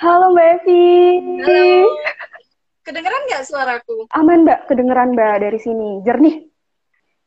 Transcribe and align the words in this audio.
Halo 0.00 0.32
Mbak 0.32 0.64
Evi. 0.64 0.88
Halo. 1.44 1.92
Kedengeran 2.88 3.20
nggak 3.28 3.44
suaraku? 3.44 4.08
Aman 4.16 4.48
Mbak, 4.48 4.72
kedengeran 4.72 5.12
Mbak 5.12 5.44
dari 5.44 5.60
sini. 5.60 6.00
Jernih. 6.08 6.48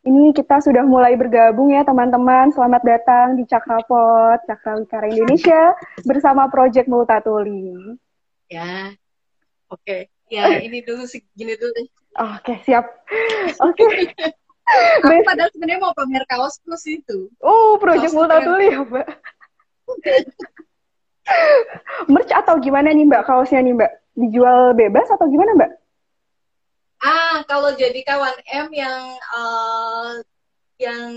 Ini 0.09 0.33
kita 0.33 0.57
sudah 0.57 0.81
mulai 0.81 1.13
bergabung 1.13 1.69
ya 1.69 1.85
teman-teman. 1.85 2.49
Selamat 2.49 2.81
datang 2.81 3.37
di 3.37 3.45
Cakrapot, 3.45 4.41
Cakrawikara 4.49 5.05
Indonesia 5.05 5.77
bersama 6.01 6.49
Project 6.49 6.89
Multatuli. 6.89 7.93
Ya, 8.49 8.97
oke. 9.69 9.77
Okay. 9.85 10.01
Ya, 10.33 10.57
ini 10.57 10.81
dulu 10.81 11.05
segini 11.05 11.53
dulu. 11.53 11.77
Oh, 12.17 12.41
Oke, 12.41 12.57
okay, 12.57 12.57
siap. 12.65 12.89
Oke. 13.69 13.85
Okay. 13.85 14.33
Aku 15.05 15.21
padahal 15.21 15.53
sebenarnya 15.53 15.77
mau 15.77 15.93
pamer 15.93 16.25
kaos 16.25 16.57
plus 16.65 16.89
itu. 16.89 17.29
Oh, 17.37 17.77
Project 17.77 18.17
Multatuli 18.17 18.73
ya, 18.73 18.81
Mbak. 18.81 19.07
Merch 22.11 22.31
atau 22.35 22.59
gimana 22.59 22.91
nih 22.91 23.07
Mbak 23.07 23.23
kaosnya 23.23 23.63
nih 23.63 23.73
Mbak? 23.75 23.91
Dijual 24.13 24.75
bebas 24.75 25.07
atau 25.09 25.25
gimana 25.31 25.55
Mbak? 25.55 25.71
Ah, 27.03 27.43
kalau 27.51 27.75
jadi 27.75 27.99
kawan 28.07 28.35
M 28.47 28.67
yang 28.71 29.03
uh, 29.35 30.23
yang 30.79 31.11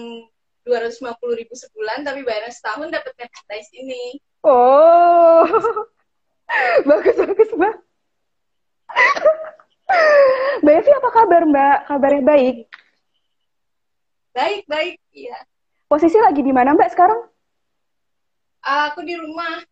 250 0.66 1.14
ribu 1.38 1.54
sebulan 1.54 2.02
tapi 2.02 2.26
bayarnya 2.26 2.50
setahun 2.50 2.90
dapat 2.90 3.14
merchandise 3.14 3.70
ini. 3.70 4.18
Oh, 4.42 5.46
bagus 6.90 7.14
bagus 7.14 7.50
mbak. 7.54 7.74
Mbak 10.66 10.74
Evi 10.82 10.90
apa 10.90 11.10
kabar 11.14 11.42
mbak? 11.46 11.78
Kabarnya 11.86 12.22
baik? 12.26 12.56
Baik 14.34 14.62
baik, 14.66 14.98
iya. 15.14 15.38
Posisi 15.86 16.18
lagi 16.18 16.42
di 16.42 16.50
mana 16.50 16.74
mbak 16.74 16.90
sekarang? 16.90 17.30
Aku 18.66 19.06
di 19.06 19.14
rumah. 19.14 19.62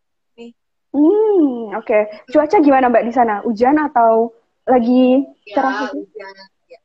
Hmm, 0.95 1.75
oke. 1.75 1.83
Okay. 1.83 2.03
Cuaca 2.31 2.63
gimana 2.63 2.87
mbak 2.87 3.11
di 3.11 3.13
sana? 3.13 3.43
Hujan 3.43 3.75
atau 3.83 4.31
lagi 4.63 5.27
ya, 5.43 5.59
cerah 5.59 5.75
gitu? 5.91 5.99
Ya, 6.15 6.29
ya. 6.71 6.81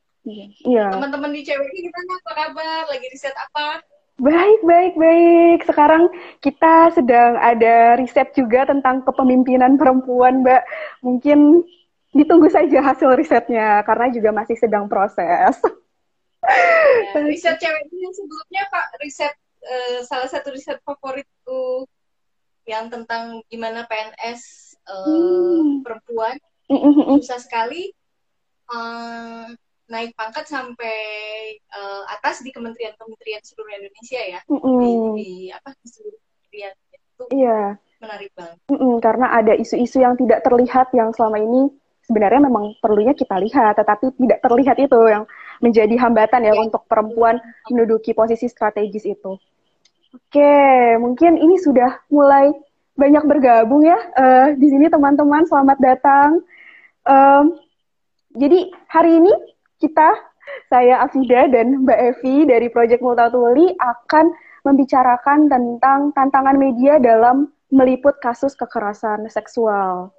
Iya. 0.66 0.86
Teman-teman 0.98 1.30
di 1.30 1.46
ini 1.46 1.78
gimana? 1.86 2.12
Apa 2.18 2.32
kabar? 2.34 2.82
Lagi 2.90 3.06
riset 3.06 3.34
apa? 3.38 3.86
Baik, 4.20 4.60
baik, 4.66 4.94
baik. 5.00 5.58
Sekarang 5.64 6.12
kita 6.44 6.92
sedang 6.92 7.40
ada 7.40 7.96
riset 7.96 8.36
juga 8.36 8.68
tentang 8.68 9.00
kepemimpinan 9.06 9.80
perempuan, 9.80 10.44
Mbak. 10.44 10.62
Mungkin 11.00 11.64
ditunggu 12.12 12.52
saja 12.52 12.84
hasil 12.84 13.16
risetnya, 13.16 13.80
karena 13.86 14.12
juga 14.12 14.34
masih 14.34 14.58
sedang 14.60 14.90
proses. 14.90 15.56
Ya, 16.44 17.20
riset 17.24 17.56
cewek 17.56 17.82
ini 17.88 18.04
yang 18.04 18.12
sebelumnya, 18.12 18.62
Pak, 18.68 18.86
riset 19.00 19.32
uh, 19.64 19.98
salah 20.04 20.28
satu 20.28 20.52
riset 20.52 20.80
favoritku 20.84 21.88
yang 22.70 22.86
tentang 22.86 23.42
gimana 23.50 23.82
PNS 23.90 24.40
uh, 24.86 25.06
hmm. 25.06 25.82
perempuan 25.82 26.38
susah 27.18 27.42
sekali 27.42 27.90
um, 28.70 29.50
naik 29.90 30.14
pangkat 30.14 30.46
sampai 30.46 30.98
uh, 31.74 32.06
atas 32.14 32.46
di 32.46 32.54
kementerian-kementerian 32.54 33.42
seluruh 33.42 33.74
Indonesia 33.74 34.22
ya 34.22 34.40
mm 34.46 34.54
-hmm. 34.54 34.78
di, 34.78 34.90
di 35.18 35.30
apa 35.50 35.74
di 35.82 35.88
seluruh 35.90 36.20
kementerian 36.22 36.72
itu 36.94 37.24
iya. 37.34 37.60
menarik 37.98 38.30
banget 38.38 38.56
mm 38.70 38.78
-hmm, 38.78 38.94
karena 39.02 39.26
ada 39.34 39.52
isu-isu 39.58 39.98
yang 39.98 40.14
tidak 40.14 40.46
terlihat 40.46 40.94
yang 40.94 41.10
selama 41.10 41.42
ini 41.42 41.74
sebenarnya 42.06 42.46
memang 42.46 42.78
perlunya 42.78 43.18
kita 43.18 43.34
lihat 43.42 43.74
tetapi 43.82 44.14
tidak 44.14 44.38
terlihat 44.46 44.76
itu 44.78 44.98
yang 45.10 45.26
menjadi 45.58 45.94
hambatan 45.98 46.46
ya, 46.46 46.54
ya. 46.54 46.62
untuk 46.62 46.86
perempuan 46.86 47.42
menduduki 47.66 48.14
posisi 48.14 48.46
strategis 48.46 49.04
itu 49.10 49.36
oke 50.14 50.54
mungkin 51.02 51.38
ini 51.38 51.56
sudah 51.58 52.02
mulai 52.10 52.50
banyak 52.94 53.24
bergabung 53.24 53.86
ya 53.86 53.98
uh, 54.18 54.46
di 54.54 54.66
sini 54.68 54.90
teman-teman 54.92 55.48
selamat 55.48 55.78
datang 55.80 56.44
Um, 57.08 57.56
jadi 58.36 58.70
hari 58.86 59.18
ini 59.18 59.32
kita, 59.80 60.14
saya 60.68 61.00
Afida 61.02 61.48
dan 61.48 61.82
Mbak 61.82 62.00
Evi 62.14 62.36
dari 62.44 62.68
Project 62.68 63.00
Multatuli 63.00 63.72
akan 63.80 64.30
membicarakan 64.62 65.48
tentang 65.48 66.12
tantangan 66.12 66.56
media 66.60 67.00
dalam 67.00 67.48
meliput 67.72 68.20
kasus 68.20 68.52
kekerasan 68.54 69.24
seksual. 69.32 70.12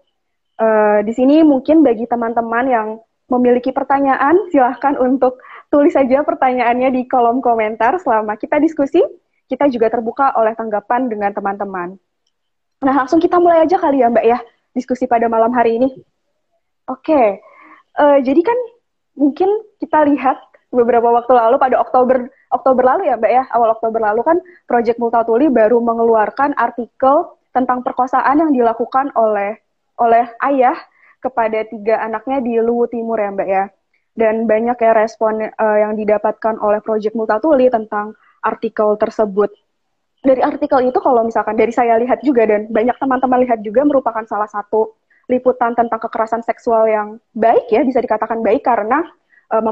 Uh, 0.58 1.00
di 1.06 1.14
sini 1.14 1.46
mungkin 1.46 1.86
bagi 1.86 2.10
teman-teman 2.10 2.66
yang 2.68 2.88
memiliki 3.32 3.72
pertanyaan, 3.72 4.36
silahkan 4.52 5.00
untuk 5.00 5.40
tulis 5.72 5.96
saja 5.96 6.20
pertanyaannya 6.28 6.92
di 6.92 7.08
kolom 7.08 7.40
komentar 7.40 7.96
selama 8.02 8.36
kita 8.36 8.60
diskusi. 8.60 9.00
Kita 9.52 9.68
juga 9.68 9.92
terbuka 9.92 10.32
oleh 10.40 10.56
tanggapan 10.56 11.12
dengan 11.12 11.36
teman-teman. 11.36 12.00
Nah, 12.82 12.94
langsung 13.04 13.20
kita 13.20 13.36
mulai 13.36 13.68
aja 13.68 13.76
kali 13.76 14.00
ya 14.00 14.08
Mbak 14.08 14.26
ya, 14.26 14.40
diskusi 14.72 15.12
pada 15.12 15.28
malam 15.28 15.52
hari 15.52 15.76
ini. 15.76 15.92
Oke, 16.88 17.12
okay. 17.12 17.28
uh, 18.00 18.16
eh, 18.16 18.18
jadi 18.24 18.42
kan 18.42 18.58
mungkin 19.20 19.52
kita 19.84 20.08
lihat 20.08 20.40
beberapa 20.72 21.12
waktu 21.12 21.36
lalu 21.36 21.60
pada 21.60 21.78
Oktober 21.84 22.32
Oktober 22.50 22.84
lalu 22.84 23.12
ya 23.12 23.20
Mbak 23.20 23.32
ya, 23.32 23.44
awal 23.52 23.76
Oktober 23.76 24.00
lalu 24.00 24.24
kan 24.24 24.38
Project 24.66 24.98
Multatuli 24.98 25.52
baru 25.52 25.84
mengeluarkan 25.84 26.56
artikel 26.56 27.36
tentang 27.52 27.84
perkosaan 27.84 28.40
yang 28.40 28.52
dilakukan 28.56 29.12
oleh 29.20 29.60
oleh 30.00 30.26
ayah 30.48 30.80
kepada 31.22 31.62
tiga 31.70 32.02
anaknya 32.02 32.42
di 32.42 32.58
Luwu 32.58 32.90
Timur 32.90 33.20
ya 33.20 33.30
Mbak 33.30 33.50
ya. 33.52 33.66
Dan 34.12 34.44
banyak 34.44 34.76
ya 34.76 34.92
respon 34.92 35.40
uh, 35.40 35.78
yang 35.80 35.96
didapatkan 35.96 36.60
oleh 36.60 36.84
Project 36.84 37.16
Multatuli 37.16 37.72
tentang 37.72 38.18
artikel 38.42 38.98
tersebut. 38.98 39.50
Dari 40.22 40.42
artikel 40.42 40.86
itu 40.86 41.00
kalau 41.02 41.26
misalkan 41.26 41.58
dari 41.58 41.74
saya 41.74 41.98
lihat 41.98 42.22
juga 42.22 42.46
dan 42.46 42.70
banyak 42.70 42.94
teman-teman 43.02 43.42
lihat 43.42 43.66
juga 43.66 43.82
merupakan 43.82 44.22
salah 44.30 44.46
satu 44.46 44.94
liputan 45.26 45.74
tentang 45.74 45.98
kekerasan 45.98 46.46
seksual 46.46 46.86
yang 46.86 47.18
baik 47.34 47.72
ya 47.74 47.82
bisa 47.82 48.04
dikatakan 48.04 48.46
baik 48.46 48.62
karena 48.62 49.02
uh, 49.50 49.64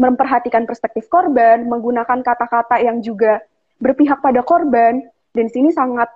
memperhatikan 0.00 0.64
perspektif 0.64 1.10
korban, 1.12 1.68
menggunakan 1.68 2.24
kata-kata 2.24 2.80
yang 2.80 3.04
juga 3.04 3.44
berpihak 3.84 4.24
pada 4.24 4.40
korban 4.40 5.04
dan 5.36 5.44
di 5.48 5.52
sini 5.52 5.70
sangat 5.74 6.08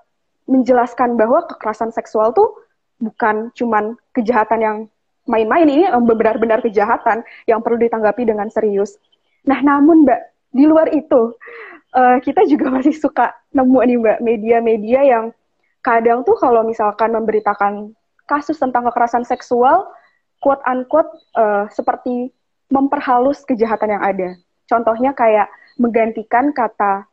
menjelaskan 0.48 1.14
bahwa 1.14 1.44
kekerasan 1.46 1.92
seksual 1.94 2.34
tuh 2.34 2.48
bukan 2.98 3.50
cuman 3.54 3.94
kejahatan 4.16 4.60
yang 4.62 4.76
main-main 5.26 5.66
ini 5.70 5.86
benar-benar 5.86 6.58
kejahatan 6.62 7.22
yang 7.46 7.62
perlu 7.62 7.78
ditanggapi 7.78 8.26
dengan 8.26 8.50
serius. 8.50 8.98
Nah, 9.46 9.58
namun 9.62 10.06
Mbak, 10.06 10.20
di 10.52 10.64
luar 10.68 10.92
itu 10.92 11.34
uh, 11.96 12.16
kita 12.20 12.44
juga 12.46 12.68
masih 12.76 12.94
suka 12.96 13.32
nemu 13.52 13.78
nih 13.82 13.98
Mbak 13.98 14.18
media-media 14.20 15.00
yang 15.04 15.24
kadang 15.82 16.22
tuh 16.22 16.38
kalau 16.38 16.62
misalkan 16.62 17.10
memberitakan 17.10 17.92
kasus 18.30 18.56
tentang 18.56 18.86
kekerasan 18.86 19.26
seksual 19.26 19.90
quote 20.38 20.62
unquote 20.64 21.10
uh, 21.34 21.66
seperti 21.72 22.30
memperhalus 22.72 23.44
kejahatan 23.44 23.98
yang 23.98 24.02
ada. 24.02 24.28
Contohnya 24.64 25.12
kayak 25.12 25.52
menggantikan 25.76 26.54
kata 26.56 27.04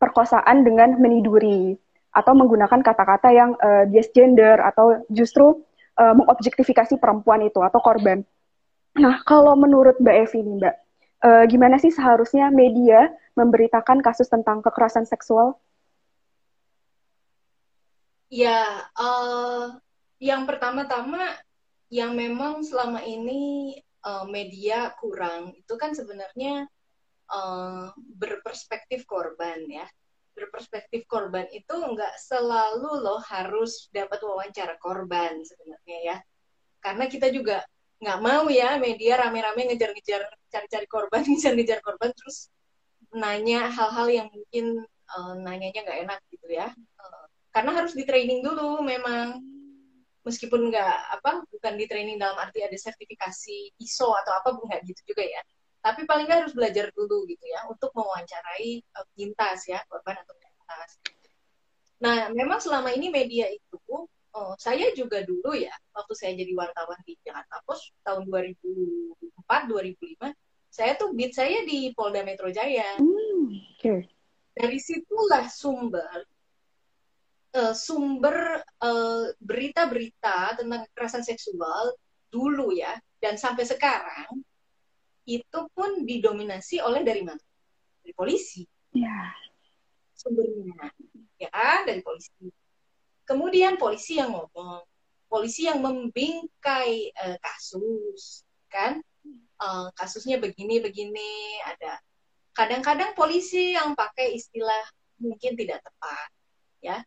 perkosaan 0.00 0.64
dengan 0.64 0.96
meniduri 0.96 1.76
atau 2.16 2.32
menggunakan 2.32 2.80
kata-kata 2.80 3.28
yang 3.28 3.52
uh, 3.60 3.84
bias 3.84 4.08
gender 4.16 4.56
atau 4.64 5.04
justru 5.12 5.60
uh, 6.00 6.14
mengobjektifikasi 6.16 6.96
perempuan 6.96 7.44
itu 7.44 7.60
atau 7.60 7.80
korban. 7.84 8.24
Nah, 8.96 9.20
kalau 9.28 9.52
menurut 9.52 10.00
Mbak 10.00 10.16
Evi 10.24 10.40
nih, 10.40 10.54
Mbak, 10.56 10.74
uh, 11.22 11.44
gimana 11.48 11.80
sih 11.80 11.92
seharusnya 11.94 12.52
media 12.52 13.12
memberitakan 13.38 14.00
kasus 14.00 14.28
tentang 14.28 14.60
kekerasan 14.60 15.08
seksual? 15.08 15.56
Ya, 18.26 18.90
uh, 18.98 19.78
yang 20.18 20.48
pertama-tama 20.48 21.38
yang 21.86 22.18
memang 22.18 22.66
selama 22.66 22.98
ini 23.06 23.76
uh, 24.02 24.26
media 24.26 24.90
kurang 24.98 25.54
itu 25.54 25.74
kan 25.78 25.94
sebenarnya 25.94 26.66
uh, 27.30 27.94
berperspektif 27.94 29.06
korban 29.06 29.62
ya 29.70 29.86
berperspektif 30.36 31.08
korban 31.08 31.48
itu 31.48 31.72
nggak 31.72 32.14
selalu 32.20 33.00
loh 33.00 33.22
harus 33.24 33.88
dapat 33.88 34.20
wawancara 34.20 34.76
korban 34.76 35.40
sebenarnya 35.40 35.98
ya 36.04 36.16
karena 36.84 37.08
kita 37.08 37.32
juga 37.32 37.64
nggak 37.96 38.18
mau 38.20 38.44
ya 38.52 38.76
media 38.76 39.16
rame-rame 39.16 39.72
ngejar-ngejar 39.72 40.28
cari-cari 40.52 40.86
korban 40.88 41.24
ngejar-ngejar 41.28 41.80
korban 41.80 42.12
terus 42.12 42.52
nanya 43.16 43.72
hal-hal 43.72 44.06
yang 44.12 44.28
mungkin 44.28 44.84
uh, 45.14 45.34
nanyanya 45.38 45.80
nggak 45.86 46.00
enak 46.08 46.20
gitu 46.28 46.46
ya. 46.50 46.68
Uh, 46.98 47.24
karena 47.54 47.70
harus 47.72 47.92
di 47.96 48.04
training 48.04 48.44
dulu 48.44 48.82
memang. 48.82 49.40
Meskipun 50.26 50.74
nggak 50.74 51.22
apa 51.22 51.46
bukan 51.46 51.78
di 51.78 51.86
training 51.86 52.18
dalam 52.18 52.34
arti 52.34 52.58
ada 52.58 52.74
sertifikasi 52.74 53.78
ISO 53.78 54.10
atau 54.10 54.34
apa 54.34 54.58
nggak 54.58 54.82
gitu 54.90 55.14
juga 55.14 55.22
ya. 55.22 55.38
Tapi 55.78 56.02
paling 56.02 56.26
nggak 56.26 56.40
harus 56.42 56.54
belajar 56.58 56.90
dulu 56.98 57.22
gitu 57.30 57.46
ya 57.46 57.62
untuk 57.70 57.94
mewawancarai 57.94 58.82
uh, 58.98 59.06
ya 59.70 59.78
korban 59.86 60.18
atau 60.18 60.34
pintas. 60.34 60.90
Nah 62.02 62.26
memang 62.34 62.58
selama 62.58 62.90
ini 62.90 63.06
media 63.06 63.46
itu 63.46 63.78
oh, 64.36 64.52
saya 64.60 64.92
juga 64.92 65.24
dulu 65.24 65.56
ya 65.56 65.72
waktu 65.96 66.12
saya 66.12 66.32
jadi 66.36 66.52
wartawan 66.52 67.00
di 67.08 67.16
Jakarta 67.24 67.56
Post 67.64 67.96
tahun 68.04 68.28
2004 68.28 69.72
2005 69.72 70.30
saya 70.68 70.92
tuh 71.00 71.16
beat 71.16 71.32
saya 71.32 71.64
di 71.64 71.90
Polda 71.96 72.20
Metro 72.20 72.52
Jaya 72.52 73.00
hmm, 73.00 73.80
okay. 73.80 74.04
dari 74.52 74.76
situlah 74.76 75.48
sumber 75.48 76.28
uh, 77.56 77.72
sumber 77.72 78.60
berita-berita 79.40 80.52
uh, 80.52 80.56
tentang 80.60 80.84
kekerasan 80.92 81.24
seksual 81.24 81.96
dulu 82.28 82.76
ya 82.76 82.92
dan 83.24 83.40
sampai 83.40 83.64
sekarang 83.64 84.44
itu 85.26 85.60
pun 85.74 86.06
didominasi 86.06 86.78
oleh 86.78 87.02
dari 87.02 87.26
mana? 87.26 87.42
Dari 88.00 88.14
polisi. 88.14 88.62
Ya. 88.94 89.34
Sumbernya 90.14 90.94
ya 91.36 91.82
dari 91.84 92.00
polisi. 92.00 92.46
Kemudian 93.26 93.74
polisi 93.74 94.22
yang 94.22 94.30
ngomong, 94.30 94.86
polisi 95.26 95.66
yang 95.66 95.82
membingkai 95.82 97.10
uh, 97.10 97.36
kasus, 97.42 98.46
kan? 98.70 99.02
Uh, 99.58 99.90
kasusnya 99.98 100.38
begini-begini, 100.38 101.58
ada 101.66 101.98
kadang-kadang 102.54 103.12
polisi 103.18 103.74
yang 103.74 103.98
pakai 103.98 104.38
istilah 104.38 104.84
mungkin 105.18 105.58
tidak 105.58 105.82
tepat, 105.82 106.28
ya. 106.78 106.98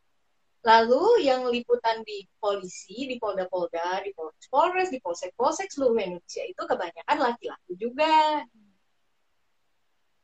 Lalu 0.60 1.24
yang 1.24 1.48
liputan 1.48 2.04
di 2.04 2.28
polisi, 2.36 3.08
di 3.08 3.16
polda-polda, 3.16 4.04
di 4.04 4.12
polres-polres, 4.12 4.92
di 4.92 5.00
polsek-polsek 5.00 5.72
seluruh 5.72 5.96
Indonesia 5.96 6.44
itu 6.44 6.60
kebanyakan 6.60 7.18
laki-laki 7.18 7.74
juga. 7.80 8.44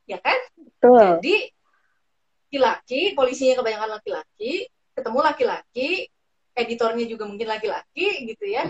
Ya 0.03 0.19
kan? 0.19 0.35
Betul. 0.59 1.23
Jadi 1.23 1.35
laki-laki, 2.51 3.01
polisinya 3.15 3.63
kebanyakan 3.63 3.89
laki-laki, 3.95 4.67
ketemu 4.95 5.19
laki-laki, 5.21 6.07
editornya 6.55 7.05
juga 7.05 7.27
mungkin 7.27 7.47
laki-laki 7.51 8.25
gitu 8.31 8.45
ya. 8.47 8.65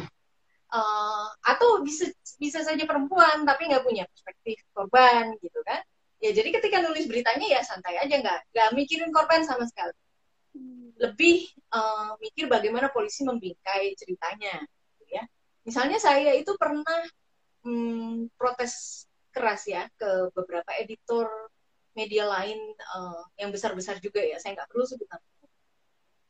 Uh, 0.74 1.30
atau 1.46 1.86
bisa 1.86 2.10
bisa 2.42 2.60
saja 2.66 2.84
perempuan 2.84 3.46
tapi 3.46 3.70
nggak 3.70 3.86
punya 3.86 4.04
perspektif 4.10 4.60
korban 4.74 5.38
gitu 5.40 5.62
kan. 5.64 5.80
Ya 6.20 6.34
jadi 6.34 6.50
ketika 6.58 6.82
nulis 6.82 7.06
beritanya 7.06 7.46
ya 7.46 7.62
santai 7.62 8.02
aja 8.02 8.16
nggak 8.18 8.40
nggak 8.52 8.70
mikirin 8.74 9.14
korban 9.14 9.46
sama 9.46 9.70
sekali 9.70 9.94
lebih 10.96 11.52
uh, 11.76 12.16
mikir 12.24 12.48
bagaimana 12.48 12.88
polisi 12.88 13.28
membingkai 13.28 13.92
ceritanya 14.00 14.64
gitu 14.96 15.04
ya 15.12 15.24
misalnya 15.68 16.00
saya 16.00 16.32
itu 16.36 16.56
pernah 16.56 17.04
hmm, 17.68 18.32
protes 18.40 19.06
keras 19.36 19.68
ya 19.68 19.84
ke 20.00 20.32
beberapa 20.32 20.72
editor 20.80 21.28
media 21.96 22.28
lain 22.28 22.60
uh, 22.96 23.24
yang 23.36 23.52
besar-besar 23.52 24.00
juga 24.00 24.24
ya 24.24 24.40
saya 24.40 24.56
nggak 24.56 24.72
perlu 24.72 24.88
sebut 24.88 25.08
nama 25.12 25.26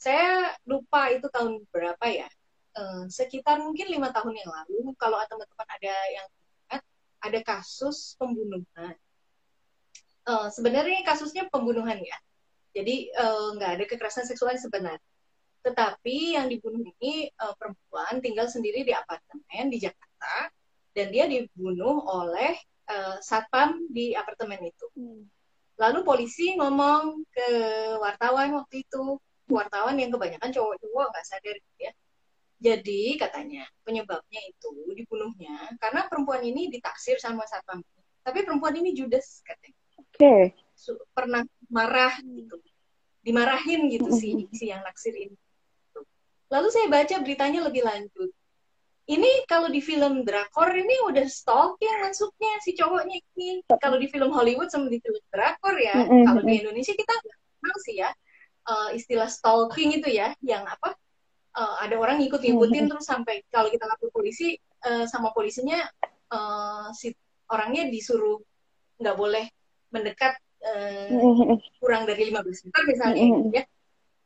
saya 0.06 0.54
lupa 0.70 1.10
itu 1.10 1.26
tahun 1.34 1.66
berapa 1.74 2.06
ya 2.06 2.30
uh, 2.78 3.10
sekitar 3.10 3.58
mungkin 3.58 3.90
lima 3.90 4.14
tahun 4.14 4.38
yang 4.38 4.52
lalu 4.54 4.94
kalau 5.02 5.18
teman-teman 5.26 5.70
ada 5.82 5.96
yang 6.14 6.28
ingat 6.70 6.82
ada 7.26 7.40
kasus 7.42 8.14
pembunuhan 8.22 8.94
uh, 10.30 10.48
sebenarnya 10.54 11.02
kasusnya 11.02 11.50
pembunuhan 11.50 11.98
ya 11.98 12.18
jadi 12.76 12.96
eh, 13.08 13.48
nggak 13.56 13.72
uh, 13.72 13.76
ada 13.80 13.86
kekerasan 13.88 14.28
seksual 14.28 14.52
yang 14.52 14.60
sebenarnya. 14.60 15.12
Tetapi 15.64 16.36
yang 16.36 16.52
dibunuh 16.52 16.84
ini 16.84 17.32
uh, 17.40 17.56
perempuan 17.56 18.20
tinggal 18.20 18.52
sendiri 18.52 18.84
di 18.84 18.92
apartemen 18.92 19.72
di 19.72 19.80
Jakarta 19.80 20.52
dan 20.92 21.08
dia 21.10 21.26
dibunuh 21.26 22.04
oleh 22.04 22.60
uh, 22.92 23.18
satpam 23.24 23.80
di 23.88 24.12
apartemen 24.12 24.60
itu. 24.68 24.86
Hmm. 25.00 25.24
Lalu 25.80 26.04
polisi 26.04 26.54
ngomong 26.60 27.24
ke 27.32 27.50
wartawan 28.04 28.60
waktu 28.60 28.84
itu, 28.84 29.18
wartawan 29.50 29.96
yang 29.98 30.10
kebanyakan 30.10 30.50
cowok-cowok 30.52 31.06
nggak 31.12 31.26
sadar 31.26 31.56
gitu 31.56 31.80
ya. 31.80 31.94
Jadi 32.56 33.20
katanya 33.20 33.64
penyebabnya 33.84 34.42
itu 34.48 34.70
dibunuhnya 34.96 35.76
karena 35.78 36.08
perempuan 36.08 36.42
ini 36.42 36.72
ditaksir 36.72 37.20
sama 37.22 37.46
satpam. 37.46 37.84
Tapi 38.26 38.42
perempuan 38.42 38.74
ini 38.80 38.96
judes 38.96 39.44
katanya. 39.46 39.78
Oke. 40.02 40.18
Okay 40.18 40.46
pernah 41.16 41.44
marah 41.72 42.14
gitu 42.22 42.60
dimarahin 43.26 43.90
gitu 43.90 44.12
si 44.14 44.46
si 44.54 44.70
yang 44.70 44.86
naksir 44.86 45.16
ini 45.16 45.34
lalu 46.52 46.68
saya 46.70 46.88
baca 46.92 47.16
beritanya 47.26 47.66
lebih 47.66 47.82
lanjut 47.82 48.30
ini 49.06 49.46
kalau 49.50 49.70
di 49.70 49.82
film 49.82 50.26
drakor 50.26 50.70
ini 50.74 50.94
udah 51.10 51.26
stalking 51.26 52.06
masuknya 52.06 52.54
si 52.62 52.78
cowoknya 52.78 53.18
ini 53.38 53.66
kalau 53.82 53.98
di 53.98 54.10
film 54.10 54.30
Hollywood 54.30 54.70
sama 54.70 54.90
di 54.90 55.02
film 55.02 55.22
drakor 55.34 55.74
ya 55.78 56.06
kalau 56.06 56.42
di 56.46 56.54
Indonesia 56.62 56.94
kita 56.94 57.14
nggak 57.18 57.38
kenal 57.58 57.78
sih 57.82 57.96
ya 57.98 58.10
uh, 58.68 58.90
istilah 58.94 59.30
stalking 59.30 59.98
itu 60.02 60.10
ya 60.12 60.34
yang 60.42 60.66
apa 60.66 60.94
uh, 61.56 61.76
ada 61.82 61.96
orang 61.98 62.22
ngikut-ngikutin 62.22 62.92
terus 62.92 63.06
sampai 63.08 63.42
kalau 63.50 63.72
kita 63.72 63.86
lapor 63.88 64.12
polisi 64.12 64.58
uh, 64.86 65.06
sama 65.08 65.32
polisinya 65.32 65.82
uh, 66.34 66.90
si 66.92 67.14
orangnya 67.50 67.88
disuruh 67.90 68.42
nggak 69.00 69.18
boleh 69.18 69.46
mendekat 69.92 70.36
uh, 70.66 71.56
kurang 71.80 72.04
dari 72.10 72.32
15 72.32 72.66
meter 72.70 72.82
misalnya 72.90 73.24
mm-hmm. 73.24 73.56
ya. 73.56 73.64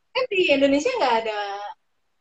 Kan 0.09 0.25
di 0.31 0.42
Indonesia 0.50 0.92
nggak 0.97 1.15
ada 1.25 1.39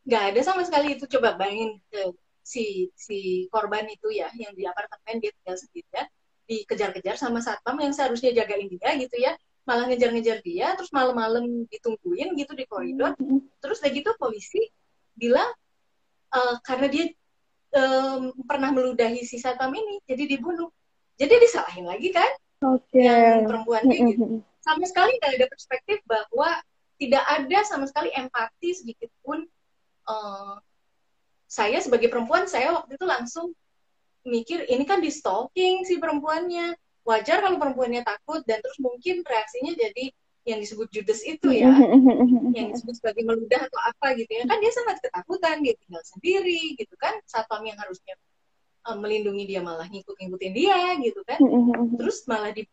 nggak 0.05 0.23
ada 0.33 0.39
sama 0.45 0.61
sekali 0.65 0.97
itu. 0.97 1.05
Coba 1.09 1.37
bayangin 1.39 1.81
ke 1.89 2.13
si 2.49 2.89
si 2.97 3.45
korban 3.53 3.85
itu 3.85 4.09
ya 4.09 4.29
yang 4.33 4.53
di 4.57 4.65
apartemen 4.65 5.21
dia 5.21 5.29
tinggal 5.37 5.57
sendiri 5.57 5.89
ya 5.93 6.05
dikejar-kejar 6.49 7.13
sama 7.13 7.45
satpam 7.45 7.77
yang 7.77 7.93
seharusnya 7.93 8.33
jagain 8.33 8.65
dia 8.65 8.89
gitu 8.97 9.15
ya 9.21 9.37
malah 9.69 9.85
ngejar-ngejar 9.85 10.41
dia 10.41 10.73
terus 10.73 10.89
malam-malam 10.89 11.69
ditungguin 11.69 12.33
gitu 12.33 12.57
di 12.57 12.65
koridor 12.65 13.13
mm-hmm. 13.13 13.61
terus 13.61 13.77
udah 13.85 13.91
gitu 13.93 14.09
polisi 14.17 14.65
bilang 15.13 15.45
uh, 16.33 16.57
karena 16.65 16.89
dia 16.89 17.05
um, 17.77 18.33
pernah 18.49 18.73
meludahi 18.73 19.21
si 19.21 19.37
satpam 19.37 19.69
ini 19.69 20.01
jadi 20.09 20.25
dibunuh 20.25 20.73
jadi 21.21 21.37
disalahin 21.37 21.85
lagi 21.85 22.09
kan 22.09 22.31
okay. 22.65 23.05
yang 23.05 23.45
perempuan 23.45 23.85
ini 23.85 24.17
gitu. 24.17 24.41
sama 24.65 24.83
sekali 24.89 25.13
nggak 25.21 25.37
ada 25.37 25.45
perspektif 25.45 26.01
bahwa 26.09 26.49
tidak 26.97 27.23
ada 27.29 27.59
sama 27.61 27.85
sekali 27.85 28.09
empati 28.09 28.69
sedikit 28.73 29.13
pun 29.21 29.45
uh, 30.09 30.57
saya 31.45 31.77
sebagai 31.77 32.09
perempuan 32.09 32.49
saya 32.49 32.73
waktu 32.73 32.97
itu 32.97 33.05
langsung 33.05 33.53
mikir 34.25 34.65
ini 34.65 34.83
kan 34.83 34.97
di 34.97 35.13
stalking 35.13 35.85
si 35.85 36.01
perempuannya 36.01 36.73
wajar 37.09 37.41
kalau 37.41 37.57
perempuannya 37.57 38.05
takut 38.05 38.45
dan 38.45 38.61
terus 38.61 38.77
mungkin 38.77 39.25
reaksinya 39.25 39.73
jadi 39.73 40.13
yang 40.45 40.59
disebut 40.61 40.87
judes 40.93 41.21
itu 41.25 41.49
ya. 41.51 41.69
Yang 42.57 42.67
disebut 42.79 42.95
sebagai 42.97 43.23
meludah 43.27 43.69
atau 43.69 43.79
apa 43.85 44.17
gitu 44.17 44.31
ya. 44.33 44.49
Kan 44.49 44.57
dia 44.57 44.71
sangat 44.73 44.97
ketakutan 45.03 45.61
dia 45.61 45.77
tinggal 45.77 46.01
sendiri 46.01 46.73
gitu 46.73 46.95
kan. 46.97 47.13
Satpam 47.29 47.61
yang 47.69 47.77
harusnya 47.77 48.17
uh, 48.89 48.97
melindungi 48.97 49.45
dia 49.45 49.61
malah 49.61 49.85
ngikut-ngikutin 49.85 50.53
dia 50.55 50.97
gitu 50.97 51.21
kan. 51.27 51.37
Terus 52.01 52.25
malah 52.25 52.49
di 52.55 52.65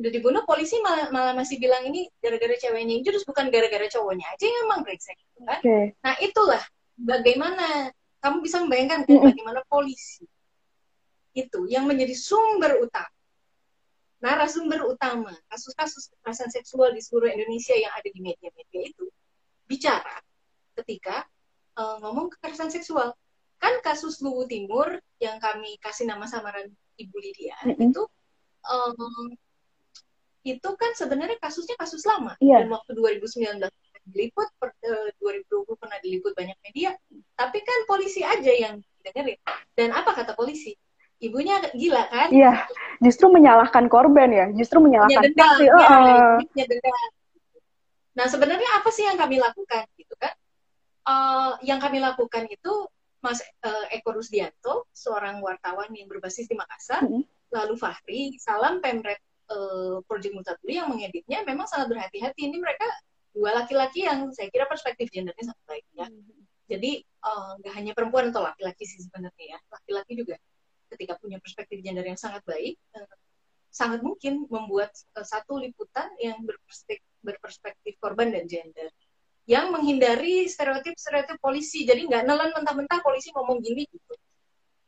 udah 0.00 0.10
dibunuh 0.12 0.42
polisi 0.48 0.80
malah, 0.80 1.12
malah 1.12 1.34
masih 1.36 1.60
bilang 1.60 1.84
ini 1.84 2.08
gara-gara 2.24 2.56
ceweknya 2.56 3.04
itu 3.04 3.12
terus 3.12 3.28
bukan 3.28 3.52
gara-gara 3.52 3.84
cowoknya 3.84 4.32
aja 4.32 4.44
yang 4.48 4.64
emang 4.64 4.80
brengsek 4.80 5.12
gitu 5.12 5.44
kan. 5.44 5.60
Okay. 5.60 5.92
nah 6.00 6.16
itulah 6.24 6.62
bagaimana 6.96 7.92
kamu 8.24 8.40
bisa 8.40 8.64
membayangkan 8.64 9.04
kan 9.04 9.20
bagaimana 9.28 9.60
polisi 9.68 10.24
itu 11.36 11.68
yang 11.68 11.84
menjadi 11.84 12.16
sumber 12.16 12.80
utama 12.80 13.12
narasumber 14.20 14.84
utama 14.84 15.32
kasus-kasus 15.48 16.12
kekerasan 16.12 16.52
seksual 16.52 16.92
di 16.92 17.00
seluruh 17.00 17.32
Indonesia 17.32 17.72
yang 17.72 17.92
ada 17.96 18.08
di 18.08 18.20
media-media 18.20 18.80
itu 18.92 19.08
bicara 19.64 20.20
ketika 20.80 21.24
uh, 21.80 21.96
ngomong 22.04 22.28
kekerasan 22.36 22.68
seksual. 22.68 23.16
Kan 23.60 23.76
kasus 23.84 24.24
Luwu 24.24 24.48
Timur 24.48 24.96
yang 25.20 25.36
kami 25.36 25.76
kasih 25.84 26.08
nama 26.08 26.24
samaran 26.24 26.72
Ibu 26.96 27.16
Lydia 27.16 27.56
mm 27.60 27.76
-hmm. 27.76 27.86
itu 27.92 28.02
um, 28.64 29.36
itu 30.40 30.70
kan 30.76 30.92
sebenarnya 30.96 31.36
kasusnya 31.36 31.76
kasus 31.76 32.04
lama. 32.08 32.36
Yeah. 32.40 32.64
dan 32.64 32.72
waktu 32.72 32.96
2019 32.96 33.60
diliput 34.08 34.48
per, 34.56 34.72
uh, 34.88 35.12
eh, 35.12 35.44
2020 35.44 35.76
pernah 35.76 35.98
diliput 36.00 36.32
banyak 36.32 36.56
media. 36.64 36.96
Tapi 37.36 37.58
kan 37.60 37.78
polisi 37.84 38.24
aja 38.24 38.52
yang 38.52 38.80
dengerin. 39.04 39.36
Dan 39.76 39.92
apa 39.92 40.16
kata 40.16 40.32
polisi 40.32 40.72
ibunya 41.20 41.60
gila 41.76 42.04
kan 42.08 42.28
iya 42.32 42.64
justru 42.98 43.28
menyalahkan 43.28 43.86
korban 43.92 44.32
ya 44.32 44.46
justru 44.56 44.80
menyalahkan 44.80 45.30
saksi 45.36 45.64
uh. 45.68 46.40
ya, 46.56 46.64
nah 48.16 48.26
sebenarnya 48.26 48.70
apa 48.80 48.88
sih 48.88 49.04
yang 49.04 49.20
kami 49.20 49.36
lakukan 49.36 49.84
gitu 50.00 50.16
kan 50.16 50.32
uh, 51.04 51.60
yang 51.60 51.78
kami 51.78 52.00
lakukan 52.00 52.48
itu 52.48 52.88
Mas 53.20 53.44
uh, 53.44 53.86
Eko 53.92 54.16
Rusdianto, 54.16 54.88
seorang 54.96 55.44
wartawan 55.44 55.92
yang 55.92 56.08
berbasis 56.08 56.48
di 56.48 56.56
Makassar, 56.56 57.04
mm 57.04 57.20
-hmm. 57.20 57.22
lalu 57.52 57.74
Fahri, 57.76 58.22
salam 58.40 58.80
Pemret 58.80 59.20
uh, 59.52 60.00
Project 60.08 60.32
Multatuli 60.32 60.80
yang 60.80 60.88
mengeditnya 60.88 61.44
memang 61.44 61.68
sangat 61.68 61.92
berhati-hati. 61.92 62.48
Ini 62.48 62.56
mereka 62.56 62.88
dua 63.36 63.60
laki-laki 63.60 64.08
yang 64.08 64.32
saya 64.32 64.48
kira 64.48 64.64
perspektif 64.64 65.12
gendernya 65.12 65.52
sangat 65.52 65.64
baik 65.68 65.84
ya. 65.92 66.08
Mm 66.08 66.16
-hmm. 66.16 66.40
Jadi 66.70 66.92
eh, 67.02 67.50
nggak 67.60 67.72
uh, 67.74 67.76
hanya 67.76 67.92
perempuan 67.92 68.30
atau 68.30 68.46
laki-laki 68.46 68.88
sih 68.88 69.02
sebenarnya 69.04 69.44
ya, 69.52 69.58
laki-laki 69.68 70.12
juga 70.16 70.40
ketika 70.90 71.16
punya 71.16 71.38
perspektif 71.38 71.78
gender 71.80 72.02
yang 72.02 72.18
sangat 72.18 72.42
baik, 72.42 72.74
uh, 72.98 73.06
sangat 73.70 74.02
mungkin 74.02 74.50
membuat 74.50 74.90
uh, 75.14 75.24
satu 75.24 75.56
liputan 75.62 76.10
yang 76.18 76.42
berperspektif, 76.42 77.06
berperspektif 77.22 77.94
korban 78.02 78.34
dan 78.34 78.50
gender 78.50 78.90
yang 79.48 79.74
menghindari 79.74 80.46
stereotip-stereotip 80.46 81.38
polisi. 81.42 81.86
Jadi 81.86 82.06
nggak 82.06 82.22
nelan 82.26 82.50
mentah-mentah 82.54 83.00
polisi 83.02 83.34
ngomong 83.34 83.62
gini 83.62 83.86
gitu. 83.86 84.14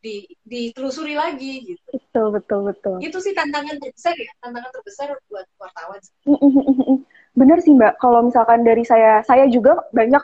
Di, 0.03 0.27
ditelusuri 0.43 1.15
lagi 1.15 1.63
gitu. 1.63 1.89
Betul, 1.95 2.35
betul, 2.35 2.61
betul. 2.67 2.97
Itu 2.99 3.23
sih 3.23 3.39
tantangan 3.39 3.79
terbesar 3.79 4.19
ya, 4.19 4.35
tantangan 4.43 4.71
terbesar 4.75 5.09
buat 5.31 5.47
wartawan. 5.63 6.03
Bener 7.39 7.59
sih 7.63 7.71
Mbak, 7.71 8.03
kalau 8.03 8.27
misalkan 8.27 8.67
dari 8.67 8.83
saya, 8.83 9.23
saya 9.23 9.47
juga 9.47 9.79
banyak 9.95 10.23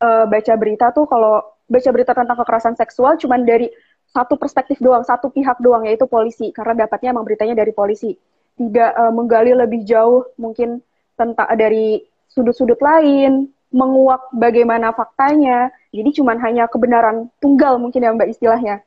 uh, 0.00 0.24
baca 0.26 0.54
berita 0.56 0.90
tuh 0.96 1.04
kalau 1.04 1.44
baca 1.68 1.90
berita 1.92 2.16
tentang 2.16 2.36
kekerasan 2.40 2.74
seksual 2.80 3.20
cuman 3.20 3.44
dari 3.44 3.68
satu 4.08 4.40
perspektif 4.40 4.80
doang, 4.80 5.04
satu 5.04 5.28
pihak 5.28 5.60
doang 5.60 5.84
yaitu 5.84 6.08
polisi 6.08 6.50
karena 6.50 6.86
dapatnya 6.86 7.12
emang 7.12 7.24
beritanya 7.28 7.54
dari 7.58 7.72
polisi. 7.72 8.16
Tidak 8.58 8.90
uh, 8.98 9.12
menggali 9.14 9.54
lebih 9.54 9.86
jauh 9.86 10.26
mungkin 10.34 10.82
tentang 11.14 11.46
dari 11.54 12.02
sudut-sudut 12.32 12.78
lain, 12.82 13.50
menguak 13.70 14.32
bagaimana 14.34 14.90
faktanya. 14.96 15.70
Jadi 15.92 16.20
cuman 16.20 16.36
hanya 16.42 16.66
kebenaran 16.66 17.28
tunggal 17.38 17.76
mungkin 17.76 18.04
ya 18.04 18.10
Mbak 18.12 18.28
istilahnya 18.32 18.82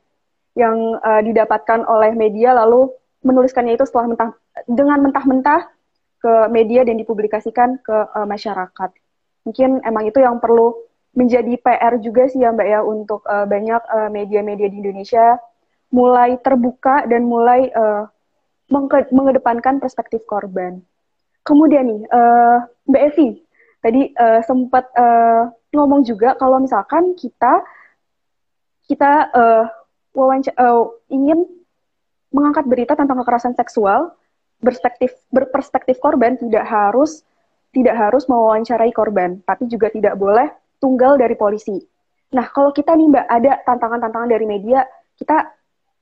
yang 0.52 1.00
uh, 1.00 1.22
didapatkan 1.24 1.88
oleh 1.88 2.12
media 2.12 2.52
lalu 2.52 2.92
menuliskannya 3.24 3.78
itu 3.78 3.88
setelah 3.88 4.12
mentah 4.12 4.30
dengan 4.68 5.00
mentah-mentah 5.00 5.70
ke 6.20 6.32
media 6.52 6.84
dan 6.84 7.00
dipublikasikan 7.00 7.80
ke 7.80 7.96
uh, 8.12 8.26
masyarakat. 8.28 8.90
Mungkin 9.48 9.82
emang 9.82 10.06
itu 10.06 10.22
yang 10.22 10.38
perlu 10.38 10.76
menjadi 11.12 11.60
PR 11.60 12.00
juga 12.00 12.24
sih 12.28 12.40
ya 12.40 12.52
Mbak 12.52 12.68
ya 12.68 12.80
untuk 12.80 13.20
uh, 13.28 13.44
banyak 13.44 13.82
media-media 14.12 14.68
uh, 14.68 14.72
di 14.72 14.76
Indonesia 14.80 15.36
mulai 15.92 16.40
terbuka 16.40 17.04
dan 17.04 17.28
mulai 17.28 17.68
uh, 17.72 18.08
mengedepankan 19.12 19.76
perspektif 19.76 20.24
korban. 20.24 20.80
Kemudian 21.44 21.84
nih 21.84 22.02
uh, 22.08 22.64
Mbak 22.88 23.02
Evi 23.12 23.28
tadi 23.84 24.08
uh, 24.16 24.40
sempat 24.46 24.88
uh, 24.96 25.52
ngomong 25.74 26.06
juga 26.06 26.32
kalau 26.40 26.62
misalkan 26.62 27.12
kita 27.18 27.60
kita 28.88 29.28
uh, 29.36 29.64
uh, 30.16 30.84
ingin 31.12 31.44
mengangkat 32.32 32.64
berita 32.64 32.96
tentang 32.96 33.20
kekerasan 33.20 33.52
seksual 33.52 34.16
berspektif 34.62 35.12
berperspektif 35.28 36.00
korban 36.00 36.40
tidak 36.40 36.64
harus 36.64 37.26
tidak 37.72 37.96
harus 37.96 38.28
mewawancarai 38.28 38.92
korban, 38.92 39.40
tapi 39.48 39.64
juga 39.64 39.88
tidak 39.88 40.14
boleh 40.20 40.52
tunggal 40.82 41.14
dari 41.14 41.38
polisi. 41.38 41.78
Nah, 42.34 42.50
kalau 42.50 42.74
kita 42.74 42.98
nih 42.98 43.06
Mbak 43.06 43.26
ada 43.30 43.52
tantangan-tantangan 43.62 44.26
dari 44.26 44.46
media, 44.50 44.82
kita 45.14 45.54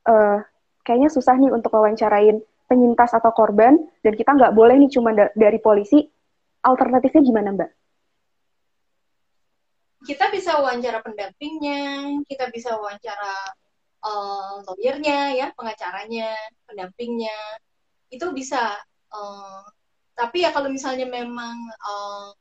uh, 0.09 0.41
kayaknya 0.81 1.13
susah 1.13 1.37
nih 1.37 1.53
untuk 1.53 1.77
wawancarain 1.77 2.41
penyintas 2.65 3.13
atau 3.13 3.35
korban, 3.37 3.77
dan 4.01 4.17
kita 4.17 4.33
nggak 4.33 4.57
boleh 4.57 4.81
nih 4.81 4.89
cuma 4.89 5.13
da 5.13 5.29
dari 5.37 5.61
polisi. 5.61 6.01
Alternatifnya 6.65 7.21
gimana 7.21 7.49
Mbak? 7.53 7.71
Kita 10.01 10.33
bisa 10.33 10.57
wawancara 10.57 11.05
pendampingnya, 11.05 12.09
kita 12.25 12.49
bisa 12.49 12.73
wawancara 12.81 13.53
uh, 14.05 14.65
lawyernya 14.65 15.37
ya 15.37 15.47
pengacaranya 15.53 16.33
pendampingnya 16.65 17.37
itu 18.11 18.27
bisa 18.35 18.75
uh, 19.13 19.63
tapi 20.17 20.45
ya 20.45 20.51
kalau 20.53 20.69
misalnya 20.69 21.07
memang 21.09 21.57
uh, 21.81 22.33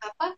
apa 0.00 0.36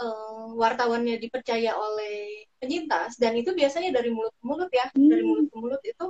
uh, 0.00 0.52
wartawannya 0.56 1.20
dipercaya 1.20 1.76
oleh 1.76 2.48
penyintas 2.60 3.20
dan 3.20 3.36
itu 3.36 3.52
biasanya 3.52 3.92
dari 3.94 4.12
mulut 4.12 4.32
ke 4.36 4.44
mulut 4.44 4.70
ya 4.72 4.86
hmm. 4.92 5.08
dari 5.08 5.22
mulut 5.24 5.46
ke 5.48 5.56
mulut 5.56 5.82
itu 5.84 6.06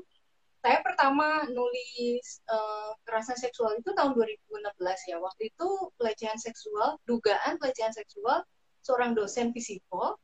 saya 0.63 0.83
pertama 0.83 1.47
nulis 1.47 2.43
uh, 2.51 2.91
kekerasan 3.03 3.39
seksual 3.39 3.79
itu 3.79 3.95
tahun 3.95 4.19
2016 4.19 5.11
ya 5.11 5.17
waktu 5.23 5.55
itu 5.55 5.69
pelecehan 5.95 6.39
seksual 6.43 6.99
dugaan 7.07 7.55
pelecehan 7.63 7.95
seksual 7.95 8.43
seorang 8.83 9.15
dosen 9.15 9.55
fisiko 9.55 10.19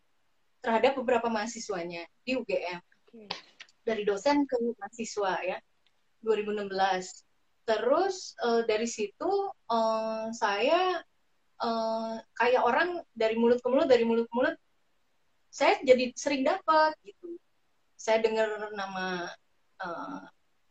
terhadap 0.62 0.94
beberapa 0.94 1.26
mahasiswanya 1.26 2.06
di 2.22 2.38
UGM. 2.38 2.78
Okay 3.10 3.26
dari 3.82 4.06
dosen 4.06 4.46
ke 4.46 4.56
mahasiswa 4.78 5.34
ya 5.42 5.58
2016 6.22 6.70
terus 7.66 8.34
uh, 8.42 8.62
dari 8.66 8.86
situ 8.86 9.30
uh, 9.70 10.26
saya 10.34 11.02
uh, 11.62 12.18
kayak 12.36 12.62
orang 12.62 13.00
dari 13.14 13.38
mulut 13.38 13.62
ke 13.62 13.68
mulut 13.70 13.88
dari 13.88 14.02
mulut 14.02 14.26
ke 14.26 14.34
mulut 14.34 14.56
saya 15.52 15.78
jadi 15.84 16.10
sering 16.16 16.42
dapat 16.42 16.96
gitu 17.06 17.38
saya 17.94 18.18
dengar 18.18 18.72
nama 18.74 19.30
uh, 19.78 20.20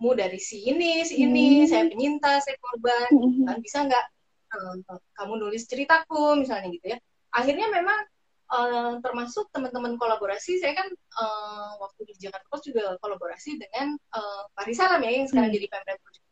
mu 0.01 0.17
dari 0.17 0.41
si 0.41 0.65
ini 0.67 1.05
si 1.05 1.21
ini 1.21 1.63
hmm. 1.63 1.69
saya 1.69 1.83
penyintas 1.87 2.49
saya 2.49 2.57
korban 2.59 3.09
hmm. 3.13 3.45
kan 3.47 3.57
bisa 3.61 3.79
nggak 3.87 4.05
uh, 4.51 4.99
kamu 5.15 5.33
nulis 5.47 5.63
ceritaku 5.69 6.41
misalnya 6.41 6.67
gitu 6.73 6.97
ya 6.97 6.97
akhirnya 7.31 7.69
memang 7.71 7.99
uh, 8.51 8.93
termasuk 8.99 9.47
teman-teman 9.53 9.95
kolaborasi 9.95 10.59
saya 10.59 10.75
kan 10.75 10.89
uh, 11.21 11.77
waktu 11.79 12.11
di 12.11 12.27
Jakarta 12.27 12.49
Post 12.51 12.73
juga 12.73 12.97
kolaborasi 12.99 13.61
dengan 13.61 13.95
uh, 14.17 14.49
Pak 14.57 14.65
Risalam 14.67 14.99
ya 15.05 15.11
yang 15.21 15.29
sekarang 15.29 15.53
hmm. 15.53 15.57
jadi 15.61 15.67
Pemda 15.69 15.93
Project 16.01 16.25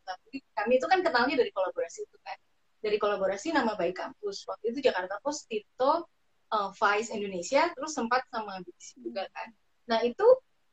kami 0.58 0.72
itu 0.76 0.86
kan 0.90 1.00
kenalnya 1.06 1.36
dari 1.38 1.50
kolaborasi 1.54 2.02
itu 2.02 2.18
kan 2.26 2.36
dari 2.80 2.96
kolaborasi 2.96 3.52
nama 3.52 3.76
baik 3.76 3.96
kampus 3.96 4.44
waktu 4.48 4.74
itu 4.74 4.90
Jakarta 4.90 5.20
Post 5.20 5.46
Tito 5.46 6.08
uh, 6.52 6.70
Vice 6.74 7.12
Indonesia 7.12 7.68
terus 7.76 7.92
sempat 7.92 8.24
sama 8.32 8.60
BBC 8.64 9.00
juga 9.00 9.28
kan 9.30 9.48
nah 9.88 10.00
itu 10.04 10.26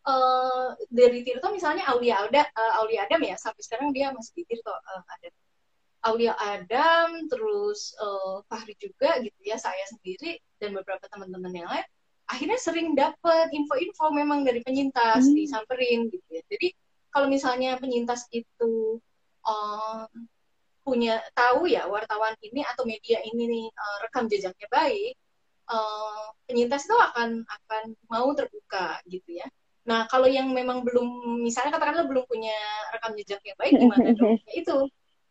uh, 0.08 0.74
dari 0.88 1.22
Tirto 1.28 1.52
misalnya 1.52 1.88
Aulia 1.92 2.26
Ada 2.26 2.48
uh, 2.48 2.74
Aulia 2.84 3.06
Adam 3.06 3.22
ya 3.24 3.36
sampai 3.36 3.62
sekarang 3.62 3.92
dia 3.92 4.10
masih 4.16 4.34
di 4.40 4.44
Tirto 4.48 4.72
uh, 4.72 5.04
ada 5.04 5.30
Aulia 6.06 6.38
Adam, 6.40 7.28
terus 7.28 7.92
uh, 8.00 8.40
Fahri 8.48 8.78
juga 8.80 9.18
gitu 9.20 9.40
ya, 9.44 9.58
saya 9.60 9.82
sendiri 9.92 10.40
dan 10.62 10.72
beberapa 10.72 11.04
teman-teman 11.10 11.52
yang 11.52 11.68
lain, 11.68 11.84
akhirnya 12.30 12.60
sering 12.62 12.96
dapat 12.96 13.52
info-info 13.52 14.14
memang 14.16 14.48
dari 14.48 14.64
penyintas 14.64 15.28
hmm. 15.28 15.36
disamperin 15.36 16.08
gitu 16.08 16.28
ya. 16.32 16.44
Jadi 16.48 16.68
kalau 17.12 17.28
misalnya 17.28 17.76
penyintas 17.82 18.30
itu 18.30 19.02
uh, 19.44 20.08
punya 20.88 21.20
tahu 21.36 21.67
ya 21.67 21.84
wartawan 21.91 22.32
ini 22.39 22.63
atau 22.63 22.88
media 22.88 23.20
ini 23.27 23.44
nih 23.44 23.67
uh, 23.75 23.98
rekam 24.08 24.32
jejaknya 24.32 24.72
baik, 24.72 25.20
uh, 25.67 26.32
penyintas 26.48 26.88
itu 26.88 26.96
akan 26.96 27.44
akan 27.44 27.84
mau 28.08 28.32
terbuka 28.32 29.03
gitu 29.12 29.36
ya. 29.36 29.48
Nah 29.84 30.08
kalau 30.08 30.32
yang 30.32 30.48
memang 30.56 30.88
belum, 30.88 31.39
misalnya 31.44 31.75
katakanlah 31.75 32.08
belum 32.08 32.24
punya 32.24 32.56
rekam 32.96 33.12
jejak 33.20 33.44
yang 33.44 33.58
baik, 33.60 33.74
gimana 33.75 34.08
dong? 34.15 34.39
Ya 34.48 34.53
itu 34.63 34.77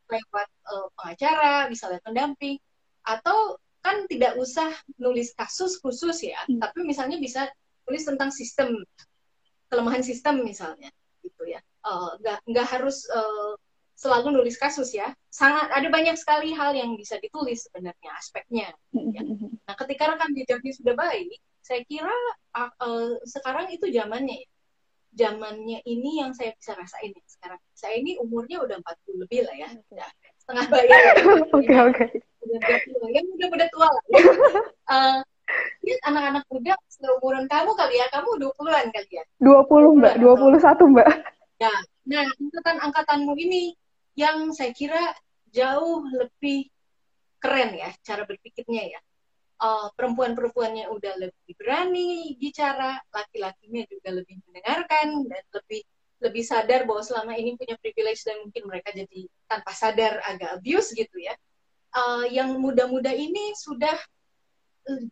lewat 0.06 0.48
uh, 0.68 0.88
pengacara, 0.96 1.72
bisa 1.72 1.88
lewat 1.88 2.04
pendamping, 2.04 2.60
atau 3.04 3.56
kan 3.80 4.04
tidak 4.10 4.36
usah 4.36 4.70
nulis 5.00 5.32
kasus 5.36 5.80
khusus 5.80 6.20
ya, 6.20 6.40
hmm. 6.48 6.60
tapi 6.60 6.84
misalnya 6.84 7.16
bisa 7.16 7.48
tulis 7.86 8.02
tentang 8.02 8.32
sistem, 8.32 8.82
kelemahan 9.72 10.02
sistem 10.04 10.42
misalnya, 10.44 10.90
gitu 11.24 11.48
ya. 11.48 11.60
Uh, 11.86 12.18
nggak 12.50 12.66
harus 12.66 13.06
uh, 13.14 13.54
selalu 13.96 14.40
nulis 14.40 14.60
kasus 14.60 14.92
ya. 14.92 15.10
Sangat 15.32 15.72
ada 15.72 15.88
banyak 15.88 16.14
sekali 16.20 16.52
hal 16.52 16.76
yang 16.76 16.92
bisa 16.94 17.16
ditulis 17.16 17.64
sebenarnya 17.66 18.10
aspeknya. 18.14 18.68
Ya. 18.92 19.22
Nah, 19.64 19.74
ketika 19.74 20.12
rekam 20.12 20.36
jejaknya 20.36 20.72
sudah 20.76 20.94
baik, 20.94 21.40
saya 21.64 21.82
kira 21.88 22.14
uh, 22.54 22.70
uh, 22.78 23.18
sekarang 23.26 23.72
itu 23.72 23.90
zamannya 23.90 24.46
ya 24.46 24.48
zamannya 25.16 25.80
ini 25.88 26.20
yang 26.20 26.36
saya 26.36 26.52
bisa 26.52 26.76
rasain 26.76 27.10
ya 27.16 27.24
sekarang. 27.24 27.60
Saya 27.72 27.96
ini 27.98 28.20
umurnya 28.20 28.60
udah 28.60 28.76
40 28.84 29.22
lebih 29.24 29.48
lah 29.48 29.56
ya. 29.56 29.68
Udah 29.88 30.08
setengah 30.44 30.66
bayar. 30.68 31.14
Oke, 31.56 31.74
oke. 31.74 32.04
Udah 32.44 33.08
yang 33.10 33.26
udah-udah 33.32 33.68
tua 33.72 33.88
lah. 33.88 34.04
Ya. 34.12 34.22
Uh, 34.86 35.18
anak-anak 36.12 36.44
muda 36.52 36.76
seumuran 36.92 37.48
kamu 37.48 37.72
kali 37.72 37.96
ya, 37.96 38.06
kamu 38.12 38.28
20-an 38.44 38.86
kali 38.92 39.10
ya? 39.16 39.24
20, 39.40 39.98
Mbak. 40.04 40.14
21, 40.20 40.92
Mbak. 40.92 41.08
Ya. 41.56 41.72
Nah, 42.06 42.24
angkatan-angkatanmu 42.28 43.32
ini 43.40 43.74
yang 44.16 44.50
saya 44.56 44.72
kira 44.72 45.12
jauh 45.52 46.04
lebih 46.08 46.72
keren 47.38 47.76
ya 47.76 47.92
cara 48.02 48.24
berpikirnya 48.24 48.96
ya 48.96 49.00
uh, 49.60 49.88
perempuan-perempuannya 49.96 50.88
udah 50.92 51.14
lebih 51.20 51.52
berani 51.56 52.36
bicara, 52.36 53.00
laki-lakinya 53.12 53.82
juga 53.88 54.08
lebih 54.12 54.40
mendengarkan 54.48 55.24
dan 55.28 55.42
lebih 55.52 55.82
lebih 56.16 56.44
sadar 56.48 56.88
bahwa 56.88 57.04
selama 57.04 57.36
ini 57.36 57.60
punya 57.60 57.76
privilege 57.76 58.24
dan 58.24 58.40
mungkin 58.40 58.64
mereka 58.64 58.88
jadi 58.88 59.28
tanpa 59.44 59.72
sadar 59.76 60.24
agak 60.24 60.60
abuse 60.60 60.96
gitu 60.96 61.16
ya. 61.20 61.36
Uh, 61.92 62.28
yang 62.28 62.56
muda-muda 62.60 63.12
ini 63.12 63.56
sudah 63.56 63.96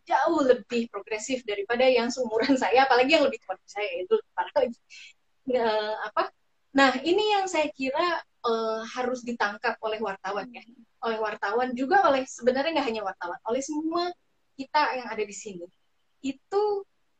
jauh 0.05 0.39
lebih 0.45 0.87
progresif 0.87 1.43
daripada 1.43 1.85
yang 1.85 2.09
seumuran 2.09 2.57
saya, 2.61 2.85
apalagi 2.89 3.17
yang 3.17 3.25
lebih 3.25 3.41
tua 3.41 3.57
saya 3.69 3.89
itu 4.01 4.15
parah 4.33 4.53
lagi. 4.65 4.77
Uh, 5.45 5.93
apa? 6.09 6.33
Nah 6.75 6.91
ini 7.05 7.37
yang 7.37 7.45
saya 7.45 7.69
kira 7.71 8.21
uh, 8.45 8.85
harus 8.85 9.25
ditangkap 9.25 9.75
oleh 9.81 9.97
wartawan 9.97 10.45
ya, 10.53 10.61
oleh 11.03 11.17
wartawan 11.17 11.73
juga 11.73 12.05
oleh 12.05 12.23
sebenarnya 12.29 12.79
nggak 12.79 12.87
hanya 12.87 13.01
wartawan, 13.03 13.39
oleh 13.49 13.61
semua 13.65 14.13
kita 14.55 14.95
yang 14.95 15.09
ada 15.11 15.23
di 15.25 15.35
sini 15.35 15.67
itu 16.25 16.63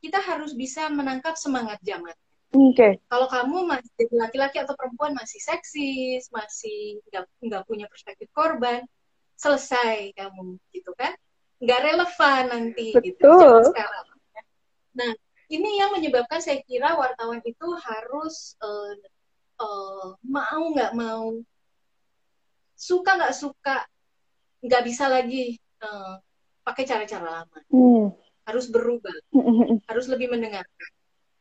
kita 0.02 0.18
harus 0.18 0.54
bisa 0.54 0.90
menangkap 0.90 1.38
semangat 1.38 1.78
zaman. 1.82 2.14
Oke. 2.54 2.74
Okay. 2.74 2.92
Kalau 3.10 3.26
kamu 3.26 3.66
masih 3.66 4.06
laki-laki 4.14 4.62
atau 4.62 4.74
perempuan 4.78 5.14
masih 5.14 5.38
seksis, 5.42 6.30
masih 6.30 7.02
nggak 7.42 7.62
punya 7.66 7.86
perspektif 7.90 8.30
korban, 8.30 8.86
selesai 9.38 10.14
kamu 10.14 10.58
gitu 10.74 10.90
kan? 10.94 11.14
Nggak 11.62 11.80
relevan 11.84 12.42
nanti 12.50 12.94
gitu, 13.02 13.18
Betul. 13.18 13.62
gitu 13.62 13.70
sekarang. 13.74 14.06
Nah, 14.96 15.12
ini 15.52 15.70
yang 15.78 15.90
menyebabkan 15.92 16.40
saya 16.40 16.62
kira 16.64 16.96
wartawan 16.96 17.44
itu 17.44 17.68
harus 17.76 18.56
uh, 18.62 18.92
uh, 19.60 20.16
mau 20.24 20.62
nggak 20.72 20.92
mau, 20.96 21.36
suka 22.76 23.10
nggak 23.16 23.34
suka, 23.36 23.84
nggak 24.64 24.82
bisa 24.84 25.08
lagi 25.08 25.56
uh, 25.82 26.20
pakai 26.64 26.84
cara-cara 26.84 27.42
lama. 27.42 27.58
Hmm. 27.72 28.12
harus 28.46 28.70
berubah, 28.70 29.10
harus 29.90 30.06
lebih 30.06 30.30
mendengarkan. 30.30 30.90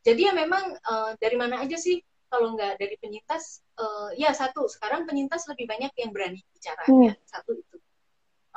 Jadi 0.01 0.25
ya 0.25 0.33
memang 0.33 0.73
uh, 0.73 1.13
dari 1.21 1.37
mana 1.37 1.61
aja 1.61 1.77
sih 1.77 2.01
kalau 2.33 2.57
nggak 2.57 2.81
dari 2.81 2.97
penyintas, 2.97 3.61
uh, 3.77 4.09
ya 4.17 4.33
satu 4.33 4.65
sekarang 4.65 5.05
penyintas 5.05 5.45
lebih 5.45 5.69
banyak 5.69 5.93
yang 6.01 6.09
berani 6.09 6.41
bicara, 6.49 6.81
hmm. 6.89 7.09
ya 7.09 7.13
satu 7.29 7.53
itu. 7.53 7.77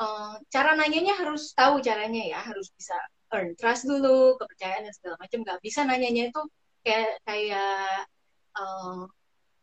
Uh, 0.00 0.40
cara 0.48 0.72
nanyanya 0.80 1.12
harus 1.20 1.52
tahu 1.52 1.84
caranya 1.84 2.24
ya, 2.24 2.40
harus 2.40 2.72
bisa 2.72 2.96
earn 3.36 3.52
trust 3.58 3.84
dulu, 3.84 4.40
kepercayaan 4.40 4.88
dan 4.88 4.94
segala 4.96 5.16
macam. 5.20 5.38
Nggak 5.44 5.60
bisa 5.60 5.80
nanyanya 5.84 6.32
itu 6.32 6.42
kayak 6.80 7.20
kayak 7.28 8.08
uh, 8.56 9.04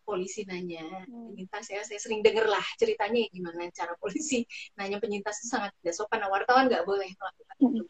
polisi 0.05 0.45
nanya 0.45 0.85
hmm. 1.09 1.33
penyintas 1.33 1.65
ya? 1.67 1.81
Saya 1.81 1.99
sering 1.99 2.21
denger 2.21 2.45
lah 2.45 2.63
ceritanya 2.77 3.25
gimana 3.33 3.67
cara 3.73 3.97
polisi 3.97 4.45
nanya 4.77 5.01
penyintas 5.01 5.41
itu 5.41 5.47
sangat 5.49 5.73
tidak 5.81 5.97
sopan. 5.97 6.21
Nah, 6.21 6.29
wartawan 6.29 6.69
nggak 6.69 6.85
boleh 6.85 7.09
melakukan 7.09 7.57
itu. 7.59 7.83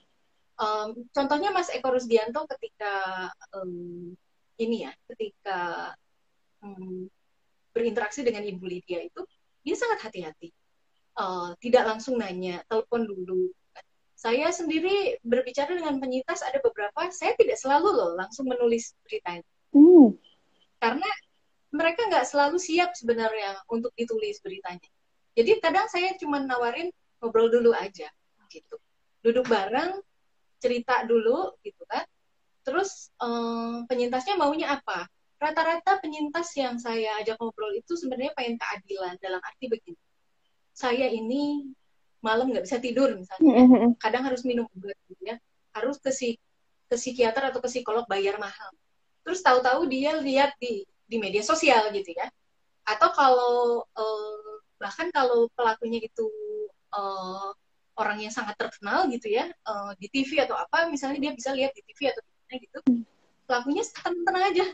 Um, 0.56 0.88
contohnya 1.12 1.52
Mas 1.52 1.68
Eko 1.68 1.92
Rusdianto 1.92 2.48
ketika 2.56 3.28
um, 3.52 4.16
ini 4.56 4.88
ya 4.88 4.92
ketika 5.12 5.92
um, 6.64 7.12
berinteraksi 7.76 8.24
dengan 8.24 8.48
Ibu 8.48 8.64
Lydia 8.64 9.04
itu 9.04 9.22
dia 9.68 9.76
sangat 9.76 10.08
hati-hati. 10.08 10.56
Uh, 11.16 11.52
tidak 11.60 11.84
langsung 11.88 12.20
nanya 12.20 12.64
telepon 12.72 13.04
dulu. 13.04 13.52
Saya 14.16 14.48
sendiri 14.56 15.20
berbicara 15.28 15.76
dengan 15.76 16.00
penyintas 16.00 16.40
ada 16.40 16.64
beberapa 16.64 17.12
saya 17.12 17.36
tidak 17.36 17.60
selalu 17.60 17.92
loh 17.92 18.12
langsung 18.16 18.48
menulis 18.48 18.96
berita 19.04 19.44
itu 19.44 19.56
hmm. 19.76 20.10
karena 20.80 21.10
mereka 21.76 22.08
nggak 22.08 22.26
selalu 22.26 22.56
siap 22.56 22.96
sebenarnya 22.96 23.60
untuk 23.68 23.92
ditulis 24.00 24.40
beritanya. 24.40 24.88
Jadi 25.36 25.60
kadang 25.60 25.92
saya 25.92 26.16
cuma 26.16 26.40
nawarin 26.40 26.88
ngobrol 27.20 27.52
dulu 27.52 27.76
aja 27.76 28.08
gitu. 28.48 28.80
Duduk 29.20 29.52
bareng, 29.52 30.00
cerita 30.64 31.04
dulu 31.04 31.60
gitu 31.60 31.84
kan. 31.92 32.08
Terus 32.64 33.12
um, 33.20 33.84
penyintasnya 33.86 34.40
maunya 34.40 34.80
apa? 34.80 35.06
Rata-rata 35.36 36.00
penyintas 36.00 36.56
yang 36.56 36.80
saya 36.80 37.20
ajak 37.20 37.36
ngobrol 37.38 37.76
itu 37.76 38.00
sebenarnya 38.00 38.32
pengen 38.34 38.56
keadilan 38.56 39.20
dalam 39.20 39.44
arti 39.44 39.68
begini. 39.68 40.00
Saya 40.72 41.12
ini 41.12 41.68
malam 42.24 42.50
nggak 42.50 42.66
bisa 42.66 42.82
tidur 42.82 43.14
misalnya, 43.14 43.54
mm-hmm. 43.54 44.02
kadang 44.02 44.26
harus 44.26 44.42
minum 44.42 44.66
obat 44.74 44.98
gitu 45.06 45.24
ya, 45.30 45.38
harus 45.78 46.02
ke 46.02 46.10
si 46.10 46.42
ke 46.90 46.98
psikiater 46.98 47.54
atau 47.54 47.62
ke 47.62 47.70
psikolog 47.70 48.10
bayar 48.10 48.42
mahal. 48.42 48.74
Terus 49.22 49.46
tahu-tahu 49.46 49.86
dia 49.86 50.18
lihat 50.18 50.58
di 50.58 50.90
di 51.06 51.18
media 51.22 51.42
sosial 51.46 51.94
gitu 51.94 52.12
ya. 52.14 52.28
Atau 52.86 53.10
kalau 53.14 53.86
uh, 53.86 54.54
bahkan 54.78 55.10
kalau 55.10 55.50
pelakunya 55.54 56.04
itu 56.04 56.28
uh, 56.94 57.54
orang 57.96 58.28
yang 58.28 58.34
sangat 58.34 58.60
terkenal 58.60 59.08
gitu 59.08 59.32
ya 59.32 59.48
uh, 59.64 59.96
di 59.96 60.12
TV 60.12 60.44
atau 60.44 60.60
apa 60.60 60.92
misalnya 60.92 61.24
dia 61.24 61.32
bisa 61.32 61.56
lihat 61.56 61.72
di 61.72 61.82
TV 61.88 62.12
atau 62.12 62.20
di 62.20 62.68
gitu 62.68 62.80
pelakunya 63.46 63.82
tenang-tenang 63.86 64.46
aja. 64.54 64.66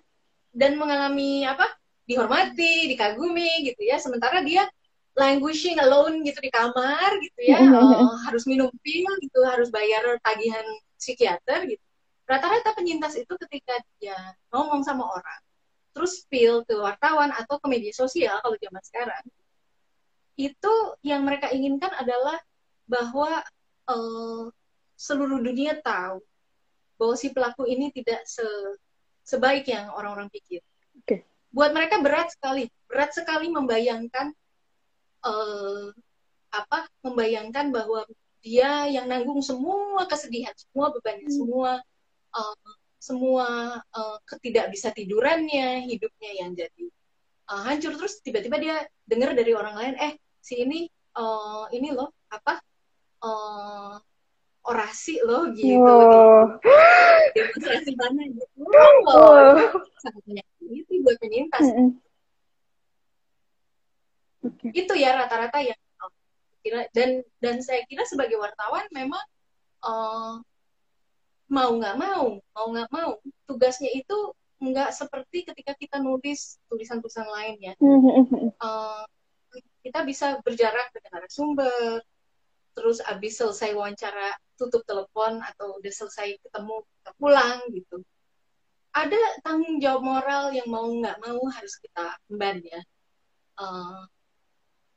Dan 0.52 0.76
mengalami 0.76 1.48
apa? 1.48 1.64
Dihormati 2.04 2.92
dikagumi 2.92 3.72
gitu 3.72 3.82
ya. 3.88 3.96
Sementara 4.00 4.44
dia 4.44 4.68
languishing 5.16 5.80
alone 5.80 6.24
gitu 6.24 6.40
di 6.40 6.48
kamar 6.48 7.20
gitu 7.20 7.40
ya 7.44 7.60
uh, 7.60 8.16
harus 8.24 8.48
minum 8.48 8.72
pil 8.80 9.12
gitu 9.20 9.44
harus 9.44 9.68
bayar 9.68 10.04
tagihan 10.24 10.64
psikiater 10.96 11.68
gitu. 11.68 11.84
Rata-rata 12.28 12.72
penyintas 12.76 13.20
itu 13.20 13.34
ketika 13.48 13.76
dia 14.00 14.16
ngomong 14.56 14.88
sama 14.88 15.04
orang 15.04 15.42
terus 15.92 16.24
spill 16.24 16.64
ke 16.64 16.76
wartawan 16.76 17.36
atau 17.36 17.60
ke 17.60 17.68
media 17.68 17.92
sosial 17.92 18.40
kalau 18.40 18.56
zaman 18.60 18.84
sekarang 18.84 19.24
itu 20.40 20.74
yang 21.04 21.22
mereka 21.28 21.52
inginkan 21.52 21.92
adalah 21.94 22.40
bahwa 22.88 23.44
uh, 23.88 24.50
seluruh 24.96 25.40
dunia 25.44 25.80
tahu 25.80 26.24
bahwa 27.02 27.16
si 27.18 27.34
pelaku 27.34 27.66
ini 27.66 27.90
tidak 27.90 28.22
se 28.30 28.46
sebaik 29.26 29.66
yang 29.70 29.90
orang-orang 29.94 30.30
pikir. 30.30 30.62
Okay. 31.02 31.26
Buat 31.50 31.74
mereka 31.74 32.02
berat 32.02 32.34
sekali, 32.34 32.70
berat 32.86 33.14
sekali 33.14 33.50
membayangkan 33.50 34.34
uh, 35.26 35.90
apa? 36.52 36.90
Membayangkan 37.06 37.74
bahwa 37.74 38.06
dia 38.42 38.90
yang 38.90 39.10
nanggung 39.10 39.42
semua 39.46 40.06
kesedihan, 40.10 40.54
semua 40.58 40.90
bebannya, 40.94 41.30
hmm. 41.30 41.38
semua 41.38 41.72
uh, 42.34 42.74
semua 43.02 43.82
uh, 43.82 44.18
ketidak 44.30 44.70
bisa 44.70 44.94
tidurannya, 44.94 45.90
hidupnya 45.90 46.32
yang 46.38 46.54
jadi 46.54 46.86
uh, 47.50 47.66
hancur 47.66 47.98
terus 47.98 48.22
tiba-tiba 48.22 48.62
dia 48.62 48.76
dengar 49.10 49.34
dari 49.34 49.58
orang 49.58 49.74
lain, 49.74 49.96
eh 49.98 50.14
si 50.38 50.62
ini 50.62 50.86
uh, 51.18 51.66
ini 51.74 51.98
loh 51.98 52.14
apa 52.30 52.62
uh, 53.26 53.98
orasi 54.70 55.18
loh 55.26 55.50
gitu, 55.58 55.82
oh. 55.82 56.62
demonstrasi 57.36 57.98
mana 57.98 58.22
gitu, 58.30 58.70
oh. 59.10 59.58
sangat 59.98 60.46
itu 60.62 61.02
buat 61.02 61.18
penyintas. 61.18 61.66
Mm 61.66 61.74
-hmm. 61.74 61.90
okay. 64.46 64.70
Itu 64.78 64.94
ya 64.94 65.18
rata-rata 65.18 65.58
yang 65.66 65.80
kira 66.62 66.86
dan 66.94 67.26
dan 67.42 67.58
saya 67.66 67.82
kira 67.90 68.06
sebagai 68.06 68.38
wartawan 68.38 68.86
memang 68.94 69.26
uh, 69.82 70.38
mau 71.52 71.76
nggak 71.76 71.96
mau 72.00 72.40
mau 72.40 72.68
nggak 72.72 72.90
mau 72.96 73.20
tugasnya 73.44 73.92
itu 73.92 74.32
nggak 74.62 74.96
seperti 74.96 75.44
ketika 75.44 75.74
kita 75.76 75.98
nulis 76.00 76.62
tulisan-tulisan 76.72 77.28
lain 77.28 77.56
ya. 77.60 77.74
Uh, 78.62 79.04
kita 79.82 80.06
bisa 80.08 80.40
berjarak 80.46 80.94
dengan 80.96 81.20
narasumber 81.20 82.00
terus 82.72 83.04
abis 83.04 83.36
selesai 83.42 83.76
wawancara 83.76 84.32
tutup 84.56 84.86
telepon 84.88 85.44
atau 85.44 85.82
udah 85.82 85.92
selesai 85.92 86.40
ketemu 86.40 86.88
kita 86.88 87.12
pulang 87.20 87.60
gitu. 87.74 88.00
Ada 88.96 89.20
tanggung 89.44 89.82
jawab 89.84 90.04
moral 90.08 90.56
yang 90.56 90.70
mau 90.72 90.88
nggak 90.88 91.20
mau 91.20 91.42
harus 91.52 91.76
kita 91.82 92.16
emban 92.32 92.64
ya. 92.64 92.82
Uh, 93.60 94.08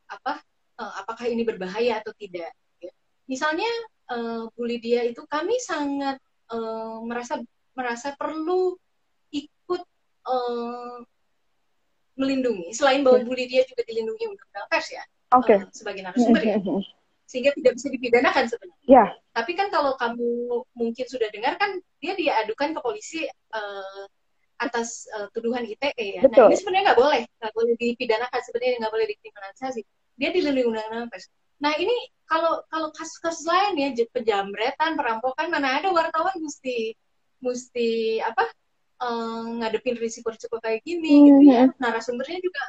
apa? 0.07 0.39
Uh, 0.79 0.93
apakah 1.03 1.27
ini 1.27 1.43
berbahaya 1.47 2.03
atau 2.03 2.11
tidak 2.19 2.51
ya. 2.83 2.91
misalnya 3.31 3.71
uh, 4.11 4.51
Bu 4.53 4.67
Lydia 4.67 5.07
itu 5.07 5.23
kami 5.31 5.55
sangat 5.63 6.19
uh, 6.51 7.01
merasa 7.07 7.41
merasa 7.75 8.13
perlu 8.19 8.77
ikut 9.31 9.83
uh, 10.27 10.99
melindungi 12.15 12.71
selain 12.75 13.03
bahwa 13.03 13.23
Bu 13.27 13.35
Lydia 13.35 13.67
juga 13.67 13.83
dilindungi 13.87 14.31
undang-undang 14.31 14.67
pers 14.71 14.89
ya 14.93 15.05
okay. 15.35 15.59
uh, 15.63 15.71
sebagai 15.75 16.03
narasumber 16.05 16.43
ya 16.43 16.59
sehingga 17.25 17.51
tidak 17.57 17.81
bisa 17.81 17.89
dipidanakan 17.91 18.45
sebenarnya. 18.47 18.87
Yeah. 18.87 19.09
Tapi 19.35 19.57
kan 19.57 19.73
kalau 19.73 19.97
kamu 19.99 20.63
mungkin 20.77 21.07
sudah 21.09 21.29
dengar 21.33 21.57
kan 21.57 21.81
dia 21.99 22.15
diadukan 22.15 22.77
ke 22.77 22.81
polisi 22.85 23.25
uh, 23.27 24.05
atas 24.61 25.09
uh, 25.19 25.27
tuduhan 25.35 25.67
ITE 25.67 26.21
ya. 26.21 26.23
Nah, 26.23 26.31
Betul. 26.31 26.47
Nah 26.47 26.51
ini 26.53 26.57
sebenarnya 26.61 26.85
nggak 26.93 27.01
boleh, 27.01 27.23
nggak 27.27 27.55
boleh 27.57 27.75
dipidanakan 27.81 28.41
sebenarnya 28.45 28.77
nggak 28.87 28.95
boleh 28.95 29.07
dikriminalisasi. 29.11 29.81
Dia 30.15 30.31
dilindungi 30.31 30.69
undang-undang 30.69 31.11
pers. 31.11 31.27
Nah 31.65 31.73
ini 31.81 31.97
kalau 32.29 32.61
kalau 32.69 32.93
kasus-kasus 32.93 33.49
lain 33.49 33.81
ya 33.81 33.89
penjamretan, 34.13 35.01
perampokan 35.01 35.49
mana 35.49 35.81
ada 35.81 35.89
wartawan 35.97 36.37
mesti 36.37 36.93
mesti 37.41 38.21
apa 38.21 38.45
uh, 39.01 39.45
ngadepin 39.65 39.97
risiko-risiko 39.97 40.61
kayak 40.61 40.85
gini 40.85 41.25
mm 41.25 41.25
gitu 41.25 41.43
ya. 41.49 41.65
Narasumbernya 41.81 42.39
juga 42.45 42.63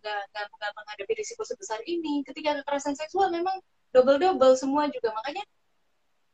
nggak 0.00 0.48
nggak 0.56 0.72
menghadapi 0.72 1.12
risiko 1.20 1.44
sebesar 1.44 1.84
ini. 1.84 2.24
Ketika 2.24 2.56
kekerasan 2.64 2.96
seksual 2.96 3.28
memang 3.28 3.60
double-double 3.92 4.56
semua 4.56 4.88
juga 4.88 5.12
makanya 5.12 5.44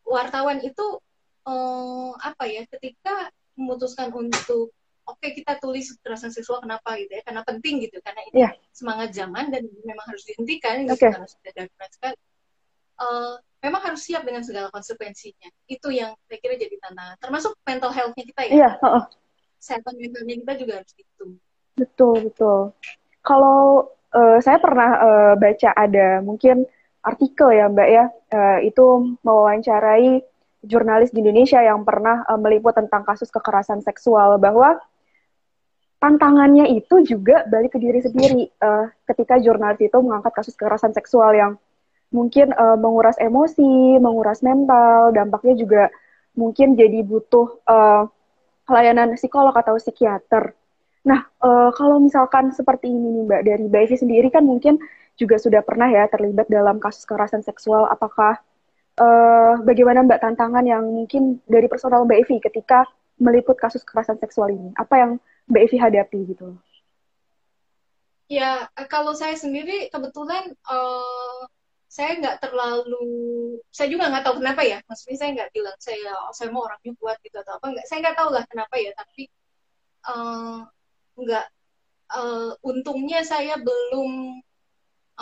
wartawan 0.06 0.62
itu 0.62 1.02
uh, 1.48 2.12
apa 2.22 2.46
ya 2.46 2.62
ketika 2.70 3.34
memutuskan 3.58 4.14
untuk 4.14 4.70
oke 5.06 5.22
okay, 5.22 5.30
kita 5.38 5.56
tulis 5.62 5.94
kekerasan 5.98 6.34
seksual 6.34 6.58
kenapa 6.58 6.98
gitu 6.98 7.14
ya 7.14 7.22
karena 7.22 7.42
penting 7.46 7.78
gitu 7.86 8.02
karena 8.02 8.20
ini 8.30 8.46
yeah. 8.46 8.52
semangat 8.74 9.14
zaman 9.14 9.54
dan 9.54 9.62
memang 9.86 10.06
harus 10.10 10.26
dihentikan 10.26 10.84
gitu 10.84 10.98
okay. 10.98 11.14
karena 11.14 11.28
sudah 11.30 11.52
darurat 11.54 11.90
sekali. 11.94 12.16
Uh, 12.96 13.36
memang 13.60 13.82
harus 13.82 14.02
siap 14.02 14.24
dengan 14.24 14.40
segala 14.40 14.72
konsekuensinya. 14.72 15.52
Itu 15.68 15.92
yang 15.92 16.16
saya 16.26 16.38
kira 16.40 16.56
jadi 16.56 16.74
tantangan. 16.80 17.16
Termasuk 17.20 17.52
mental 17.62 17.92
healthnya 17.92 18.24
kita 18.24 18.42
ya. 18.48 18.54
Yeah, 18.54 18.72
uh 18.82 18.86
-uh. 19.00 19.04
kesehatan 19.60 19.94
mentalnya 20.00 20.34
kita 20.42 20.52
juga 20.58 20.72
harus 20.82 20.92
dihitung. 20.96 21.32
Betul 21.76 22.14
betul. 22.32 22.60
Kalau 23.20 23.92
uh, 24.16 24.38
saya 24.40 24.58
pernah 24.58 24.90
uh, 24.96 25.34
baca 25.36 25.70
ada 25.76 26.24
mungkin 26.24 26.64
artikel 27.04 27.52
ya 27.52 27.68
mbak 27.68 27.88
ya. 27.88 28.04
Uh, 28.32 28.58
itu 28.64 29.16
mewawancarai 29.22 30.24
jurnalis 30.66 31.12
di 31.14 31.22
Indonesia 31.22 31.62
yang 31.62 31.84
pernah 31.86 32.24
uh, 32.26 32.40
meliput 32.40 32.74
tentang 32.74 33.06
kasus 33.06 33.30
kekerasan 33.30 33.84
seksual 33.84 34.40
bahwa 34.40 34.80
tantangannya 35.96 36.76
itu 36.76 37.02
juga 37.02 37.44
balik 37.48 37.74
ke 37.74 37.78
diri 37.80 38.00
sendiri 38.04 38.52
uh, 38.60 38.86
ketika 39.08 39.40
jurnalis 39.40 39.80
itu 39.80 39.96
mengangkat 40.00 40.32
kasus 40.36 40.54
kekerasan 40.54 40.92
seksual 40.92 41.32
yang 41.32 41.52
mungkin 42.14 42.54
uh, 42.54 42.78
menguras 42.78 43.18
emosi, 43.18 43.98
menguras 43.98 44.44
mental, 44.44 45.10
dampaknya 45.10 45.54
juga 45.58 45.82
mungkin 46.36 46.76
jadi 46.76 47.02
butuh 47.02 47.64
uh, 47.66 48.06
layanan 48.68 49.16
psikolog 49.16 49.56
atau 49.56 49.80
psikiater. 49.80 50.52
Nah, 51.06 51.22
uh, 51.40 51.70
kalau 51.74 52.02
misalkan 52.02 52.50
seperti 52.50 52.90
ini 52.90 53.22
nih 53.22 53.22
Mbak, 53.26 53.40
dari 53.46 53.64
Mbak 53.70 53.82
Evi 53.88 53.96
sendiri 53.96 54.28
kan 54.28 54.42
mungkin 54.42 54.78
juga 55.16 55.40
sudah 55.40 55.64
pernah 55.64 55.88
ya 55.88 56.10
terlibat 56.12 56.50
dalam 56.50 56.76
kasus 56.82 57.08
kekerasan 57.08 57.40
seksual, 57.40 57.88
apakah 57.88 58.36
uh, 59.00 59.54
bagaimana 59.64 60.04
Mbak 60.04 60.20
tantangan 60.20 60.66
yang 60.66 60.84
mungkin 60.84 61.40
dari 61.46 61.70
personal 61.70 62.04
Mbak 62.04 62.18
Evi 62.26 62.36
ketika 62.42 62.84
meliput 63.16 63.56
kasus 63.56 63.86
kekerasan 63.86 64.20
seksual 64.20 64.52
ini? 64.52 64.74
Apa 64.76 64.94
yang 64.98 65.10
Mbak 65.46 65.62
Evi 65.70 65.76
hadapi 65.78 66.18
gitu? 66.34 66.58
Ya, 68.26 68.66
kalau 68.90 69.14
saya 69.14 69.38
sendiri 69.38 69.86
kebetulan 69.86 70.50
uh, 70.66 71.46
saya 71.86 72.18
nggak 72.18 72.42
terlalu, 72.42 73.06
saya 73.70 73.86
juga 73.86 74.10
nggak 74.10 74.24
tahu 74.26 74.42
kenapa 74.42 74.66
ya. 74.66 74.82
Maksudnya 74.90 75.18
saya 75.22 75.30
nggak 75.38 75.50
bilang 75.54 75.78
saya, 75.78 76.10
oh, 76.26 76.34
saya 76.34 76.50
mau 76.50 76.66
orangnya 76.66 76.92
kuat 76.98 77.22
gitu 77.22 77.38
atau 77.38 77.62
apa. 77.62 77.66
Nggak, 77.70 77.86
saya 77.86 77.98
nggak 78.02 78.18
tahu 78.18 78.30
lah 78.34 78.44
kenapa 78.50 78.74
ya. 78.82 78.90
Tapi 78.98 79.22
uh, 80.10 80.58
nggak, 81.14 81.46
uh, 82.10 82.50
untungnya 82.66 83.22
saya 83.22 83.54
belum 83.62 84.42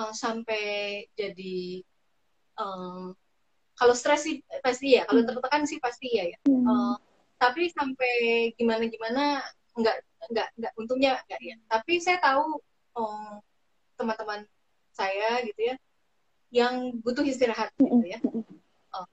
uh, 0.00 0.12
sampai 0.12 1.04
jadi 1.12 1.84
uh, 2.58 3.14
kalau 3.74 3.94
stres 3.94 4.26
sih 4.26 4.42
pasti 4.62 4.98
ya 4.98 5.02
kalau 5.06 5.22
hmm. 5.22 5.28
tertekan 5.34 5.64
sih 5.66 5.78
pasti 5.82 6.14
ya 6.14 6.24
ya 6.30 6.38
uh, 6.46 6.94
tapi 7.38 7.70
sampai 7.74 8.14
gimana 8.54 8.86
gimana 8.86 9.42
nggak 9.74 9.96
nggak 10.30 10.48
nggak 10.58 10.72
untungnya 10.78 11.20
nggak 11.26 11.40
ya 11.40 11.56
tapi 11.68 12.00
saya 12.00 12.18
tahu 12.20 12.60
um, 12.96 13.40
teman-teman 13.98 14.46
saya 14.94 15.42
gitu 15.44 15.74
ya 15.74 15.76
yang 16.54 16.94
butuh 17.02 17.26
istirahat 17.26 17.74
gitu 17.76 18.06
ya 18.06 18.18
uh, 18.94 19.06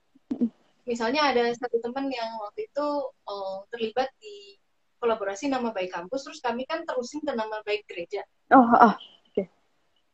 misalnya 0.86 1.34
ada 1.34 1.50
satu 1.58 1.82
teman 1.82 2.10
yang 2.12 2.38
waktu 2.41 2.69
itu 2.69 2.88
uh, 3.26 3.65
terlibat 3.74 4.10
di 4.21 4.58
kolaborasi 5.02 5.50
nama 5.50 5.74
baik 5.74 5.89
kampus 5.89 6.30
terus 6.30 6.39
kami 6.39 6.63
kan 6.69 6.86
terusin 6.86 7.26
ke 7.26 7.34
nama 7.34 7.60
baik 7.65 7.89
gereja 7.89 8.21
oh, 8.54 8.69
oh 8.78 8.95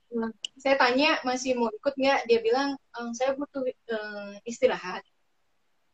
Nah, 0.07 0.31
saya 0.55 0.79
tanya 0.79 1.19
masih 1.27 1.59
mau 1.59 1.67
ikut 1.67 1.93
nggak? 1.99 2.31
Dia 2.31 2.39
bilang 2.39 2.79
ehm, 2.95 3.11
saya 3.11 3.35
butuh 3.35 3.63
uh, 3.67 4.33
istirahat. 4.47 5.03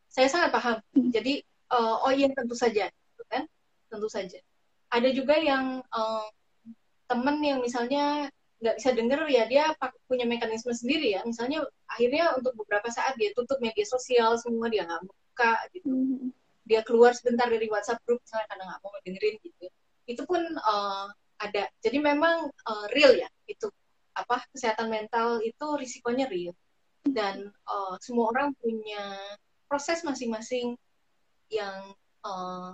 Saya 0.06 0.30
sangat 0.30 0.54
paham. 0.54 0.78
Jadi 1.10 1.42
uh, 1.74 2.06
oh 2.06 2.12
iya 2.14 2.30
tentu 2.30 2.54
saja, 2.54 2.86
gitu 2.86 3.22
kan? 3.26 3.50
Tentu 3.90 4.06
saja. 4.06 4.38
Ada 4.94 5.10
juga 5.10 5.34
yang 5.34 5.82
uh, 5.90 6.26
temen 7.10 7.42
yang 7.42 7.58
misalnya 7.58 8.30
nggak 8.62 8.80
bisa 8.80 8.90
denger 8.96 9.20
ya 9.28 9.44
dia 9.44 9.64
punya 10.06 10.24
mekanisme 10.24 10.70
sendiri 10.70 11.18
ya. 11.18 11.20
Misalnya 11.26 11.66
akhirnya 11.90 12.38
untuk 12.38 12.54
beberapa 12.54 12.88
saat 12.94 13.18
dia 13.18 13.34
tutup 13.34 13.58
media 13.58 13.82
sosial 13.82 14.38
semua 14.38 14.70
dia 14.70 14.86
nggak 14.86 15.02
buka 15.02 15.54
gitu. 15.74 15.90
Hmm. 15.90 16.30
Dia 16.64 16.80
keluar 16.86 17.12
sebentar 17.12 17.50
dari 17.50 17.66
WhatsApp 17.68 18.00
group 18.06 18.22
misalnya 18.22 18.46
karena 18.54 18.64
nggak 18.70 18.80
mau 18.80 18.94
dengerin 19.02 19.36
gitu. 19.42 19.66
Itu 20.06 20.22
pun 20.24 20.40
uh, 20.46 21.10
ada. 21.42 21.68
Jadi 21.82 21.98
memang 21.98 22.48
uh, 22.48 22.86
real 22.94 23.18
ya 23.18 23.28
itu 23.50 23.66
apa 24.14 24.46
kesehatan 24.54 24.88
mental 24.94 25.42
itu 25.42 25.66
risikonya 25.74 26.30
real 26.30 26.54
dan 27.02 27.50
uh, 27.66 27.98
semua 27.98 28.30
orang 28.30 28.54
punya 28.62 29.18
proses 29.66 30.06
masing-masing 30.06 30.78
yang 31.50 31.92
uh, 32.24 32.72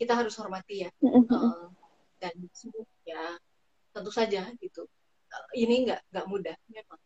kita 0.00 0.16
harus 0.16 0.32
hormati 0.40 0.88
ya. 0.88 0.90
Uh, 1.04 1.68
dan 2.16 2.32
ya 3.04 3.36
tentu 3.92 4.08
saja 4.08 4.48
gitu. 4.56 4.88
Uh, 5.28 5.46
ini 5.52 5.84
nggak 5.84 6.00
nggak 6.08 6.26
mudah 6.26 6.56
memang. 6.72 6.96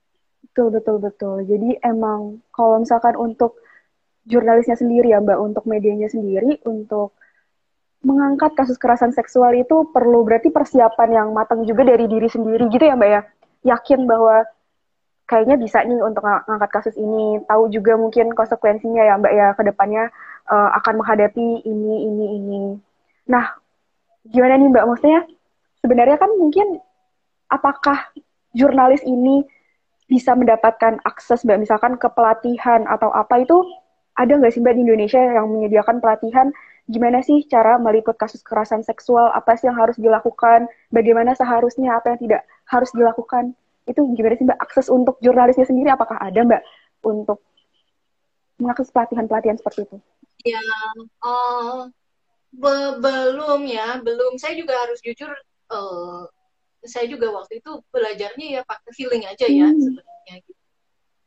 Betul 0.47 0.71
betul 0.71 0.97
betul. 1.03 1.37
Jadi 1.43 1.83
emang 1.83 2.39
kalau 2.55 2.79
misalkan 2.79 3.19
untuk 3.19 3.59
jurnalisnya 4.31 4.79
sendiri 4.79 5.11
ya 5.11 5.19
mbak 5.19 5.37
untuk 5.43 5.67
medianya 5.67 6.07
sendiri 6.07 6.63
untuk 6.65 7.19
mengangkat 8.07 8.55
kasus 8.55 8.79
kekerasan 8.79 9.13
seksual 9.13 9.53
itu 9.59 9.91
perlu 9.91 10.23
berarti 10.23 10.55
persiapan 10.55 11.11
yang 11.11 11.29
matang 11.35 11.67
juga 11.67 11.83
dari 11.83 12.07
diri 12.07 12.31
sendiri 12.31 12.71
gitu 12.71 12.87
ya 12.87 12.95
mbak 12.95 13.11
ya? 13.11 13.21
Yakin 13.75 14.07
bahwa 14.07 14.47
kayaknya 15.25 15.57
bisa 15.57 15.81
nih 15.85 16.01
untuk 16.05 16.21
ng 16.25 16.45
ngangkat 16.49 16.71
kasus 16.71 16.95
ini, 17.01 17.41
tahu 17.49 17.73
juga 17.73 17.97
mungkin 17.97 18.37
konsekuensinya 18.37 19.03
ya 19.03 19.15
Mbak 19.17 19.33
ya 19.33 19.47
ke 19.57 19.63
depannya 19.65 20.13
uh, 20.49 20.71
akan 20.79 21.01
menghadapi 21.01 21.65
ini, 21.65 21.95
ini, 22.09 22.25
ini. 22.41 22.63
Nah, 23.31 23.57
gimana 24.29 24.61
nih 24.61 24.69
Mbak? 24.73 24.85
Maksudnya 24.89 25.21
sebenarnya 25.81 26.17
kan 26.17 26.31
mungkin 26.37 26.81
apakah 27.53 28.13
jurnalis 28.57 29.05
ini 29.05 29.45
bisa 30.05 30.37
mendapatkan 30.37 31.01
akses 31.05 31.43
Mbak 31.49 31.59
misalkan 31.65 31.93
ke 31.97 32.09
pelatihan 32.13 32.85
atau 32.85 33.09
apa 33.09 33.41
itu 33.41 33.57
ada 34.15 34.37
nggak 34.37 34.53
sih 34.53 34.61
Mbak 34.61 34.75
di 34.77 34.83
Indonesia 34.85 35.21
yang 35.21 35.49
menyediakan 35.49 35.99
pelatihan 35.99 36.53
gimana 36.85 37.25
sih 37.25 37.49
cara 37.49 37.81
meliput 37.81 38.17
kasus 38.21 38.45
kekerasan 38.45 38.85
seksual, 38.85 39.33
apa 39.33 39.57
sih 39.57 39.73
yang 39.73 39.77
harus 39.81 39.97
dilakukan, 39.97 40.69
bagaimana 40.93 41.33
seharusnya, 41.33 41.97
apa 41.97 42.13
yang 42.15 42.21
tidak 42.21 42.43
harus 42.69 42.93
dilakukan. 42.93 43.57
Itu 43.89 44.05
gimana 44.13 44.35
sih 44.37 44.45
Mbak, 44.45 44.61
akses 44.61 44.87
untuk 44.93 45.17
jurnalisnya 45.25 45.65
sendiri 45.65 45.89
apakah 45.93 46.21
ada 46.21 46.45
Mbak 46.45 46.63
untuk 47.09 47.41
mengakses 48.61 48.93
pelatihan-pelatihan 48.93 49.57
seperti 49.57 49.89
itu? 49.89 49.97
Ya, 50.45 50.61
uh, 51.25 51.89
be 52.53 52.75
belum 53.01 53.65
ya, 53.65 53.99
belum. 54.05 54.37
Saya 54.37 54.55
juga 54.61 54.77
harus 54.85 55.01
jujur, 55.01 55.33
uh, 55.73 56.29
saya 56.85 57.09
juga 57.09 57.33
waktu 57.33 57.65
itu 57.65 57.81
belajarnya 57.89 58.61
ya 58.61 58.63
pakai 58.69 58.93
feeling 58.93 59.25
aja 59.25 59.49
ya 59.49 59.73
hmm. 59.73 59.81
sebenarnya. 59.81 60.35
Gitu. 60.45 60.63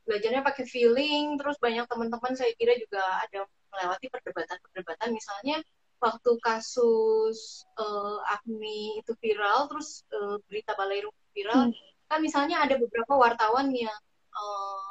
Belajarnya 0.06 0.42
pakai 0.46 0.64
feeling, 0.70 1.36
terus 1.36 1.58
banyak 1.58 1.84
teman-teman 1.90 2.32
saya 2.38 2.54
kira 2.54 2.78
juga 2.78 3.02
ada 3.26 3.44
melewati 3.74 4.06
perdebatan-perdebatan 4.08 5.10
misalnya 5.12 5.60
waktu 5.98 6.30
kasus 6.40 7.66
uh, 7.76 8.22
Agni 8.30 9.02
itu 9.02 9.12
viral 9.18 9.66
terus 9.66 10.06
uh, 10.14 10.38
berita 10.46 10.72
Balairu 10.78 11.10
viral 11.34 11.68
hmm. 11.68 11.74
kan 12.06 12.18
misalnya 12.22 12.62
ada 12.62 12.78
beberapa 12.78 13.18
wartawan 13.18 13.74
yang 13.74 13.98
uh, 14.32 14.90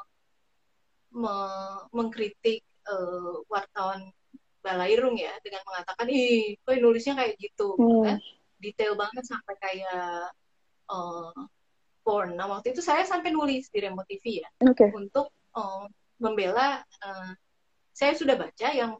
me 1.15 1.37
mengkritik 1.95 2.61
uh, 2.85 3.41
wartawan 3.47 4.11
Balairung 4.67 5.15
ya 5.15 5.31
dengan 5.39 5.63
mengatakan 5.63 6.11
ih 6.11 6.59
kok 6.59 6.75
nulisnya 6.75 7.15
kayak 7.15 7.39
gitu 7.39 7.79
hmm. 7.79 8.03
kan 8.03 8.17
detail 8.59 8.99
banget 8.99 9.23
sampai 9.23 9.55
kayak 9.63 10.35
uh, 10.91 11.31
porn. 12.03 12.35
Nah 12.35 12.51
waktu 12.51 12.75
itu 12.75 12.83
saya 12.83 13.07
sampai 13.07 13.31
nulis 13.31 13.71
di 13.71 13.79
Remote 13.79 14.11
TV 14.11 14.43
ya 14.43 14.49
okay. 14.59 14.91
untuk 14.91 15.31
uh, 15.55 15.87
membela 16.19 16.83
uh, 16.83 17.31
saya 17.95 18.13
sudah 18.13 18.35
baca 18.35 18.67
yang 18.75 18.99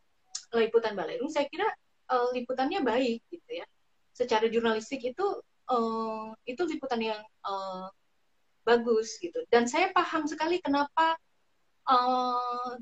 liputan 0.56 0.96
Balerung, 0.96 1.30
saya 1.30 1.46
kira 1.52 1.68
uh, 2.10 2.32
liputannya 2.34 2.82
baik 2.82 3.22
gitu 3.30 3.52
ya. 3.62 3.68
Secara 4.16 4.50
jurnalistik 4.50 5.04
itu 5.04 5.26
uh, 5.70 6.34
itu 6.48 6.62
liputan 6.66 7.02
yang 7.04 7.22
uh, 7.46 7.92
bagus 8.66 9.20
gitu. 9.22 9.44
Dan 9.52 9.70
saya 9.70 9.92
paham 9.94 10.26
sekali 10.26 10.58
kenapa 10.64 11.20
uh, 11.86 12.80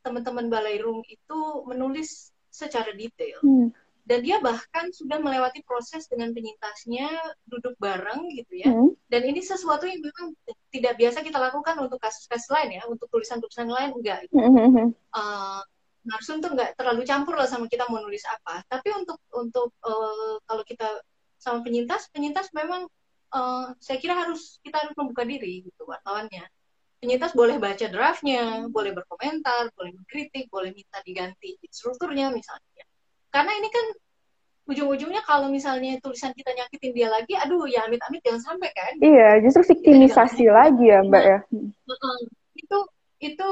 teman-teman 0.00 0.48
Balerung 0.48 1.04
itu 1.06 1.38
menulis 1.68 2.32
secara 2.50 2.90
detail. 2.92 3.38
Hmm 3.44 3.70
dan 4.10 4.26
dia 4.26 4.42
bahkan 4.42 4.90
sudah 4.90 5.22
melewati 5.22 5.62
proses 5.62 6.10
dengan 6.10 6.34
penyintasnya 6.34 7.06
duduk 7.46 7.78
bareng 7.78 8.26
gitu 8.34 8.58
ya 8.58 8.66
hmm. 8.74 8.90
dan 9.06 9.22
ini 9.22 9.38
sesuatu 9.38 9.86
yang 9.86 10.02
memang 10.02 10.34
tidak 10.74 10.98
biasa 10.98 11.22
kita 11.22 11.38
lakukan 11.38 11.78
untuk 11.78 12.02
kasus-kasus 12.02 12.50
lain 12.50 12.80
ya 12.80 12.82
untuk 12.90 13.06
tulisan-tulisan 13.06 13.70
lain 13.70 13.94
enggak 13.94 14.26
gitu. 14.26 14.34
hmm. 14.34 14.90
uh, 15.14 15.62
Narsum 16.00 16.42
tuh 16.42 16.56
nggak 16.56 16.74
terlalu 16.74 17.06
campur 17.06 17.38
lah 17.38 17.46
sama 17.46 17.70
kita 17.70 17.86
mau 17.86 18.02
nulis 18.02 18.26
apa 18.26 18.66
tapi 18.66 18.90
untuk 18.98 19.22
untuk 19.30 19.70
uh, 19.86 20.42
kalau 20.42 20.66
kita 20.66 21.06
sama 21.38 21.62
penyintas 21.62 22.10
penyintas 22.10 22.50
memang 22.50 22.90
uh, 23.30 23.70
saya 23.78 24.02
kira 24.02 24.18
harus 24.18 24.58
kita 24.66 24.80
harus 24.80 24.96
membuka 24.98 25.22
diri 25.22 25.70
gitu 25.70 25.86
wartawannya 25.86 26.50
penyintas 27.00 27.32
boleh 27.32 27.56
baca 27.56 27.86
draftnya 27.88 28.68
boleh 28.68 28.92
berkomentar 28.92 29.72
boleh 29.72 29.96
mengkritik 29.96 30.52
boleh 30.52 30.70
minta 30.76 31.00
diganti 31.00 31.56
strukturnya 31.72 32.28
misalnya 32.28 32.84
karena 33.32 33.52
ini 33.56 33.68
kan 33.72 33.86
ujung-ujungnya 34.70 35.22
kalau 35.26 35.50
misalnya 35.50 35.98
tulisan 35.98 36.30
kita 36.30 36.54
nyakitin 36.54 36.94
dia 36.94 37.10
lagi, 37.10 37.34
aduh 37.34 37.66
ya 37.66 37.90
amit-amit 37.90 38.22
jangan 38.22 38.54
sampai 38.54 38.70
kan. 38.70 38.94
Iya, 39.02 39.42
justru 39.42 39.74
viktimisasi 39.74 40.46
lagi 40.46 40.86
ya 40.86 41.02
Mbak 41.02 41.24
ya. 41.26 41.38
Nah, 41.90 42.18
itu 42.54 42.78
itu 43.18 43.48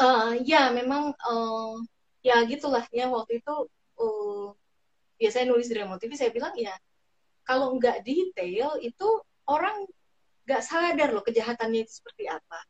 uh, 0.00 0.32
ya 0.40 0.72
memang 0.72 1.12
uh, 1.12 1.76
ya 2.24 2.40
gitulah 2.48 2.88
ya 2.88 3.12
waktu 3.12 3.44
itu 3.44 3.54
uh, 4.00 4.48
ya 5.20 5.28
saya 5.28 5.44
nulis 5.44 5.68
di 5.68 5.76
Remote 5.76 6.00
TV 6.00 6.16
saya 6.16 6.32
bilang 6.32 6.56
ya 6.56 6.72
kalau 7.44 7.76
nggak 7.76 8.02
detail 8.02 8.80
itu 8.80 9.08
orang 9.48 9.84
nggak 10.48 10.64
sadar 10.64 11.12
loh 11.12 11.20
kejahatannya 11.20 11.84
itu 11.84 12.00
seperti 12.00 12.24
apa. 12.24 12.64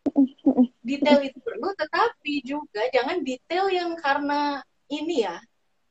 Detail 0.83 1.23
itu 1.23 1.38
perlu, 1.38 1.71
tetapi 1.79 2.43
juga 2.43 2.83
jangan 2.91 3.23
detail 3.23 3.71
yang 3.71 3.95
karena 3.95 4.59
ini 4.91 5.23
ya 5.23 5.38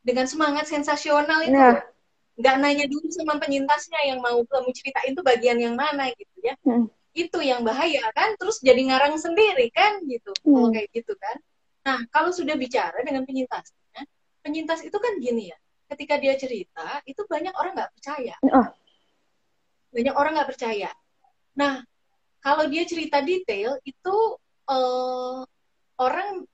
dengan 0.07 0.23
semangat 0.23 0.71
sensasional 0.71 1.43
itu 1.43 1.55
nah. 1.55 1.83
nggak 2.39 2.55
nanya 2.63 2.85
dulu 2.87 3.07
sama 3.11 3.35
penyintasnya 3.43 4.07
yang 4.07 4.19
mau 4.23 4.39
kamu 4.47 4.69
ceritain 4.71 5.11
itu 5.11 5.19
bagian 5.19 5.59
yang 5.59 5.75
mana 5.75 6.07
gitu 6.15 6.35
ya 6.39 6.55
hmm. 6.63 6.87
itu 7.11 7.39
yang 7.43 7.67
bahaya 7.67 8.07
kan 8.15 8.39
terus 8.39 8.63
jadi 8.63 8.77
ngarang 8.87 9.19
sendiri 9.19 9.67
kan 9.75 9.99
gitu 10.07 10.31
hmm. 10.31 10.47
kalau 10.47 10.69
kayak 10.71 10.89
gitu 10.95 11.13
kan 11.19 11.37
nah 11.83 11.99
kalau 12.13 12.31
sudah 12.31 12.55
bicara 12.55 12.95
dengan 13.03 13.27
penyintasnya 13.27 14.07
penyintas 14.39 14.79
itu 14.87 14.95
kan 14.95 15.19
gini 15.19 15.51
ya 15.51 15.57
ketika 15.91 16.15
dia 16.19 16.39
cerita 16.39 17.03
itu 17.03 17.19
banyak 17.27 17.51
orang 17.51 17.75
nggak 17.75 17.91
percaya 17.91 18.35
oh. 18.47 18.67
banyak 19.91 20.15
orang 20.15 20.31
nggak 20.39 20.49
percaya 20.55 20.89
nah 21.57 21.81
kalau 22.39 22.69
dia 22.69 22.85
cerita 22.85 23.19
detail 23.25 23.81
itu 23.81 24.15
uh, 24.69 25.41
orang 25.97 26.45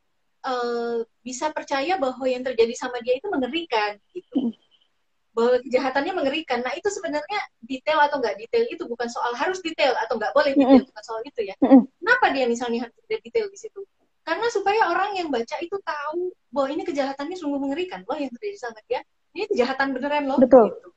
uh, 0.47 1.03
bisa 1.19 1.51
percaya 1.51 1.99
bahwa 1.99 2.23
yang 2.23 2.41
terjadi 2.41 2.73
sama 2.79 3.03
dia 3.03 3.19
itu 3.19 3.27
mengerikan 3.27 3.99
gitu 4.15 4.55
bahwa 5.33 5.57
kejahatannya 5.65 6.13
mengerikan. 6.13 6.61
Nah 6.61 6.77
itu 6.77 6.87
sebenarnya 6.93 7.39
detail 7.65 8.05
atau 8.05 8.21
nggak 8.21 8.37
detail 8.37 8.69
itu 8.69 8.85
bukan 8.85 9.09
soal 9.09 9.33
harus 9.33 9.59
detail 9.65 9.97
atau 10.05 10.21
nggak 10.21 10.29
boleh 10.31 10.53
detail, 10.53 10.85
bukan 10.85 11.03
soal 11.03 11.21
itu 11.25 11.41
ya. 11.49 11.57
Kenapa 11.57 12.25
dia 12.31 12.45
misalnya 12.45 12.85
harus 12.87 12.95
ada 13.01 13.17
detail 13.17 13.49
di 13.49 13.57
situ? 13.57 13.81
Karena 14.23 14.47
supaya 14.53 14.87
orang 14.87 15.19
yang 15.19 15.27
baca 15.33 15.57
itu 15.59 15.75
tahu 15.83 16.31
bahwa 16.53 16.69
ini 16.71 16.85
kejahatannya 16.87 17.35
sungguh 17.35 17.59
mengerikan 17.59 18.05
loh 18.07 18.15
yang 18.15 18.31
terjadi 18.31 18.57
sama 18.61 18.79
dia. 18.85 19.01
Ini 19.33 19.49
kejahatan 19.49 19.97
beneran 19.97 20.29
loh. 20.29 20.37
Betul. 20.37 20.69
Gitu. 20.69 20.89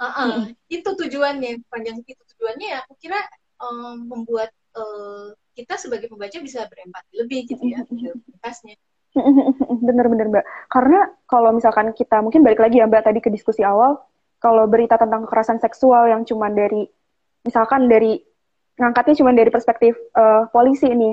Uh 0.00 0.08
-uh. 0.08 0.32
Itu 0.72 0.96
tujuannya, 0.96 1.60
panjang 1.68 2.00
itu 2.00 2.22
tujuannya 2.34 2.66
ya. 2.72 2.78
Aku 2.88 2.96
kira 2.96 3.20
um, 3.60 4.08
membuat 4.08 4.48
uh, 4.72 5.36
kita 5.52 5.76
sebagai 5.76 6.08
pembaca 6.08 6.40
bisa 6.40 6.64
berempati 6.64 7.12
lebih 7.20 7.44
gitu 7.44 7.60
ya, 7.68 7.84
realitasnya. 7.84 8.80
Bener-bener 9.84 10.32
Mbak. 10.32 10.44
Karena 10.72 11.04
kalau 11.28 11.52
misalkan 11.52 11.92
kita, 11.92 12.24
mungkin 12.24 12.40
balik 12.40 12.64
lagi 12.64 12.80
ya 12.80 12.88
Mbak 12.88 13.12
tadi 13.12 13.20
ke 13.20 13.28
diskusi 13.28 13.60
awal, 13.60 14.00
kalau 14.40 14.64
berita 14.64 14.96
tentang 14.96 15.28
kekerasan 15.28 15.60
seksual 15.60 16.08
yang 16.08 16.24
cuma 16.24 16.48
dari, 16.48 16.88
misalkan 17.44 17.90
dari, 17.92 18.24
ngangkatnya 18.80 19.20
cuma 19.20 19.36
dari 19.36 19.52
perspektif 19.52 20.00
uh, 20.16 20.48
polisi 20.48 20.88
ini, 20.88 21.12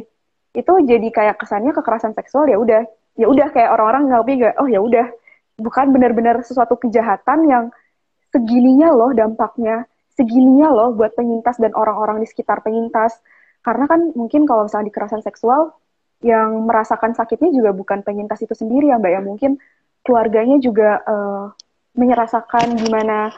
itu 0.56 0.74
jadi 0.88 1.12
kayak 1.12 1.44
kesannya 1.44 1.76
kekerasan 1.76 2.16
seksual 2.16 2.48
ya 2.48 2.56
udah, 2.56 2.88
ya 3.20 3.28
udah 3.28 3.52
kayak 3.52 3.68
orang-orang 3.76 4.08
nggak 4.08 4.24
gak, 4.48 4.56
oh 4.64 4.70
ya 4.72 4.80
udah, 4.80 5.12
bukan 5.60 5.92
benar-benar 5.92 6.40
sesuatu 6.46 6.80
kejahatan 6.80 7.52
yang 7.52 7.64
segininya 8.34 8.90
loh 8.94 9.12
dampaknya, 9.14 9.86
segininya 10.14 10.70
loh 10.72 10.90
buat 10.96 11.14
penyintas 11.14 11.58
dan 11.62 11.74
orang-orang 11.74 12.24
di 12.24 12.28
sekitar 12.28 12.62
penyintas. 12.62 13.20
Karena 13.62 13.86
kan 13.90 14.14
mungkin 14.16 14.48
kalau 14.48 14.66
misalnya 14.66 14.88
di 14.88 14.94
kekerasan 14.94 15.24
seksual, 15.24 15.76
yang 16.26 16.66
merasakan 16.66 17.14
sakitnya 17.14 17.54
juga 17.54 17.72
bukan 17.78 18.02
penyintas 18.02 18.42
itu 18.42 18.56
sendiri 18.58 18.90
ya 18.90 18.98
Mbak 18.98 19.12
ya. 19.12 19.22
Mungkin 19.22 19.52
keluarganya 20.02 20.58
juga 20.58 21.04
uh, 21.06 21.46
menyerasakan 21.94 22.78
gimana 22.80 23.30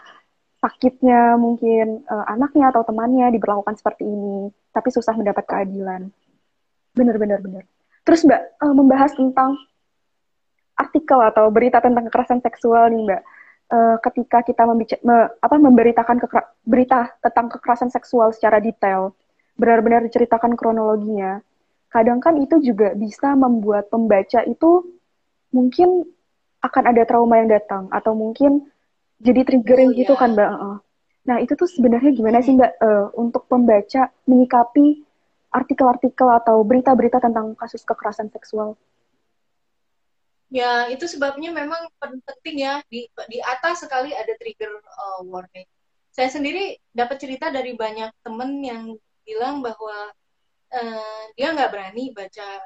sakitnya 0.60 1.40
mungkin 1.40 2.04
uh, 2.08 2.26
anaknya 2.28 2.72
atau 2.72 2.84
temannya 2.88 3.32
diberlakukan 3.36 3.76
seperti 3.76 4.08
ini. 4.08 4.52
Tapi 4.72 4.90
susah 4.94 5.16
mendapat 5.18 5.44
keadilan. 5.44 6.08
Benar-benar 6.96 7.40
benar 7.44 7.64
terus 8.10 8.26
Mbak 8.26 8.42
uh, 8.58 8.74
membahas 8.74 9.12
tentang 9.14 9.54
artikel 10.74 11.20
atau 11.22 11.46
berita 11.54 11.78
tentang 11.78 12.10
kekerasan 12.10 12.42
seksual 12.42 12.90
nih 12.90 13.06
Mbak 13.06 13.22
uh, 13.72 13.98
ketika 14.04 14.44
kita 14.46 14.66
me, 14.68 15.16
apa 15.40 15.56
memberitakan 15.56 16.18
berita 16.66 17.14
tentang 17.22 17.48
kekerasan 17.54 17.90
seksual 17.94 18.34
secara 18.34 18.58
detail 18.62 19.14
benar-benar 19.60 20.06
diceritakan 20.08 20.56
kronologinya 20.56 21.44
kadang 21.90 22.22
kan 22.22 22.38
itu 22.38 22.62
juga 22.62 22.94
bisa 22.94 23.34
membuat 23.34 23.90
pembaca 23.90 24.46
itu 24.46 24.86
mungkin 25.50 26.06
akan 26.62 26.84
ada 26.94 27.04
trauma 27.08 27.42
yang 27.42 27.50
datang 27.50 27.90
atau 27.90 28.14
mungkin 28.14 28.70
jadi 29.20 29.44
triggering 29.44 29.92
oh, 29.92 29.98
gitu 29.98 30.14
yeah. 30.16 30.22
kan 30.22 30.30
mbak. 30.36 30.52
Nah 31.28 31.38
itu 31.44 31.54
tuh 31.58 31.68
sebenarnya 31.68 32.12
gimana 32.16 32.40
sih 32.40 32.56
mbak 32.56 32.72
uh, 32.80 33.12
untuk 33.18 33.50
pembaca 33.50 34.12
menyikapi 34.30 35.04
artikel-artikel 35.50 36.30
atau 36.30 36.62
berita-berita 36.62 37.18
tentang 37.18 37.58
kasus 37.58 37.82
kekerasan 37.84 38.30
seksual? 38.30 38.78
Ya 40.50 40.90
itu 40.90 41.06
sebabnya 41.06 41.54
memang 41.54 41.94
penting 42.02 42.66
ya 42.66 42.82
di 42.90 43.06
di 43.30 43.38
atas 43.38 43.86
sekali 43.86 44.18
ada 44.18 44.34
trigger 44.42 44.82
uh, 44.82 45.22
warning. 45.22 45.66
Saya 46.10 46.34
sendiri 46.34 46.82
dapat 46.90 47.22
cerita 47.22 47.54
dari 47.54 47.78
banyak 47.78 48.10
temen 48.26 48.58
yang 48.66 48.98
bilang 49.22 49.62
bahwa 49.62 50.10
uh, 50.74 51.24
dia 51.38 51.54
nggak 51.54 51.70
berani 51.70 52.10
baca 52.18 52.66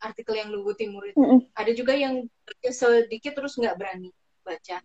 artikel 0.00 0.36
yang 0.36 0.52
Lugu 0.52 0.76
Timur 0.76 1.08
itu. 1.08 1.16
Mm 1.16 1.28
-hmm. 1.28 1.40
Ada 1.56 1.72
juga 1.72 1.96
yang 1.96 2.28
sedikit 2.68 3.32
terus 3.36 3.56
nggak 3.56 3.76
berani 3.80 4.12
baca. 4.44 4.84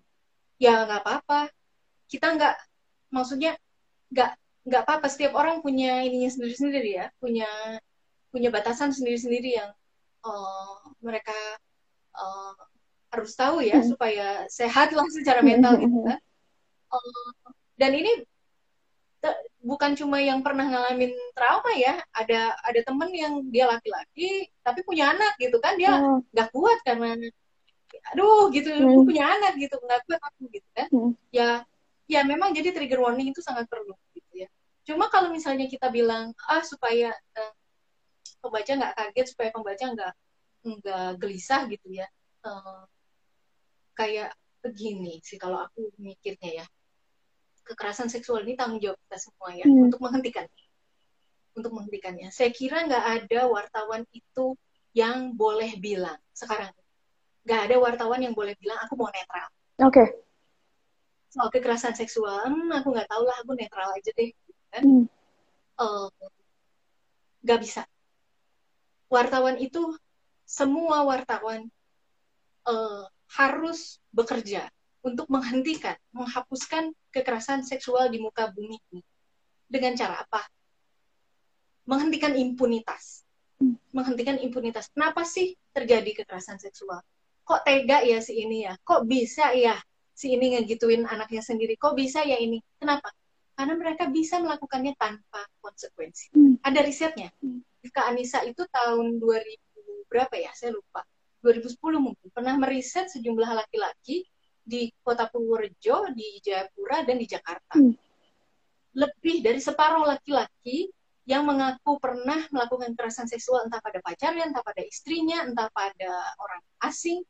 Ya 0.55 0.73
nggak 0.87 1.01
apa-apa. 1.03 1.51
Kita 2.07 2.31
nggak, 2.31 2.55
maksudnya 3.11 3.59
nggak 4.11 4.31
nggak 4.71 4.81
apa-apa. 4.87 5.07
Setiap 5.11 5.35
orang 5.35 5.59
punya 5.59 6.03
ininya 6.03 6.31
sendiri-sendiri 6.31 6.89
ya, 6.95 7.05
punya 7.19 7.47
punya 8.31 8.51
batasan 8.51 8.91
sendiri-sendiri 8.91 9.55
yang 9.59 9.71
uh, 10.27 10.75
mereka 10.99 11.35
uh, 12.15 12.55
harus 13.11 13.31
tahu 13.35 13.63
ya 13.63 13.79
mm 13.79 13.81
-hmm. 13.83 13.91
supaya 13.91 14.27
sehat 14.51 14.91
lah 14.91 15.07
secara 15.11 15.43
mental 15.43 15.75
gitu 15.79 15.99
kan. 16.03 16.19
Uh, 16.91 17.31
dan 17.75 17.91
ini 17.91 18.23
bukan 19.65 19.97
cuma 19.97 20.21
yang 20.21 20.45
pernah 20.45 20.69
ngalamin 20.69 21.09
trauma 21.33 21.73
ya 21.73 21.97
ada 22.13 22.53
ada 22.61 22.79
temen 22.85 23.09
yang 23.09 23.41
dia 23.49 23.65
laki-laki 23.65 24.45
tapi 24.61 24.85
punya 24.85 25.09
anak 25.09 25.33
gitu 25.41 25.57
kan 25.57 25.73
dia 25.73 25.97
hmm. 25.97 26.21
nggak 26.29 26.49
hmm. 26.53 26.55
kuat 26.55 26.79
karena 26.85 27.17
aduh 28.13 28.53
gitu 28.53 28.69
hmm. 28.69 29.09
punya 29.09 29.25
anak 29.25 29.57
gitu 29.57 29.73
nggak 29.81 30.01
kuat 30.05 30.21
aku 30.21 30.41
gitu 30.53 30.69
kan 30.77 30.87
hmm. 30.93 31.11
ya 31.33 31.65
ya 32.05 32.21
memang 32.21 32.53
jadi 32.53 32.69
trigger 32.77 33.01
warning 33.01 33.33
itu 33.33 33.41
sangat 33.41 33.65
perlu 33.65 33.97
gitu 34.13 34.45
ya 34.45 34.47
cuma 34.85 35.09
kalau 35.09 35.33
misalnya 35.33 35.65
kita 35.65 35.89
bilang 35.89 36.29
ah 36.45 36.61
supaya 36.61 37.09
uh, 37.33 37.53
pembaca 38.45 38.69
nggak 38.69 38.93
kaget 38.93 39.27
supaya 39.33 39.49
pembaca 39.49 39.85
nggak 39.89 40.13
nggak 40.65 41.21
gelisah 41.21 41.69
gitu 41.69 41.87
ya 42.01 42.07
uh, 42.45 42.83
kayak 43.93 44.33
begini 44.65 45.21
sih 45.21 45.37
kalau 45.37 45.61
aku 45.61 45.93
mikirnya 46.01 46.63
ya 46.63 46.65
kekerasan 47.65 48.09
seksual 48.09 48.41
ini 48.45 48.57
tanggung 48.57 48.81
jawab 48.81 48.97
kita 49.05 49.17
semua 49.21 49.49
ya 49.53 49.65
hmm. 49.65 49.89
untuk 49.89 50.01
menghentikan 50.01 50.45
untuk 51.55 51.71
menghentikannya. 51.71 52.29
Saya 52.29 52.51
kira 52.51 52.83
nggak 52.85 53.05
ada 53.23 53.39
wartawan 53.47 54.03
itu 54.11 54.59
yang 54.91 55.33
boleh 55.33 55.75
bilang 55.79 56.19
sekarang 56.35 56.71
nggak 57.47 57.61
ada 57.71 57.75
wartawan 57.79 58.19
yang 58.21 58.35
boleh 58.35 58.53
bilang 58.59 58.77
aku 58.83 58.99
mau 58.99 59.09
netral. 59.09 59.47
Oke. 59.81 59.91
Okay. 59.95 60.07
Soal 61.31 61.51
kekerasan 61.51 61.95
seksual, 61.95 62.47
hmm, 62.47 62.71
aku 62.71 62.95
nggak 62.95 63.11
tahu 63.11 63.23
lah, 63.27 63.37
aku 63.43 63.51
netral 63.59 63.91
aja 63.91 64.11
deh. 64.15 64.31
Kan? 64.71 64.83
Hmm. 64.83 65.05
Uh, 65.75 66.07
nggak 67.43 67.59
bisa. 67.63 67.81
Wartawan 69.11 69.59
itu 69.59 69.95
semua 70.45 71.03
wartawan 71.03 71.67
uh, 72.69 73.03
harus 73.33 73.97
bekerja 74.13 74.69
untuk 75.05 75.29
menghentikan, 75.29 75.97
menghapuskan 76.13 76.93
kekerasan 77.13 77.61
seksual 77.61 78.09
di 78.09 78.17
muka 78.17 78.49
bumi 78.53 78.77
ini. 78.93 79.01
Dengan 79.65 79.97
cara 79.97 80.21
apa? 80.21 80.41
Menghentikan 81.85 82.33
impunitas. 82.33 83.25
Menghentikan 83.93 84.41
impunitas. 84.41 84.89
Kenapa 84.93 85.25
sih 85.25 85.53
terjadi 85.73 86.23
kekerasan 86.23 86.57
seksual? 86.57 87.01
Kok 87.45 87.61
tega 87.61 88.01
ya 88.01 88.17
si 88.21 88.41
ini 88.41 88.65
ya? 88.65 88.73
Kok 88.81 89.05
bisa 89.05 89.53
ya 89.53 89.77
si 90.13 90.33
ini 90.33 90.57
ngegituin 90.57 91.05
anaknya 91.05 91.45
sendiri? 91.45 91.77
Kok 91.77 91.93
bisa 91.93 92.25
ya 92.25 92.41
ini? 92.41 92.57
Kenapa? 92.81 93.13
Karena 93.53 93.77
mereka 93.77 94.09
bisa 94.09 94.41
melakukannya 94.41 94.97
tanpa 94.97 95.45
konsekuensi. 95.61 96.33
Hmm. 96.33 96.57
Ada 96.65 96.81
risetnya. 96.81 97.29
Hmm. 97.39 97.61
Kak 97.93 98.09
Anissa 98.09 98.41
itu 98.41 98.65
tahun 98.73 99.21
2000 99.21 99.64
berapa 100.09 100.35
ya? 100.37 100.51
Saya 100.55 100.75
lupa. 100.75 101.03
2010 101.45 101.77
mungkin 102.01 102.27
pernah 102.33 102.57
meriset 102.57 103.05
sejumlah 103.13 103.53
laki-laki 103.53 104.25
di 104.65 104.89
kota 105.05 105.29
Purworejo, 105.29 106.09
di 106.17 106.41
Jayapura, 106.41 107.05
dan 107.05 107.21
di 107.21 107.29
Jakarta. 107.29 107.77
Hmm. 107.77 107.93
Lebih 108.97 109.45
dari 109.45 109.61
separuh 109.61 110.09
laki-laki 110.09 110.89
yang 111.29 111.45
mengaku 111.45 112.01
pernah 112.01 112.41
melakukan 112.49 112.97
kekerasan 112.97 113.29
seksual 113.29 113.65
entah 113.69 113.81
pada 113.81 114.01
pacarnya, 114.01 114.49
entah 114.49 114.65
pada 114.65 114.81
istrinya, 114.81 115.45
entah 115.45 115.69
pada 115.69 116.11
orang 116.41 116.61
asing, 116.85 117.21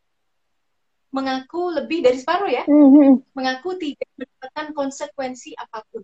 mengaku 1.16 1.72
lebih 1.72 2.04
dari 2.04 2.20
separuh 2.20 2.52
ya, 2.52 2.64
hmm, 2.68 2.90
hmm. 2.92 3.14
mengaku 3.36 3.80
tidak 3.80 4.08
mendapatkan 4.20 4.68
konsekuensi 4.76 5.56
apa 5.56 5.84
pun. 5.92 6.04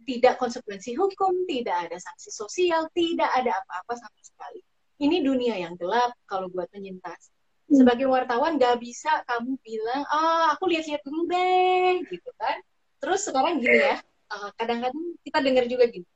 Tidak 0.00 0.36
konsekuensi 0.36 0.96
hukum, 0.98 1.46
tidak 1.46 1.86
ada 1.86 1.96
sanksi 1.96 2.34
sosial, 2.34 2.90
tidak 2.90 3.30
ada 3.30 3.56
apa-apa 3.62 3.94
sama 3.94 4.20
sekali. 4.20 4.60
Ini 5.00 5.24
dunia 5.24 5.56
yang 5.56 5.80
gelap 5.80 6.12
kalau 6.28 6.52
buat 6.52 6.68
penyintas 6.68 7.32
Hmm. 7.70 7.86
sebagai 7.86 8.10
wartawan 8.10 8.58
gak 8.58 8.82
bisa 8.82 9.22
kamu 9.30 9.54
bilang 9.62 10.02
ah 10.10 10.50
aku 10.58 10.66
lihat-lihat 10.66 11.06
dulu 11.06 11.30
deh 11.30 12.02
gitu 12.10 12.30
kan 12.34 12.58
terus 12.98 13.22
sekarang 13.22 13.62
gini 13.62 13.78
ya 13.78 13.96
kadang 14.26 14.82
kadang-kadang 14.90 15.04
kita 15.22 15.38
dengar 15.38 15.64
juga 15.70 15.86
gini 15.86 16.08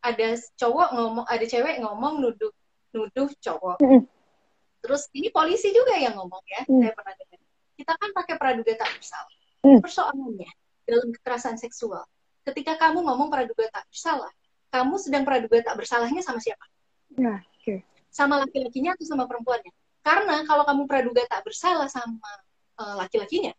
ada 0.00 0.40
cowok 0.56 0.88
ngomong 0.96 1.26
ada 1.28 1.44
cewek 1.44 1.84
ngomong 1.84 2.24
nuduh 2.24 2.48
nuduh 2.96 3.28
cowok 3.44 3.76
hmm. 3.84 4.08
terus 4.80 5.12
ini 5.12 5.28
polisi 5.28 5.68
juga 5.68 6.00
yang 6.00 6.16
ngomong 6.16 6.40
ya 6.48 6.64
hmm. 6.64 6.80
saya 6.80 6.92
pernah 6.96 7.14
dengar 7.20 7.38
kita 7.76 7.92
kan 7.92 8.10
pakai 8.16 8.34
praduga 8.40 8.72
tak 8.72 8.90
bersalah 8.96 9.36
hmm. 9.68 9.80
persoalannya 9.84 10.50
dalam 10.88 11.08
kekerasan 11.12 11.60
seksual 11.60 12.08
ketika 12.48 12.80
kamu 12.80 13.04
ngomong 13.04 13.28
praduga 13.28 13.68
tak 13.68 13.84
bersalah 13.92 14.32
kamu 14.72 14.96
sedang 14.96 15.28
praduga 15.28 15.60
tak 15.60 15.76
bersalahnya 15.76 16.24
sama 16.24 16.40
siapa 16.40 16.64
nah. 17.20 17.44
Sama 18.12 18.44
laki-lakinya 18.44 18.92
atau 18.92 19.08
sama 19.08 19.24
perempuannya 19.24 19.72
karena 20.02 20.42
kalau 20.44 20.66
kamu 20.66 20.82
praduga 20.90 21.22
tak 21.30 21.46
bersalah 21.46 21.86
sama 21.86 22.30
uh, 22.82 22.98
laki-lakinya, 22.98 23.54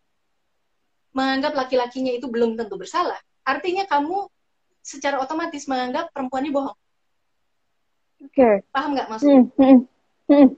menganggap 1.16 1.56
laki-lakinya 1.56 2.12
itu 2.12 2.28
belum 2.28 2.60
tentu 2.60 2.76
bersalah, 2.76 3.16
artinya 3.48 3.88
kamu 3.88 4.28
secara 4.84 5.24
otomatis 5.24 5.64
menganggap 5.64 6.12
perempuannya 6.12 6.52
bohong. 6.52 6.78
Oke. 8.28 8.36
Okay. 8.36 8.54
Paham 8.68 8.92
nggak 8.92 9.08
maksudnya? 9.08 9.40
Hmm, 9.56 9.56
hmm, 9.56 9.78
hmm. 10.28 10.48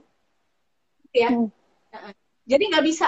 Ya. 1.15 1.29
Hmm. 1.31 1.49
Jadi 2.43 2.63
nggak 2.67 2.85
bisa 2.85 3.07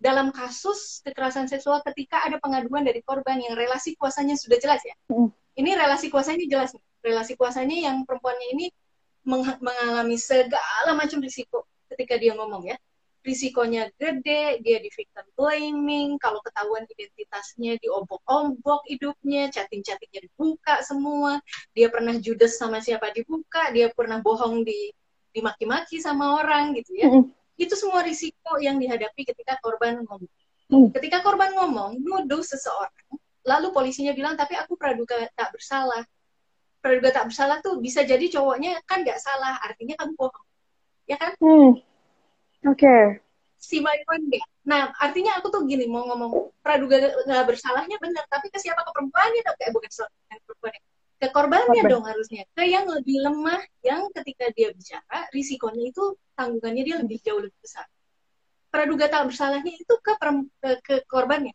dalam 0.00 0.32
kasus 0.32 1.04
kekerasan 1.04 1.52
seksual 1.52 1.84
ketika 1.84 2.24
ada 2.24 2.40
pengaduan 2.40 2.88
dari 2.88 3.04
korban 3.04 3.36
yang 3.36 3.52
relasi 3.52 3.92
kuasanya 4.00 4.32
sudah 4.40 4.56
jelas 4.56 4.80
ya. 4.80 4.96
Mm. 5.12 5.28
Ini 5.60 5.70
relasi 5.76 6.08
kuasanya 6.08 6.48
jelas. 6.48 6.72
Relasi 7.04 7.36
kuasanya 7.36 7.76
yang 7.76 8.08
perempuannya 8.08 8.48
ini 8.56 8.72
mengalami 9.26 10.16
segala 10.16 10.96
macam 10.96 11.20
risiko 11.20 11.66
ketika 11.92 12.16
dia 12.16 12.36
ngomong 12.36 12.70
ya. 12.70 12.76
Risikonya 13.20 13.92
gede, 14.00 14.64
dia 14.64 14.80
di 14.80 14.88
victim 14.88 15.26
blaming, 15.36 16.16
kalau 16.16 16.40
ketahuan 16.40 16.88
identitasnya 16.88 17.76
diobok-obok 17.76 18.80
hidupnya, 18.88 19.52
chatting-chattingnya 19.52 20.24
dibuka 20.24 20.80
semua, 20.80 21.36
dia 21.76 21.92
pernah 21.92 22.16
judes 22.16 22.56
sama 22.56 22.80
siapa 22.80 23.12
dibuka, 23.12 23.68
dia 23.76 23.92
pernah 23.92 24.24
bohong 24.24 24.64
di 24.64 24.88
dimaki-maki 25.36 26.00
sama 26.00 26.40
orang 26.40 26.72
gitu 26.80 26.96
ya. 26.96 27.12
Mm 27.12 27.28
itu 27.60 27.74
semua 27.76 28.00
risiko 28.00 28.56
yang 28.56 28.80
dihadapi 28.80 29.20
ketika 29.28 29.60
korban 29.60 30.00
ngomong. 30.00 30.24
Hmm. 30.72 30.88
Ketika 30.96 31.20
korban 31.20 31.52
ngomong, 31.52 32.00
nuduh 32.00 32.40
seseorang, 32.40 33.20
lalu 33.44 33.68
polisinya 33.76 34.16
bilang, 34.16 34.32
tapi 34.40 34.56
aku 34.56 34.80
praduga 34.80 35.20
tak 35.36 35.52
bersalah. 35.52 36.00
Praduga 36.80 37.12
tak 37.12 37.28
bersalah 37.28 37.60
tuh 37.60 37.76
bisa 37.78 38.00
jadi 38.02 38.24
cowoknya 38.32 38.80
kan 38.88 39.04
nggak 39.04 39.20
salah, 39.20 39.60
artinya 39.60 40.00
kamu 40.00 40.12
bohong. 40.16 40.46
Ya 41.04 41.16
kan? 41.20 41.32
Hmm. 41.36 41.76
Oke. 42.64 42.80
Okay. 42.80 43.04
Si 43.60 43.84
Mayon 43.84 44.32
deh. 44.32 44.40
Nah, 44.64 44.88
artinya 44.96 45.36
aku 45.36 45.52
tuh 45.52 45.68
gini, 45.68 45.84
mau 45.84 46.08
ngomong 46.08 46.56
praduga 46.64 46.96
nggak 47.28 47.44
bersalahnya 47.44 48.00
benar, 48.00 48.24
tapi 48.32 48.48
ke 48.48 48.56
siapa 48.56 48.80
ke 48.80 48.90
perempuannya? 48.96 49.40
Kayak 49.60 49.72
bukan 49.76 49.90
perempuannya 50.48 50.80
ke 51.20 51.28
korbannya 51.28 51.84
Korban. 51.84 51.92
dong 51.92 52.04
harusnya 52.08 52.48
ke 52.56 52.64
yang 52.64 52.88
lebih 52.88 53.20
lemah 53.20 53.60
yang 53.84 54.08
ketika 54.16 54.48
dia 54.56 54.72
bicara 54.72 55.28
risikonya 55.36 55.92
itu 55.92 56.16
tanggungannya 56.32 56.82
dia 56.88 56.96
lebih 56.96 57.20
jauh 57.20 57.44
lebih 57.44 57.60
besar 57.60 57.84
praduga 58.72 59.12
tak 59.12 59.28
bersalahnya 59.28 59.76
itu 59.76 59.94
ke, 60.00 60.16
ke, 60.16 60.70
ke 60.80 60.94
korbannya 61.04 61.52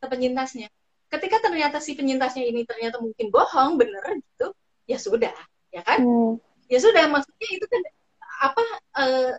ke 0.00 0.06
penyintasnya 0.08 0.72
ketika 1.12 1.44
ternyata 1.44 1.76
si 1.76 1.92
penyintasnya 1.92 2.48
ini 2.48 2.64
ternyata 2.64 3.04
mungkin 3.04 3.28
bohong 3.28 3.76
bener 3.76 4.00
gitu 4.16 4.56
ya 4.92 4.98
sudah 5.00 5.32
ya 5.72 5.80
kan 5.80 6.04
hmm. 6.04 6.36
ya 6.68 6.78
sudah 6.78 7.08
maksudnya 7.08 7.48
itu 7.48 7.66
kan 7.66 7.82
apa 8.44 8.64
uh, 9.00 9.32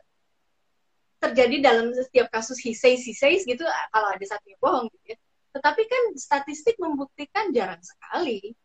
terjadi 1.21 1.55
dalam 1.61 1.93
setiap 1.93 2.27
kasus 2.33 2.57
he 2.59 2.73
says 2.73 3.05
he 3.05 3.13
says 3.13 3.45
gitu 3.45 3.63
kalau 3.93 4.09
ada 4.09 4.25
satu 4.25 4.45
yang 4.49 4.59
bohong 4.59 4.89
gitu 4.97 5.13
ya 5.13 5.17
tetapi 5.53 5.85
kan 5.85 6.03
statistik 6.17 6.75
membuktikan 6.81 7.53
jarang 7.53 7.79
sekali 7.85 8.57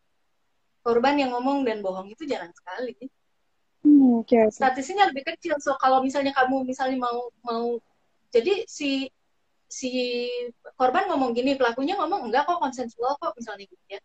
korban 0.89 1.15
yang 1.19 1.31
ngomong 1.35 1.61
dan 1.67 1.83
bohong 1.83 2.09
itu 2.09 2.23
jarang 2.25 2.49
sekali. 2.55 2.95
Hmm, 3.85 4.23
okay, 4.23 4.47
okay. 4.47 4.57
Statistiknya 4.57 5.11
lebih 5.11 5.23
kecil. 5.35 5.55
So 5.61 5.75
kalau 5.79 6.03
misalnya 6.03 6.33
kamu 6.35 6.65
misalnya 6.67 6.97
mau 6.99 7.29
mau 7.43 7.79
jadi 8.33 8.65
si 8.65 9.07
si 9.69 9.91
korban 10.73 11.05
ngomong 11.13 11.37
gini, 11.37 11.53
pelakunya 11.53 11.93
ngomong 11.99 12.31
enggak 12.31 12.49
kok 12.49 12.57
konsensual 12.57 13.15
kok 13.21 13.37
misalnya 13.37 13.69
gitu 13.69 13.85
ya. 13.85 14.01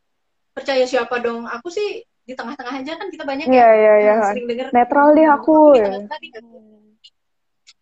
Percaya 0.55 0.85
siapa 0.87 1.18
dong? 1.25 1.49
Aku 1.49 1.73
sih 1.73 2.05
di 2.25 2.33
tengah-tengah 2.33 2.75
aja 2.81 2.93
kan 2.97 3.09
kita 3.13 3.25
banyak 3.29 3.47
yeah, 3.53 3.73
ya 3.77 3.85
yeah, 3.85 3.97
yeah. 4.01 4.19
sering 4.33 4.49
dengar 4.49 4.67
netral 4.73 5.13
deh 5.13 5.29
aku. 5.29 5.77
Ya. 5.77 5.89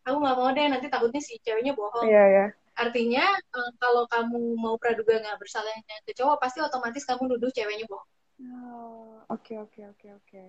Aku 0.02 0.18
nggak 0.18 0.34
mau 0.34 0.50
deh 0.50 0.66
nanti 0.66 0.86
takutnya 0.90 1.22
si 1.22 1.38
ceweknya 1.46 1.78
bohong. 1.78 2.10
Yeah, 2.10 2.26
yeah. 2.26 2.48
Artinya 2.74 3.22
uh, 3.54 3.70
kalau 3.78 4.10
kamu 4.10 4.58
mau 4.58 4.74
praduga 4.74 5.22
nggak 5.22 5.38
bersalahnya 5.38 5.96
ke 6.02 6.10
cowok 6.18 6.42
pasti 6.42 6.58
otomatis 6.58 7.06
kamu 7.06 7.30
nuduh 7.30 7.54
ceweknya 7.54 7.86
bohong. 7.86 8.10
Oh, 8.42 9.22
oke 9.30 9.54
oke 9.62 9.80
oke 9.94 10.06
oke. 10.10 10.42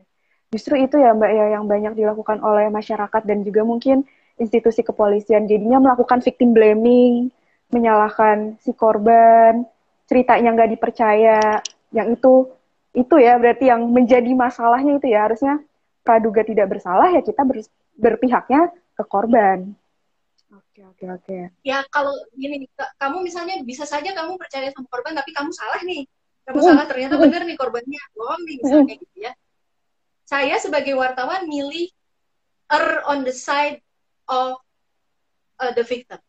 Justru 0.50 0.82
itu 0.82 0.98
ya 0.98 1.14
Mbak 1.14 1.32
ya 1.34 1.46
yang 1.58 1.66
banyak 1.70 1.94
dilakukan 1.94 2.42
oleh 2.42 2.70
masyarakat 2.74 3.22
dan 3.26 3.46
juga 3.46 3.62
mungkin 3.62 4.06
institusi 4.42 4.82
kepolisian 4.82 5.46
jadinya 5.46 5.78
melakukan 5.78 6.26
victim 6.26 6.58
blaming, 6.58 7.30
menyalahkan 7.70 8.58
si 8.58 8.74
korban, 8.74 9.66
ceritanya 10.10 10.54
nggak 10.58 10.72
dipercaya, 10.78 11.62
yang 11.94 12.14
itu 12.14 12.50
itu 12.94 13.16
ya 13.18 13.42
berarti 13.42 13.70
yang 13.70 13.90
menjadi 13.90 14.32
masalahnya 14.38 15.02
itu 15.02 15.08
ya. 15.10 15.26
Harusnya 15.26 15.60
praduga 16.06 16.46
tidak 16.46 16.70
bersalah 16.70 17.10
ya 17.10 17.22
kita 17.26 17.42
ber, 17.42 17.66
berpihaknya 17.98 18.70
ke 18.94 19.04
korban. 19.10 19.74
Oke 20.54 20.86
oke 20.86 21.06
oke. 21.10 21.38
Ya 21.66 21.82
kalau 21.90 22.14
gini 22.38 22.70
kamu 23.02 23.26
misalnya 23.26 23.62
bisa 23.66 23.90
saja 23.90 24.14
kamu 24.14 24.38
percaya 24.38 24.70
sama 24.70 24.86
korban 24.90 25.18
tapi 25.18 25.34
kamu 25.34 25.50
salah 25.54 25.82
nih. 25.82 26.06
Kamu 26.44 26.60
uh, 26.60 26.66
salah 26.66 26.86
ternyata 26.86 27.16
uh, 27.18 27.22
benar 27.22 27.42
nih 27.46 27.58
korbannya 27.58 28.02
bohong 28.14 28.42
nih 28.46 28.56
misalnya 28.62 28.96
gitu 28.98 29.18
ya. 29.18 29.32
Saya 30.24 30.56
sebagai 30.62 30.94
wartawan 30.94 31.50
milih 31.50 31.90
er 32.74 33.06
on 33.06 33.26
the 33.26 33.34
side 33.34 33.82
of 34.30 34.58
uh, 35.62 35.72
the 35.74 35.86
victim 35.86 36.22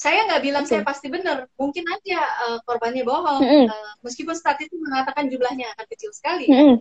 saya 0.00 0.24
nggak 0.24 0.42
bilang 0.48 0.64
okay. 0.64 0.80
saya 0.80 0.82
pasti 0.82 1.12
benar. 1.12 1.44
Mungkin 1.60 1.84
aja 1.84 2.20
uh, 2.48 2.58
korbannya 2.64 3.04
bohong. 3.04 3.44
Mm 3.44 3.48
-hmm. 3.52 3.64
uh, 3.68 3.92
meskipun 4.00 4.32
statistik 4.32 4.80
mengatakan 4.80 5.28
jumlahnya 5.28 5.68
akan 5.76 5.86
kecil 5.92 6.08
sekali 6.16 6.48
mm 6.48 6.56
-hmm. 6.56 6.76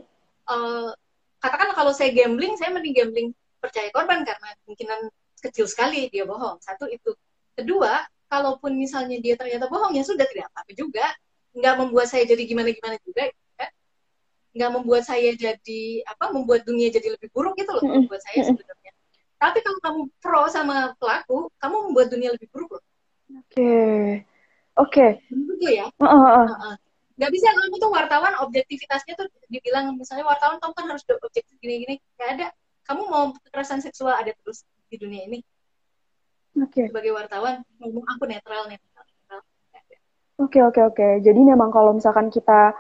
uh, 0.48 0.96
katakan 1.44 1.76
kalau 1.76 1.92
saya 1.92 2.16
gambling 2.16 2.56
saya 2.56 2.72
mending 2.72 2.96
gambling 2.96 3.28
percaya 3.60 3.92
korban 3.92 4.24
karena 4.24 4.56
kemungkinan 4.64 5.12
kecil 5.44 5.68
sekali 5.68 6.08
dia 6.08 6.24
bohong. 6.24 6.64
Satu 6.64 6.88
itu. 6.88 7.12
Kedua 7.60 8.08
kalaupun 8.32 8.80
misalnya 8.80 9.20
dia 9.20 9.36
ternyata 9.36 9.68
bohong 9.68 10.00
ya 10.00 10.04
sudah 10.08 10.24
tidak 10.24 10.48
apa-apa 10.56 10.72
juga. 10.80 11.04
Nggak 11.52 11.76
membuat 11.76 12.08
saya 12.08 12.24
jadi 12.24 12.40
gimana 12.48 12.72
gimana 12.72 12.96
juga 13.04 13.28
ya. 13.28 13.68
nggak 14.50 14.72
membuat 14.80 15.04
saya 15.04 15.36
jadi 15.36 15.82
apa 16.08 16.32
membuat 16.32 16.64
dunia 16.64 16.88
jadi 16.88 17.20
lebih 17.20 17.30
buruk 17.36 17.60
gitu 17.60 17.76
loh 17.76 17.84
membuat 17.84 18.24
saya 18.24 18.48
sebenarnya. 18.48 18.92
Tapi 19.40 19.60
kalau 19.60 19.80
kamu 19.84 20.02
pro 20.24 20.44
sama 20.48 20.96
pelaku 20.96 21.52
kamu 21.60 21.76
membuat 21.92 22.08
dunia 22.16 22.32
lebih 22.32 22.48
buruk 22.48 22.80
loh 22.80 22.84
oke 23.30 23.46
okay. 23.54 24.26
oke 24.78 24.90
okay. 24.90 25.10
begitu 25.30 25.84
ya 25.84 25.86
uh, 25.90 26.06
uh, 26.06 26.26
uh. 26.44 26.48
Uh, 26.48 26.76
nggak 27.20 27.32
bisa 27.36 27.48
kamu 27.52 27.76
tuh 27.78 27.92
wartawan 27.92 28.34
objektivitasnya 28.42 29.14
tuh 29.20 29.28
dibilang 29.52 29.94
misalnya 30.00 30.26
wartawan 30.26 30.58
kamu 30.64 30.74
kan 30.74 30.86
harus 30.88 31.04
objektif 31.06 31.56
gini-gini 31.60 32.00
nggak 32.16 32.30
ada 32.40 32.48
kamu 32.88 33.02
mau 33.06 33.24
kekerasan 33.46 33.84
seksual 33.84 34.16
ada 34.16 34.32
terus 34.40 34.64
di 34.90 34.98
dunia 34.98 35.28
ini 35.28 35.40
okay. 36.58 36.90
sebagai 36.90 37.14
wartawan 37.14 37.62
ngomong 37.78 38.06
aku 38.08 38.24
netral 38.26 38.66
netral 38.72 38.90
Oke, 40.40 40.64
oke, 40.64 40.80
oke. 40.80 41.08
Jadi 41.20 41.42
memang 41.44 41.68
kalau 41.68 41.92
misalkan 41.92 42.32
kita 42.32 42.72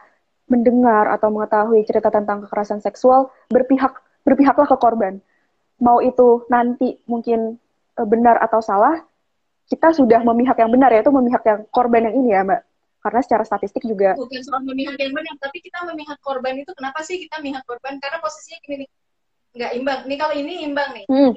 mendengar 0.47 1.11
atau 1.11 1.27
mengetahui 1.27 1.83
cerita 1.83 2.07
tentang 2.07 2.47
kekerasan 2.47 2.79
seksual, 2.79 3.35
berpihak 3.51 3.99
berpihaklah 4.23 4.63
ke 4.63 4.77
korban. 4.79 5.19
Mau 5.83 5.99
itu 5.99 6.47
nanti 6.47 6.95
mungkin 7.03 7.59
e, 7.99 8.01
benar 8.07 8.39
atau 8.39 8.63
salah, 8.63 9.03
kita 9.69 9.93
sudah 9.93 10.19
memihak 10.25 10.57
yang 10.57 10.71
benar 10.73 10.89
yaitu 10.91 11.13
memihak 11.13 11.45
yang 11.45 11.61
korban 11.69 12.09
yang 12.09 12.15
ini 12.17 12.29
ya, 12.33 12.41
Mbak. 12.41 12.61
Karena 12.99 13.19
secara 13.23 13.43
statistik 13.47 13.83
juga 13.87 14.11
bukan 14.19 14.43
soal 14.43 14.59
memihak 14.65 14.99
yang 14.99 15.15
benar, 15.15 15.35
tapi 15.39 15.63
kita 15.63 15.87
memihak 15.87 16.19
korban 16.19 16.57
itu 16.59 16.71
kenapa 16.75 16.99
sih 17.05 17.21
kita 17.21 17.39
memihak 17.39 17.63
korban? 17.63 17.95
Karena 18.01 18.19
posisinya 18.19 18.59
gini 18.65 18.75
nih, 18.83 18.89
nggak 19.55 19.71
imbang. 19.79 19.99
Nih 20.09 20.17
kalau 20.19 20.33
ini 20.35 20.53
imbang 20.67 20.89
nih. 20.91 21.05
Hmm. 21.07 21.31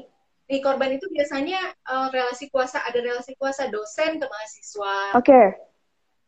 Nih 0.50 0.58
korban 0.58 0.90
itu 0.90 1.06
biasanya 1.06 1.60
uh, 1.86 2.10
relasi 2.10 2.50
kuasa 2.50 2.82
ada 2.82 2.98
relasi 2.98 3.38
kuasa 3.38 3.70
dosen 3.70 4.18
ke 4.18 4.26
mahasiswa. 4.26 4.96
Oke. 5.14 5.30
Okay 5.30 5.46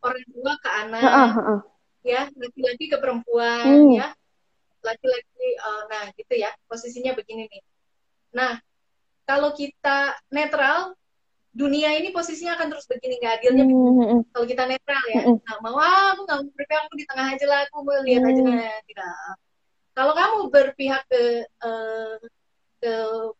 orang 0.05 0.25
tua 0.29 0.53
ke 0.61 0.71
anak, 0.85 1.03
uh, 1.03 1.25
uh, 1.25 1.39
uh. 1.57 1.61
ya 2.05 2.29
laki-laki 2.37 2.85
ke 2.93 2.97
perempuan, 3.01 3.65
uh. 3.65 3.93
ya 3.97 4.09
laki-laki, 4.85 5.49
uh, 5.65 5.83
nah 5.89 6.05
gitu 6.13 6.35
ya 6.37 6.53
posisinya 6.69 7.17
begini 7.17 7.49
nih. 7.49 7.63
Nah 8.37 8.61
kalau 9.25 9.57
kita 9.57 10.13
netral, 10.29 10.93
dunia 11.55 11.95
ini 11.95 12.11
posisinya 12.11 12.59
akan 12.59 12.67
terus 12.67 12.85
begini 12.91 13.23
nggak 13.23 13.35
adilnya. 13.39 13.65
Uh, 13.71 14.19
uh, 14.19 14.21
Kalau 14.35 14.47
kita 14.51 14.67
netral 14.67 15.05
ya, 15.15 15.23
uh, 15.23 15.39
uh. 15.39 15.59
mau 15.63 15.79
ah, 15.79 16.19
aku 16.19 16.27
nggak 16.27 16.39
mau 16.43 16.51
berpihak 16.51 16.83
aku 16.91 16.95
di 16.99 17.07
tengah 17.07 17.27
aja 17.31 17.47
lah, 17.47 17.61
aku 17.71 17.75
mau 17.87 18.03
lihat 18.03 18.23
uh. 18.27 18.31
aja 18.35 18.43
nah, 18.43 18.77
tidak. 18.91 19.15
Kalau 19.95 20.13
kamu 20.19 20.37
berpihak 20.51 21.03
ke 21.07 21.23
uh, 21.63 22.19
ke 22.83 22.93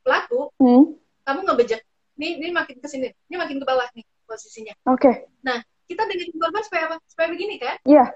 pelaku, 0.07 0.55
uh. 0.63 0.85
kamu 1.27 1.41
ngebejek. 1.43 1.83
Ini, 2.15 2.39
ini 2.39 2.49
makin 2.55 2.79
ke 2.79 2.87
sini, 2.87 3.11
ini 3.11 3.35
makin 3.35 3.59
ke 3.59 3.67
bawah 3.67 3.91
nih 3.91 4.07
posisinya. 4.31 4.71
Oke. 4.87 5.03
Okay. 5.03 5.15
Nah, 5.43 5.59
kita 5.91 6.07
dengan 6.07 6.31
korban 6.39 6.63
supaya 6.63 6.83
apa? 6.87 6.97
Supaya 7.11 7.27
begini 7.35 7.59
kan? 7.59 7.83
Iya. 7.83 8.07
Yeah. 8.07 8.09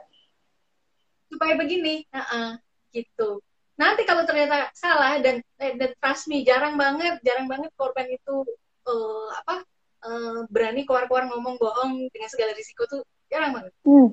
Supaya 1.26 1.59
begini, 1.59 2.07
uh 2.14 2.22
-uh, 2.22 2.51
gitu. 2.94 3.42
Nanti 3.74 4.07
kalau 4.07 4.22
ternyata 4.22 4.70
salah 4.70 5.18
dan 5.18 5.42
eh, 5.59 5.74
dan 5.74 5.90
trust 5.99 6.30
me, 6.30 6.46
jarang 6.46 6.78
banget, 6.78 7.18
jarang 7.26 7.51
banget 7.51 7.74
korban 7.74 8.07
itu 8.07 8.46
uh, 8.86 9.28
apa 9.42 9.66
uh, 10.05 10.44
berani 10.53 10.84
keluar-keluar 10.84 11.30
ngomong 11.30 11.57
bohong 11.57 12.11
dengan 12.12 12.28
segala 12.30 12.53
risiko 12.55 12.84
tuh 12.86 13.03
jarang 13.32 13.57
banget. 13.57 13.72
Mm. 13.86 14.09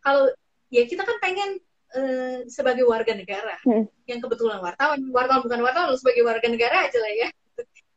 Kalau 0.00 0.24
ya 0.70 0.82
kita 0.86 1.02
kan 1.04 1.16
pengen 1.20 1.50
uh, 1.96 2.38
sebagai 2.48 2.84
warga 2.88 3.12
negara 3.12 3.56
mm. 3.66 3.84
yang 4.08 4.20
kebetulan 4.22 4.60
wartawan, 4.62 5.00
wartawan 5.12 5.40
bukan 5.44 5.60
wartawan, 5.60 5.96
sebagai 5.96 6.24
warga 6.24 6.46
negara 6.48 6.88
aja 6.88 6.98
lah 6.98 7.12
ya. 7.12 7.28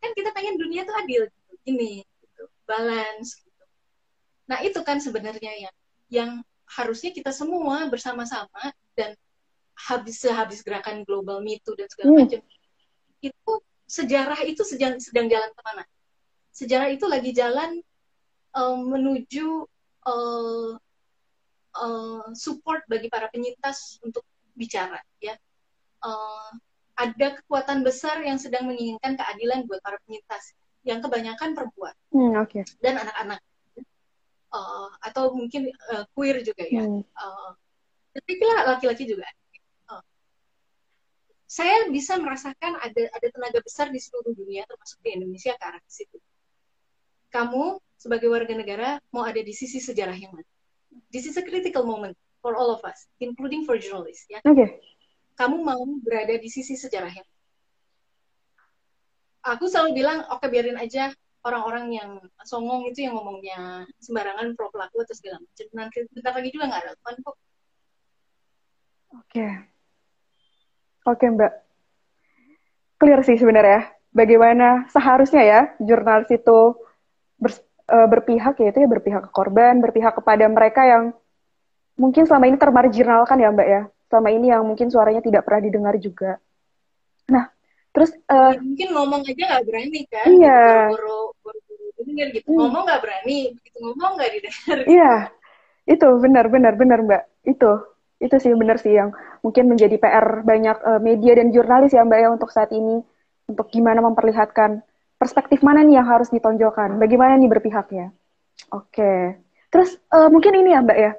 Kan 0.03 0.11
kita 0.11 0.35
pengen 0.35 0.59
dunia 0.59 0.83
tuh 0.83 0.95
adil, 0.99 1.31
gitu. 1.31 1.55
ini, 1.63 2.03
gitu. 2.03 2.43
balance, 2.67 3.39
Nah, 4.47 4.59
itu 4.63 4.79
kan 4.83 4.99
sebenarnya 4.99 5.53
yang 5.55 5.75
yang 6.11 6.31
harusnya 6.67 7.09
kita 7.15 7.31
semua 7.31 7.87
bersama-sama 7.87 8.69
dan 8.93 9.15
habis 9.73 10.21
sehabis 10.21 10.61
gerakan 10.61 11.01
global 11.07 11.41
mitu 11.41 11.73
dan 11.73 11.89
segala 11.89 12.09
hmm. 12.13 12.19
macam 12.21 12.41
itu 13.23 13.51
sejarah 13.89 14.39
itu 14.45 14.61
sedang 14.61 15.01
sedang 15.01 15.25
jalan 15.25 15.49
ke 15.49 15.61
mana 15.65 15.83
sejarah 16.53 16.93
itu 16.93 17.09
lagi 17.09 17.33
jalan 17.33 17.81
uh, 18.53 18.77
menuju 18.77 19.65
uh, 20.05 20.77
uh, 21.73 22.25
support 22.37 22.85
bagi 22.85 23.09
para 23.09 23.27
penyintas 23.33 23.97
untuk 24.05 24.21
bicara 24.53 25.01
ya. 25.17 25.33
Uh, 26.05 26.53
ada 26.93 27.41
kekuatan 27.41 27.81
besar 27.81 28.21
yang 28.21 28.37
sedang 28.37 28.69
menginginkan 28.69 29.17
keadilan 29.17 29.65
buat 29.65 29.81
para 29.81 29.97
penyintas 30.05 30.53
yang 30.85 31.01
kebanyakan 31.01 31.57
perempuan 31.57 31.95
hmm, 32.13 32.37
okay. 32.37 32.61
dan 32.85 33.01
anak-anak. 33.01 33.41
Uh, 34.53 34.93
atau 35.01 35.33
mungkin 35.33 35.73
uh, 35.89 36.05
queer 36.13 36.45
juga 36.45 36.61
ya. 36.69 36.85
Hmm. 36.85 37.01
uh, 37.01 37.51
tapi 38.13 38.37
laki-laki 38.69 39.09
juga. 39.09 39.25
Uh, 39.89 40.05
saya 41.49 41.89
bisa 41.89 42.21
merasakan 42.21 42.77
ada 42.77 43.09
ada 43.09 43.27
tenaga 43.33 43.65
besar 43.65 43.89
di 43.89 43.97
seluruh 43.97 44.37
dunia 44.37 44.61
termasuk 44.69 45.01
di 45.01 45.17
Indonesia 45.17 45.57
ke 45.57 45.63
arah 45.65 45.81
situ 45.89 46.21
kamu 47.33 47.81
sebagai 47.97 48.29
warga 48.29 48.53
negara 48.53 49.01
mau 49.09 49.25
ada 49.25 49.41
di 49.41 49.51
sisi 49.51 49.81
sejarah 49.81 50.13
yang 50.13 50.31
mana? 50.37 50.47
This 51.09 51.25
is 51.25 51.35
a 51.35 51.43
critical 51.43 51.83
moment 51.83 52.13
for 52.45 52.53
all 52.53 52.69
of 52.69 52.85
us 52.85 53.09
including 53.17 53.65
for 53.65 53.81
journalists 53.81 54.29
ya. 54.29 54.39
Okay. 54.45 54.77
kamu 55.33 55.65
mau 55.65 55.81
berada 56.05 56.37
di 56.37 56.45
sisi 56.45 56.77
sejarah 56.77 57.09
yang 57.09 57.25
aku 59.41 59.65
selalu 59.65 59.97
bilang 59.97 60.21
oke 60.29 60.45
okay, 60.45 60.47
biarin 60.53 60.77
aja 60.77 61.09
orang-orang 61.43 61.85
yang 61.91 62.11
songong 62.47 62.87
itu 62.87 63.03
yang 63.03 63.19
ngomongnya 63.19 63.83
sembarangan 63.99 64.55
pro 64.55 64.71
pelaku 64.71 65.03
atau 65.03 65.15
segala 65.15 65.43
macam. 65.43 65.67
Nanti 65.75 65.97
bentar 66.07 66.31
lagi 66.31 66.49
juga 66.55 66.65
nggak 66.71 66.83
relevan 66.87 67.15
kok. 67.19 67.35
Oke. 67.35 67.39
Okay. 69.27 69.51
oke 71.03 71.19
okay, 71.19 71.27
mbak. 71.35 71.53
Clear 73.03 73.19
sih 73.27 73.35
sebenarnya 73.35 73.91
bagaimana 74.15 74.87
seharusnya 74.87 75.43
ya 75.43 75.61
jurnalis 75.83 76.31
itu 76.31 76.59
ber, 77.43 77.51
uh, 77.91 78.07
berpihak 78.07 78.55
ya 78.63 78.71
itu 78.71 78.79
ya 78.79 78.89
berpihak 78.89 79.21
ke 79.27 79.31
korban 79.35 79.83
berpihak 79.83 80.15
kepada 80.15 80.47
mereka 80.47 80.87
yang 80.87 81.03
mungkin 81.99 82.23
selama 82.23 82.47
ini 82.47 82.57
termarginalkan 82.57 83.37
ya 83.43 83.51
mbak 83.51 83.67
ya 83.67 83.81
selama 84.07 84.29
ini 84.31 84.47
yang 84.55 84.63
mungkin 84.63 84.87
suaranya 84.87 85.19
tidak 85.19 85.43
pernah 85.43 85.61
didengar 85.67 85.95
juga 85.99 86.39
nah 87.27 87.51
Terus 87.93 88.11
uh, 88.25 88.57
mungkin 88.57 88.89
ngomong 88.89 89.21
aja 89.21 89.43
nggak 89.53 89.65
berani 89.69 90.01
kan? 90.09 90.25
Iya. 90.25 90.61
Buru-buru 90.97 91.59
dengar 92.03 92.27
gitu. 92.33 92.47
Hmm. 92.49 92.57
Ngomong 92.57 92.83
nggak 92.89 93.01
berani, 93.05 93.37
begitu 93.53 93.77
ngomong 93.79 94.11
nggak 94.17 94.31
didengar. 94.33 94.77
Iya, 94.89 95.13
itu 95.85 96.07
benar 96.19 96.45
benar 96.49 96.73
benar 96.73 96.99
mbak. 97.05 97.23
Itu 97.45 97.71
itu 98.17 98.35
sih 98.41 98.51
benar 98.57 98.81
sih 98.81 98.97
yang 98.97 99.13
mungkin 99.45 99.69
menjadi 99.69 99.99
PR 100.01 100.41
banyak 100.41 100.77
uh, 100.81 101.01
media 101.03 101.37
dan 101.37 101.53
jurnalis 101.53 101.93
ya 101.93 102.01
mbak 102.01 102.19
ya 102.23 102.29
untuk 102.33 102.49
saat 102.49 102.73
ini 102.73 103.03
untuk 103.45 103.69
gimana 103.69 104.01
memperlihatkan 104.01 104.81
perspektif 105.17 105.63
mana 105.63 105.85
nih 105.85 106.01
yang 106.01 106.07
harus 106.07 106.29
ditonjolkan, 106.33 106.99
bagaimana 106.99 107.39
nih 107.39 107.49
berpihaknya. 107.51 108.11
Oke, 108.69 109.01
okay. 109.01 109.19
terus 109.73 109.97
uh, 110.13 110.29
mungkin 110.29 110.53
ini 110.53 110.73
ya 110.73 110.79
mbak 110.85 110.97
ya, 110.99 111.11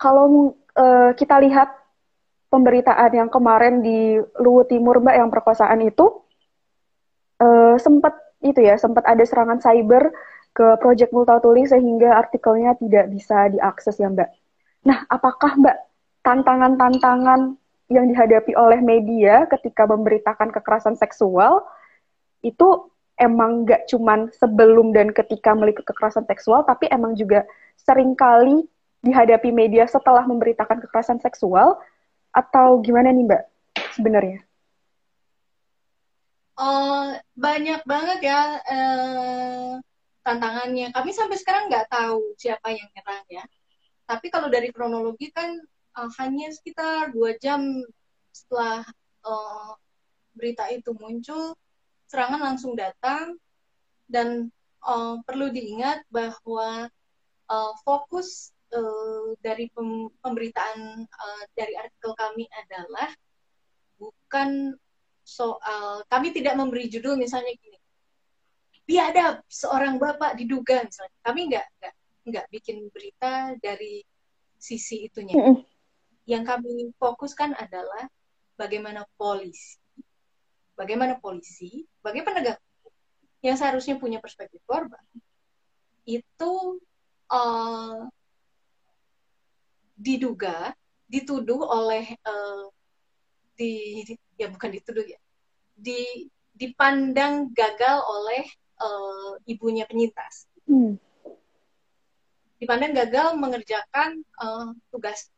kalau 0.00 0.56
uh, 0.74 1.12
kita 1.14 1.38
lihat 1.42 1.80
pemberitaan 2.50 3.12
yang 3.14 3.30
kemarin 3.30 3.80
di 3.80 4.18
Luwu 4.42 4.66
Timur 4.66 4.98
Mbak 4.98 5.16
yang 5.16 5.30
perkosaan 5.30 5.80
itu 5.86 6.26
uh, 7.38 7.78
sempat 7.78 8.18
itu 8.42 8.58
ya 8.58 8.74
sempat 8.76 9.06
ada 9.06 9.22
serangan 9.22 9.62
cyber 9.62 10.10
ke 10.50 10.66
Project 10.82 11.14
Multatuli 11.14 11.62
sehingga 11.62 12.18
artikelnya 12.18 12.74
tidak 12.74 13.06
bisa 13.14 13.46
diakses 13.54 13.94
ya 14.02 14.10
Mbak. 14.10 14.30
Nah, 14.90 15.06
apakah 15.06 15.54
Mbak 15.54 15.76
tantangan-tantangan 16.26 17.54
yang 17.90 18.06
dihadapi 18.10 18.54
oleh 18.58 18.82
media 18.82 19.46
ketika 19.46 19.86
memberitakan 19.86 20.50
kekerasan 20.50 20.98
seksual 20.98 21.62
itu 22.42 22.89
emang 23.20 23.68
nggak 23.68 23.86
cuman 23.92 24.32
sebelum 24.32 24.96
dan 24.96 25.12
ketika 25.12 25.52
melihat 25.52 25.84
kekerasan 25.84 26.24
seksual, 26.24 26.64
tapi 26.64 26.88
emang 26.88 27.12
juga 27.14 27.44
sering 27.76 28.16
kali 28.16 28.64
dihadapi 29.04 29.52
media 29.52 29.84
setelah 29.84 30.24
memberitakan 30.24 30.80
kekerasan 30.84 31.20
seksual 31.20 31.76
atau 32.32 32.80
gimana 32.80 33.12
nih 33.12 33.28
Mbak 33.28 33.42
sebenarnya? 34.00 34.40
Oh, 36.60 37.16
banyak 37.36 37.80
banget 37.88 38.18
ya 38.20 38.40
eh, 38.68 39.72
tantangannya. 40.20 40.92
Kami 40.92 41.10
sampai 41.12 41.36
sekarang 41.40 41.72
nggak 41.72 41.88
tahu 41.88 42.36
siapa 42.36 42.68
yang 42.72 42.88
nyerang 42.92 43.24
ya. 43.32 43.44
Tapi 44.04 44.26
kalau 44.28 44.50
dari 44.50 44.74
kronologi 44.74 45.30
kan 45.30 45.54
uh, 45.94 46.10
hanya 46.18 46.50
sekitar 46.50 47.14
dua 47.14 47.38
jam 47.38 47.62
setelah 48.34 48.82
uh, 49.22 49.72
berita 50.34 50.66
itu 50.70 50.90
muncul, 50.98 51.54
serangan 52.10 52.42
langsung 52.42 52.74
datang. 52.74 53.38
Dan 54.10 54.50
uh, 54.82 55.22
perlu 55.22 55.54
diingat 55.54 56.02
bahwa 56.10 56.90
uh, 57.46 57.72
fokus 57.86 58.50
uh, 58.74 59.38
dari 59.38 59.70
pem 59.70 60.10
pemberitaan 60.18 61.06
uh, 61.06 61.44
dari 61.54 61.78
artikel 61.78 62.10
kami 62.18 62.50
adalah 62.50 63.14
bukan 64.02 64.74
soal 65.22 66.02
kami 66.10 66.34
tidak 66.34 66.58
memberi 66.58 66.90
judul 66.90 67.14
misalnya 67.14 67.54
gini. 67.54 67.78
Biadab 68.82 69.46
seorang 69.46 70.02
bapak 70.02 70.34
diduga 70.34 70.82
misalnya. 70.82 71.18
Kami 71.22 71.40
nggak 71.54 71.66
nggak 71.78 71.94
nggak 72.26 72.46
bikin 72.50 72.90
berita 72.90 73.54
dari 73.62 74.02
sisi 74.58 75.06
itunya. 75.06 75.38
Yang 76.26 76.44
kami 76.50 76.74
fokuskan 76.98 77.54
adalah 77.54 78.10
bagaimana 78.58 79.06
polisi 79.14 79.79
bagaimana 80.80 81.20
polisi 81.20 81.84
bagaimana 82.00 82.40
penegak 82.40 82.58
yang 83.44 83.60
seharusnya 83.60 84.00
punya 84.00 84.16
perspektif 84.16 84.64
korban 84.64 85.04
itu 86.08 86.80
uh, 87.28 88.08
diduga 90.00 90.72
dituduh 91.04 91.60
oleh 91.68 92.16
uh, 92.24 92.72
di 93.60 94.00
ya 94.40 94.48
bukan 94.48 94.72
dituduh 94.72 95.04
ya 95.04 95.20
di 95.76 96.24
dipandang 96.56 97.52
gagal 97.52 98.00
oleh 98.08 98.44
uh, 98.80 99.36
ibunya 99.44 99.84
penyintas 99.84 100.48
hmm. 100.64 100.96
dipandang 102.56 102.96
gagal 102.96 103.36
mengerjakan 103.36 104.24
uh, 104.40 104.72
tugas 104.88 105.28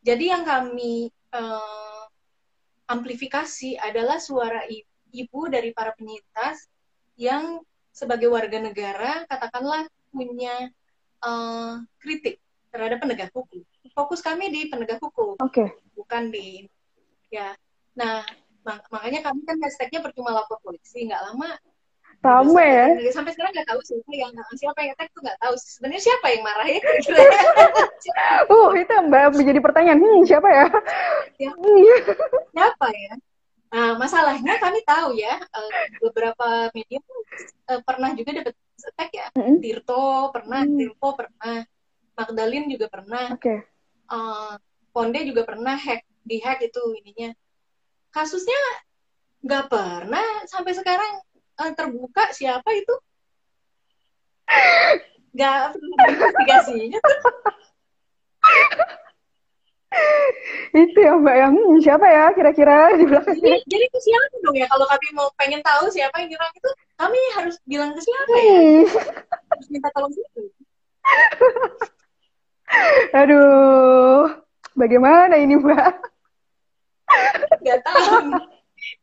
jadi 0.00 0.38
yang 0.40 0.44
kami 0.48 1.12
uh, 1.36 1.95
amplifikasi 2.86 3.78
adalah 3.78 4.22
suara 4.22 4.62
ibu 5.10 5.40
dari 5.50 5.70
para 5.74 5.94
penyintas 5.94 6.66
yang 7.18 7.62
sebagai 7.90 8.28
warga 8.28 8.60
negara 8.60 9.24
katakanlah 9.24 9.88
punya 10.12 10.68
uh, 11.24 11.80
kritik 11.96 12.38
terhadap 12.68 13.00
penegak 13.00 13.32
hukum. 13.32 13.64
Fokus 13.96 14.20
kami 14.20 14.52
di 14.52 14.68
penegak 14.68 15.00
hukum, 15.00 15.40
okay. 15.40 15.72
bukan 15.96 16.28
di 16.28 16.68
ya. 17.32 17.56
Nah, 17.96 18.20
mak 18.60 18.84
makanya 18.92 19.24
kami 19.24 19.40
kan 19.48 19.56
hashtagnya 19.64 20.04
percuma 20.04 20.36
lapor 20.36 20.60
polisi, 20.60 21.08
nggak 21.08 21.32
lama. 21.32 21.56
Rame 22.26 22.66
ya. 22.66 22.86
Sampai 23.14 23.30
sekarang 23.32 23.54
nggak 23.54 23.68
tahu 23.70 23.80
siapa 23.86 24.12
yang 24.12 24.32
siapa 24.58 24.80
yang 24.82 24.94
tag 24.98 25.08
tuh 25.14 25.22
nggak 25.22 25.38
tahu. 25.38 25.54
Sebenarnya 25.54 26.02
siapa 26.02 26.26
yang 26.34 26.42
marah 26.42 26.68
ya? 26.68 26.80
uh, 28.54 28.70
itu 28.74 28.94
mbak 29.06 29.24
menjadi 29.38 29.60
pertanyaan. 29.62 30.00
Hmm, 30.02 30.20
siapa 30.26 30.48
ya? 30.50 30.66
ya 31.38 31.50
siapa 32.50 32.86
ya? 32.90 33.12
Nah, 33.66 33.90
masalahnya 33.98 34.56
kami 34.62 34.80
tahu 34.86 35.18
ya, 35.18 35.36
uh, 35.36 35.70
beberapa 36.00 36.70
media 36.72 37.02
uh, 37.70 37.80
pernah 37.82 38.14
juga 38.14 38.30
dapat 38.42 38.54
attack 38.94 39.10
ya. 39.12 39.26
Mm 39.34 39.42
-hmm. 39.42 39.56
Tirto 39.58 40.02
pernah, 40.30 40.62
mm. 40.62 40.76
Tirto 40.78 41.08
pernah. 41.14 41.56
Magdalene 42.16 42.66
juga 42.72 42.86
pernah. 42.88 43.26
Oke. 43.36 43.42
Okay. 43.44 43.58
Uh, 44.08 44.56
Ponde 44.96 45.20
juga 45.28 45.44
pernah 45.44 45.76
hack 45.76 46.08
di 46.24 46.40
hack 46.40 46.64
itu 46.64 46.80
ininya. 47.04 47.36
Kasusnya 48.08 48.56
nggak 49.44 49.68
pernah 49.68 50.26
sampai 50.48 50.72
sekarang 50.72 51.20
terbuka 51.76 52.24
siapa 52.32 52.68
itu. 52.76 52.94
Nggak 55.36 55.76
investigasinya. 55.80 57.00
itu 60.76 60.98
ya 61.00 61.16
mbak 61.16 61.36
yang 61.40 61.56
hmm, 61.56 61.80
siapa 61.80 62.04
ya 62.04 62.28
kira-kira 62.36 62.92
di 63.00 63.08
belakang 63.08 63.32
jadi, 63.40 63.64
jadi 63.64 63.86
ke 63.88 63.96
siapa 63.96 64.44
dong 64.44 64.52
ya 64.52 64.68
kalau 64.68 64.84
kami 64.84 65.08
mau 65.16 65.32
pengen 65.40 65.64
tahu 65.64 65.88
siapa 65.88 66.20
yang 66.20 66.36
nyerang 66.36 66.52
itu 66.52 66.70
kami 67.00 67.16
harus 67.32 67.56
bilang 67.64 67.96
ke 67.96 68.00
siapa 68.04 68.32
ya 68.36 68.44
hmm. 68.44 68.84
harus 69.24 69.66
minta 69.72 69.88
tolong 69.96 70.12
siapa 70.12 70.38
Aduh, 73.14 74.26
bagaimana 74.74 75.38
ini 75.38 75.54
Mbak? 75.54 75.92
Gak 77.62 77.80
tahu. 77.86 78.34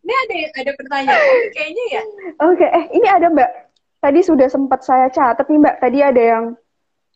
Ini 0.04 0.13
ada 0.24 0.36
ada 0.64 0.72
pertanyaan 0.80 1.40
kayaknya 1.52 1.86
ya. 1.92 2.04
Oke, 2.48 2.66
eh 2.66 2.86
ini 2.96 3.08
ada 3.08 3.28
Mbak. 3.30 3.52
Tadi 4.04 4.20
sudah 4.20 4.48
sempat 4.52 4.84
saya 4.84 5.08
catat 5.12 5.48
nih 5.48 5.60
Mbak. 5.60 5.76
Tadi 5.80 6.00
ada 6.04 6.22
yang 6.22 6.46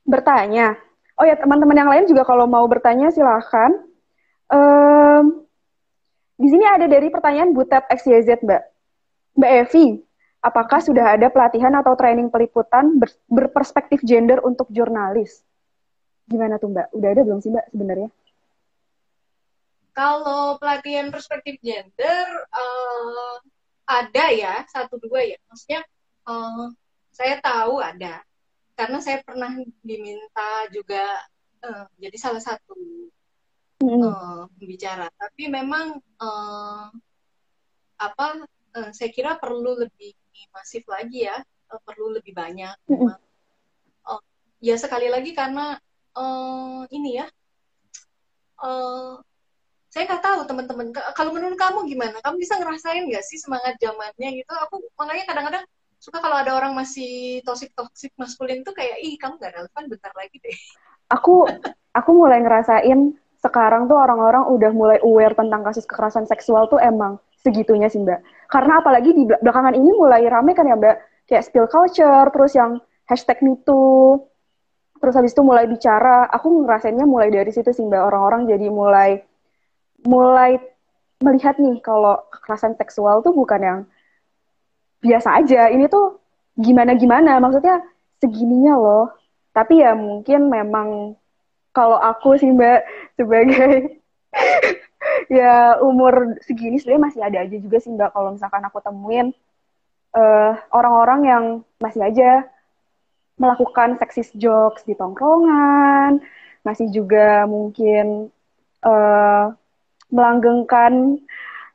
bertanya. 0.07 0.75
Oh 1.17 1.25
ya 1.25 1.35
teman-teman 1.35 1.75
yang 1.75 1.89
lain 1.89 2.05
juga 2.05 2.23
kalau 2.23 2.45
mau 2.45 2.63
bertanya 2.69 3.09
silahkan. 3.11 3.73
Um, 4.47 5.47
di 6.37 6.47
sini 6.53 6.63
ada 6.63 6.85
dari 6.85 7.09
pertanyaan 7.09 7.51
Butet 7.51 7.89
XYZ, 7.89 8.45
Mbak. 8.45 8.63
Mbak 9.41 9.51
Evi, 9.65 9.85
apakah 10.45 10.79
sudah 10.79 11.17
ada 11.17 11.33
pelatihan 11.33 11.73
atau 11.81 11.97
training 11.97 12.29
peliputan 12.29 13.01
ber 13.01 13.09
berperspektif 13.25 14.05
gender 14.05 14.37
untuk 14.45 14.69
jurnalis? 14.69 15.41
Gimana 16.29 16.61
tuh, 16.61 16.69
Mbak? 16.69 16.93
Udah 16.93 17.09
ada 17.09 17.21
belum 17.25 17.41
sih, 17.41 17.49
Mbak, 17.49 17.65
sebenarnya? 17.73 18.09
Kalau 19.97 20.61
pelatihan 20.61 21.09
perspektif 21.09 21.57
gender, 21.57 22.45
uh, 22.53 23.41
ada 23.89 24.25
ya, 24.29 24.61
satu 24.69 25.01
dua 25.01 25.25
ya. 25.25 25.41
Maksudnya, 25.49 25.81
uh, 26.29 26.69
saya 27.09 27.41
tahu 27.41 27.81
ada. 27.81 28.21
Karena 28.77 29.01
saya 29.01 29.25
pernah 29.25 29.49
diminta 29.81 30.69
juga 30.69 31.01
uh, 31.65 31.89
jadi 31.97 32.13
salah 32.13 32.43
satu 32.45 32.77
uh, 33.81 34.45
pembicara. 34.53 35.09
Tapi 35.17 35.49
memang 35.49 35.97
uh, 36.21 36.93
apa 37.97 38.45
uh, 38.77 38.89
saya 38.93 39.09
kira 39.09 39.41
perlu 39.41 39.81
lebih 39.81 40.13
masif 40.53 40.85
lagi 40.85 41.25
ya, 41.25 41.41
uh, 41.73 41.81
perlu 41.81 42.13
lebih 42.13 42.37
banyak. 42.37 42.77
Mm 42.85 43.17
uh, 44.05 44.21
ya 44.61 44.77
sekali 44.77 45.09
lagi 45.09 45.33
karena 45.33 45.81
uh, 46.13 46.85
ini 46.93 47.17
ya, 47.17 47.25
uh, 48.61 49.25
saya 49.87 50.03
nggak 50.03 50.23
tahu 50.23 50.39
teman-teman. 50.45 50.91
Kalau 50.91 51.31
menurut 51.31 51.55
kamu 51.55 51.87
gimana? 51.87 52.17
Kamu 52.19 52.35
bisa 52.37 52.59
ngerasain 52.59 53.07
nggak 53.07 53.23
sih 53.23 53.39
semangat 53.39 53.79
zamannya 53.79 54.29
gitu? 54.43 54.53
Aku 54.67 54.83
makanya 54.99 55.25
kadang-kadang 55.31 55.63
suka 55.97 56.21
kalau 56.21 56.37
ada 56.37 56.53
orang 56.53 56.77
masih 56.77 57.41
toxic 57.41 57.73
toxic 57.73 58.13
maskulin 58.19 58.61
tuh 58.61 58.75
kayak 58.75 59.01
ih 59.01 59.17
kamu 59.17 59.41
gak 59.41 59.57
relevan 59.57 59.83
bentar 59.89 60.13
lagi 60.13 60.37
deh. 60.39 60.57
Aku 61.15 61.47
aku 61.95 62.11
mulai 62.11 62.43
ngerasain 62.43 63.15
sekarang 63.39 63.87
tuh 63.87 63.95
orang-orang 63.95 64.43
udah 64.51 64.71
mulai 64.75 64.99
aware 64.99 65.31
tentang 65.39 65.63
kasus 65.63 65.87
kekerasan 65.87 66.27
seksual 66.27 66.67
tuh 66.67 66.83
emang 66.83 67.15
segitunya 67.39 67.87
sih 67.87 68.03
Mbak. 68.03 68.51
Karena 68.51 68.83
apalagi 68.83 69.15
di 69.15 69.23
belakangan 69.23 69.71
ini 69.71 69.87
mulai 69.95 70.27
rame 70.27 70.51
kan 70.51 70.67
ya 70.67 70.75
Mbak, 70.75 70.95
kayak 71.31 71.43
spill 71.47 71.71
culture, 71.71 72.27
terus 72.35 72.59
yang 72.59 72.83
hashtag 73.07 73.39
MeToo, 73.39 74.27
terus 74.99 75.15
habis 75.15 75.31
itu 75.31 75.41
mulai 75.47 75.63
bicara, 75.63 76.27
aku 76.27 76.67
ngerasainnya 76.67 77.07
mulai 77.07 77.31
dari 77.31 77.55
situ 77.55 77.71
sih 77.71 77.87
Mbak, 77.87 78.03
orang-orang 78.03 78.51
jadi 78.51 78.67
mulai 78.67 79.23
mulai 80.07 80.55
melihat 81.19 81.59
nih 81.59 81.83
kalau 81.83 82.15
kekerasan 82.31 82.79
seksual 82.79 83.19
tuh 83.19 83.35
bukan 83.35 83.61
yang 83.61 83.79
biasa 85.03 85.43
aja, 85.43 85.67
ini 85.67 85.91
tuh 85.91 86.23
gimana-gimana, 86.55 87.37
maksudnya 87.43 87.83
segininya 88.23 88.79
loh. 88.79 89.05
Tapi 89.51 89.83
ya 89.83 89.93
mungkin 89.93 90.47
memang 90.47 91.19
kalau 91.75 91.99
aku 91.99 92.39
sih 92.39 92.49
Mbak 92.49 92.81
sebagai 93.19 94.01
ya 95.37 95.77
umur 95.83 96.39
segini 96.43 96.79
sebenarnya 96.79 97.05
masih 97.11 97.21
ada 97.23 97.37
aja 97.45 97.57
juga 97.57 97.77
sih 97.79 97.91
mbak 97.93 98.11
kalau 98.11 98.33
misalkan 98.35 98.63
aku 98.65 98.79
temuin 98.83 99.27
eh, 100.15 100.53
orang-orang 100.73 101.19
yang 101.23 101.43
masih 101.79 102.01
aja 102.03 102.47
melakukan 103.37 104.01
seksis 104.01 104.33
jokes 104.33 104.81
di 104.83 104.97
tongkrongan 104.97 106.19
masih 106.65 106.89
juga 106.91 107.47
mungkin 107.47 108.33
uh, 108.83 109.55
melanggengkan 110.13 111.19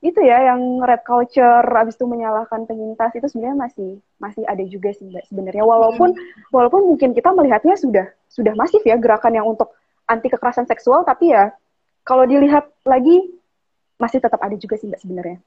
itu 0.02 0.18
ya 0.18 0.50
yang 0.50 0.82
red 0.82 1.06
culture 1.06 1.62
abis 1.62 1.94
itu 1.94 2.10
menyalahkan 2.10 2.66
penyintas 2.66 3.14
itu 3.14 3.26
sebenarnya 3.30 3.70
masih 3.70 3.90
masih 4.18 4.42
ada 4.50 4.64
juga 4.66 4.90
sih 4.90 5.06
mbak 5.06 5.30
sebenarnya 5.30 5.62
walaupun 5.62 6.10
hmm. 6.10 6.50
walaupun 6.50 6.90
mungkin 6.90 7.14
kita 7.14 7.30
melihatnya 7.30 7.78
sudah 7.78 8.10
sudah 8.26 8.50
masif 8.58 8.82
ya 8.82 8.98
gerakan 8.98 9.38
yang 9.38 9.46
untuk 9.46 9.70
anti 10.10 10.26
kekerasan 10.26 10.66
seksual 10.66 11.06
tapi 11.06 11.30
ya 11.30 11.54
kalau 12.02 12.26
dilihat 12.26 12.66
lagi 12.82 13.30
masih 14.02 14.18
tetap 14.18 14.42
ada 14.42 14.58
juga 14.58 14.74
sih 14.74 14.90
mbak 14.90 14.98
sebenarnya. 14.98 15.38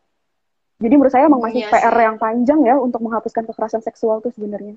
Jadi 0.75 0.93
menurut 0.95 1.11
saya 1.11 1.27
emang 1.27 1.43
masih 1.43 1.63
iya 1.63 1.71
PR 1.71 1.95
yang 1.95 2.17
panjang 2.19 2.59
ya 2.67 2.75
untuk 2.79 2.99
menghapuskan 3.03 3.47
kekerasan 3.47 3.83
seksual 3.83 4.19
tuh 4.19 4.31
sebenarnya. 4.35 4.75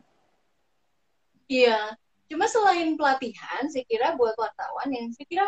Iya, 1.50 1.96
cuma 2.30 2.46
selain 2.46 2.94
pelatihan, 2.94 3.66
saya 3.66 3.82
kira 3.88 4.14
buat 4.14 4.36
wartawan 4.38 4.88
yang 4.94 5.10
saya 5.10 5.26
kira 5.26 5.46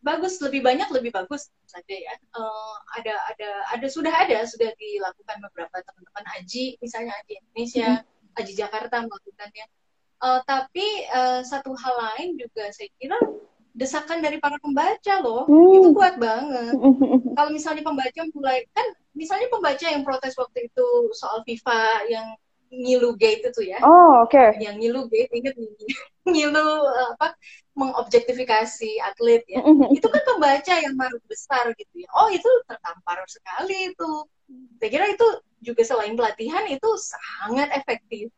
bagus 0.00 0.38
lebih 0.38 0.62
banyak 0.62 0.88
lebih 0.94 1.10
bagus 1.10 1.50
saja 1.66 1.94
ya. 1.94 2.14
Uh, 2.34 2.76
ada 2.94 3.14
ada 3.34 3.50
ada 3.74 3.86
sudah 3.90 4.12
ada 4.14 4.46
sudah 4.46 4.70
dilakukan 4.78 5.42
beberapa 5.50 5.82
teman-teman 5.82 6.24
Aji 6.38 6.78
misalnya 6.78 7.12
Aji 7.24 7.32
Indonesia, 7.42 7.90
mm-hmm. 8.00 8.38
Aji 8.38 8.52
Jakarta 8.54 8.96
melakukannya. 9.02 9.66
Uh, 10.20 10.40
tapi 10.44 10.84
uh, 11.10 11.40
satu 11.40 11.72
hal 11.74 11.94
lain 11.96 12.36
juga 12.36 12.68
saya 12.70 12.92
kira 13.00 13.16
desakan 13.74 14.18
dari 14.20 14.42
para 14.42 14.58
pembaca 14.58 15.14
loh 15.22 15.46
hmm. 15.46 15.78
itu 15.78 15.88
kuat 15.94 16.18
banget 16.18 16.74
kalau 17.38 17.50
misalnya 17.54 17.86
pembaca 17.86 18.20
mulai 18.34 18.66
kan 18.74 18.86
misalnya 19.14 19.46
pembaca 19.46 19.86
yang 19.86 20.02
protes 20.02 20.34
waktu 20.34 20.66
itu 20.66 20.86
soal 21.14 21.46
FIFA 21.46 22.10
yang 22.10 22.26
ngilu 22.70 23.18
gate 23.18 23.46
itu 23.46 23.70
ya 23.70 23.78
oh 23.82 24.26
oke 24.26 24.30
okay. 24.30 24.58
yang 24.62 24.78
ngilu 24.78 25.06
gate 25.10 25.30
inget 25.34 25.54
ngilu 26.30 26.68
apa 27.14 27.34
mengobjektifikasi 27.78 28.90
atlet 29.02 29.42
ya. 29.46 29.62
Itu 29.94 30.06
kan 30.10 30.22
pembaca 30.26 30.74
yang 30.74 30.94
marut 30.98 31.22
besar 31.30 31.70
gitu 31.78 31.94
ya. 32.02 32.08
Oh 32.18 32.28
itu 32.30 32.48
tertampar 32.66 33.22
sekali 33.30 33.94
itu. 33.94 34.10
Saya 34.82 34.90
kira 34.90 35.06
itu 35.10 35.26
juga 35.62 35.82
selain 35.86 36.14
pelatihan 36.18 36.66
itu 36.66 36.90
sangat 36.98 37.70
efektif. 37.76 38.32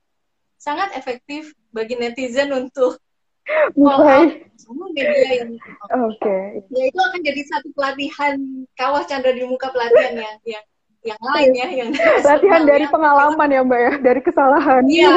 Sangat 0.60 0.94
efektif 0.94 1.56
bagi 1.72 1.96
netizen 1.96 2.52
untuk 2.52 3.00
mulai. 3.78 4.46
Semua 4.60 4.92
media 4.94 5.42
yang 5.42 5.50
oke. 6.06 6.18
Okay. 6.20 6.62
ya 6.70 6.84
itu 6.86 7.00
akan 7.00 7.20
jadi 7.24 7.42
satu 7.50 7.68
pelatihan 7.74 8.36
kawah 8.78 9.02
Chandra 9.08 9.34
di 9.34 9.42
muka 9.42 9.74
pelatihan 9.74 10.14
yang 10.14 10.36
yang 10.46 10.64
yang 11.02 11.18
lain 11.18 11.50
ya 11.50 11.68
yang 11.82 11.90
pelatihan 12.24 12.62
dari 12.62 12.86
pengalaman 12.86 13.48
ya 13.50 13.60
mbak 13.66 13.80
ya 13.80 13.92
dari 13.98 14.20
kesalahan. 14.22 14.82
Iya 14.86 15.10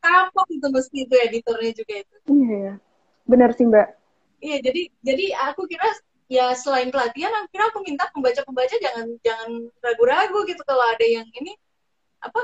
kapok 0.00 0.46
itu 0.48 0.66
mesti 0.72 0.96
itu 1.06 1.14
editornya 1.14 1.72
juga 1.76 1.94
itu 2.02 2.16
iya 2.32 2.72
benar 3.28 3.52
sih 3.54 3.68
mbak 3.68 3.88
iya 4.40 4.56
jadi 4.64 4.82
jadi 5.04 5.24
aku 5.52 5.68
kira 5.68 5.86
ya 6.30 6.54
selain 6.54 6.88
pelatihan 6.94 7.32
aku 7.42 7.46
kira 7.52 7.64
aku 7.68 7.78
minta 7.84 8.04
pembaca 8.10 8.40
pembaca 8.46 8.74
jangan 8.80 9.06
jangan 9.20 9.50
ragu-ragu 9.82 10.38
gitu 10.48 10.62
kalau 10.64 10.84
ada 10.94 11.06
yang 11.06 11.26
ini 11.36 11.54
apa 12.22 12.40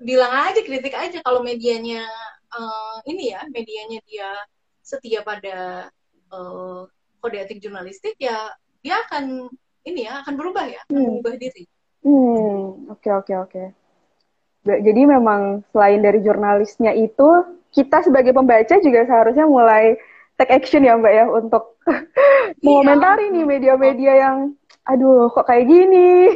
bilang 0.00 0.32
aja 0.32 0.60
kritik 0.64 0.96
aja 0.96 1.20
kalau 1.22 1.44
medianya 1.44 2.04
uh, 2.50 2.98
ini 3.06 3.32
ya 3.36 3.44
medianya 3.52 4.00
dia 4.08 4.30
setia 4.82 5.22
pada 5.22 5.88
uh, 6.32 6.88
kode 7.22 7.38
etik 7.38 7.62
jurnalistik 7.62 8.18
ya 8.18 8.50
dia 8.82 8.98
akan 9.06 9.46
ini 9.86 10.10
ya 10.10 10.26
akan 10.26 10.34
berubah 10.34 10.66
ya 10.66 10.80
akan 10.90 10.94
hmm. 10.96 11.08
berubah 11.22 11.34
diri. 11.38 11.64
Hmm 12.02 12.90
oke 12.90 12.98
okay, 12.98 13.12
oke 13.14 13.30
okay, 13.30 13.36
oke. 13.38 13.50
Okay. 13.54 13.66
Jadi 14.62 15.02
memang 15.02 15.66
selain 15.74 15.98
dari 15.98 16.22
jurnalisnya 16.22 16.94
itu 16.94 17.58
kita 17.74 18.06
sebagai 18.06 18.30
pembaca 18.30 18.78
juga 18.78 19.02
seharusnya 19.08 19.48
mulai 19.48 19.98
take 20.38 20.54
action 20.54 20.86
ya 20.86 20.94
mbak 20.94 21.12
ya 21.12 21.24
untuk 21.26 21.78
iya. 21.82 22.62
mengomentari 22.62 23.32
nih 23.34 23.44
media-media 23.44 24.12
yang 24.22 24.36
aduh 24.86 25.30
kok 25.34 25.50
kayak 25.50 25.66
gini. 25.66 26.30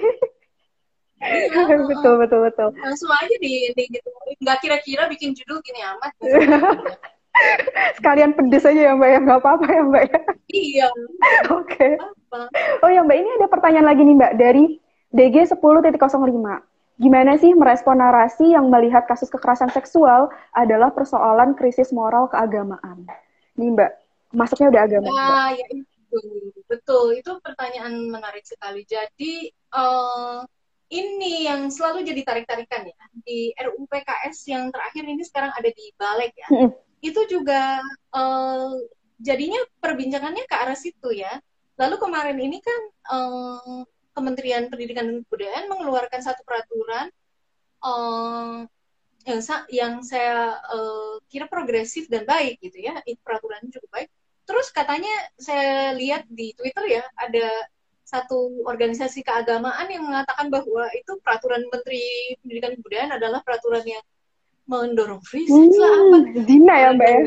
Iya, 1.23 1.77
betul 1.91 2.15
betul 2.19 2.41
betul. 2.51 2.69
Langsung 2.83 3.11
aja 3.15 3.37
di, 3.39 3.71
di 3.79 3.85
gitu. 3.95 4.09
Nggak 4.43 4.59
kira-kira 4.63 5.07
bikin 5.07 5.35
judul 5.35 5.63
gini 5.63 5.81
amat. 5.87 6.13
Sekalian 8.01 8.33
pedes 8.33 8.65
aja 8.65 8.81
ya 8.91 8.93
Mbak 8.97 9.09
ya, 9.13 9.19
nggak 9.23 9.41
apa-apa 9.45 9.67
ya 9.69 9.83
Mbak 9.87 10.05
ya. 10.09 10.21
Iya. 10.51 10.89
Oke. 11.53 11.95
Okay. 11.95 12.81
Oh 12.81 12.91
ya 12.91 13.05
Mbak, 13.05 13.17
ini 13.23 13.31
ada 13.39 13.47
pertanyaan 13.47 13.87
lagi 13.87 14.03
nih 14.03 14.17
Mbak 14.17 14.33
dari 14.41 14.65
DG 15.13 15.53
10.05. 15.53 15.95
Gimana 16.97 17.37
sih 17.37 17.53
merespon 17.53 18.01
narasi 18.01 18.57
yang 18.57 18.73
melihat 18.73 19.05
kasus 19.05 19.29
kekerasan 19.29 19.69
seksual 19.69 20.33
adalah 20.57 20.89
persoalan 20.97 21.53
krisis 21.53 21.93
moral 21.93 22.33
keagamaan? 22.33 23.05
Nih 23.61 23.69
Mbak, 23.77 23.91
masuknya 24.33 24.73
udah 24.73 24.83
agama. 24.89 25.09
Nah, 25.13 25.49
ya 25.53 25.67
itu. 25.77 26.19
Betul, 26.65 27.21
itu 27.21 27.37
pertanyaan 27.45 27.93
menarik 28.09 28.49
sekali. 28.49 28.89
Jadi, 28.89 29.53
uh, 29.77 30.41
ini 30.91 31.51
yang 31.51 31.67
selalu 31.67 32.07
jadi 32.07 32.23
tarik-tarikan 32.23 32.87
ya 32.87 32.99
di 33.27 33.51
RUU 33.59 33.91
PKS 33.91 34.47
yang 34.47 34.71
terakhir 34.71 35.03
ini 35.03 35.23
sekarang 35.27 35.51
ada 35.51 35.67
di 35.67 35.91
balik 35.99 36.31
ya 36.39 36.47
mm. 36.47 36.71
itu 37.03 37.21
juga 37.27 37.83
uh, 38.15 38.71
jadinya 39.19 39.59
perbincangannya 39.83 40.47
ke 40.47 40.55
arah 40.55 40.79
situ 40.79 41.11
ya 41.11 41.43
lalu 41.75 41.97
kemarin 41.99 42.39
ini 42.39 42.63
kan 42.63 42.81
uh, 43.11 43.83
Kementerian 44.17 44.73
Pendidikan 44.73 45.05
dan 45.05 45.21
Kebudayaan 45.29 45.69
mengeluarkan 45.69 46.25
satu 46.25 46.41
peraturan 46.49 47.13
uh, 47.85 48.65
yang, 49.29 49.41
yang 49.69 50.01
saya 50.01 50.57
uh, 50.73 51.21
kira 51.29 51.45
progresif 51.53 52.09
dan 52.09 52.25
baik 52.25 52.57
gitu 52.65 52.81
ya. 52.81 52.97
Itu 53.05 53.21
peraturannya 53.21 53.69
cukup 53.69 53.91
baik. 53.93 54.09
Terus 54.49 54.73
katanya 54.73 55.13
saya 55.37 55.93
lihat 55.93 56.25
di 56.33 56.57
Twitter 56.57 56.89
ya 56.89 57.05
ada 57.21 57.69
satu 58.07 58.63
organisasi 58.65 59.27
keagamaan 59.27 59.91
yang 59.91 60.07
mengatakan 60.07 60.47
bahwa 60.49 60.87
itu 60.97 61.19
peraturan 61.21 61.69
Menteri 61.69 62.33
Pendidikan 62.41 62.73
dan 62.73 62.79
Kebudayaan 62.81 63.13
adalah 63.21 63.45
peraturan 63.45 63.85
yang 63.85 64.01
mendorong 64.67 65.23
free 65.23 65.47
sex 65.47 65.55
hmm, 65.55 65.79
lah 65.79 65.95
apa 65.95 66.43
zina 66.43 66.75
ya 66.75 66.91
mbak 66.99 67.07
ya 67.07 67.23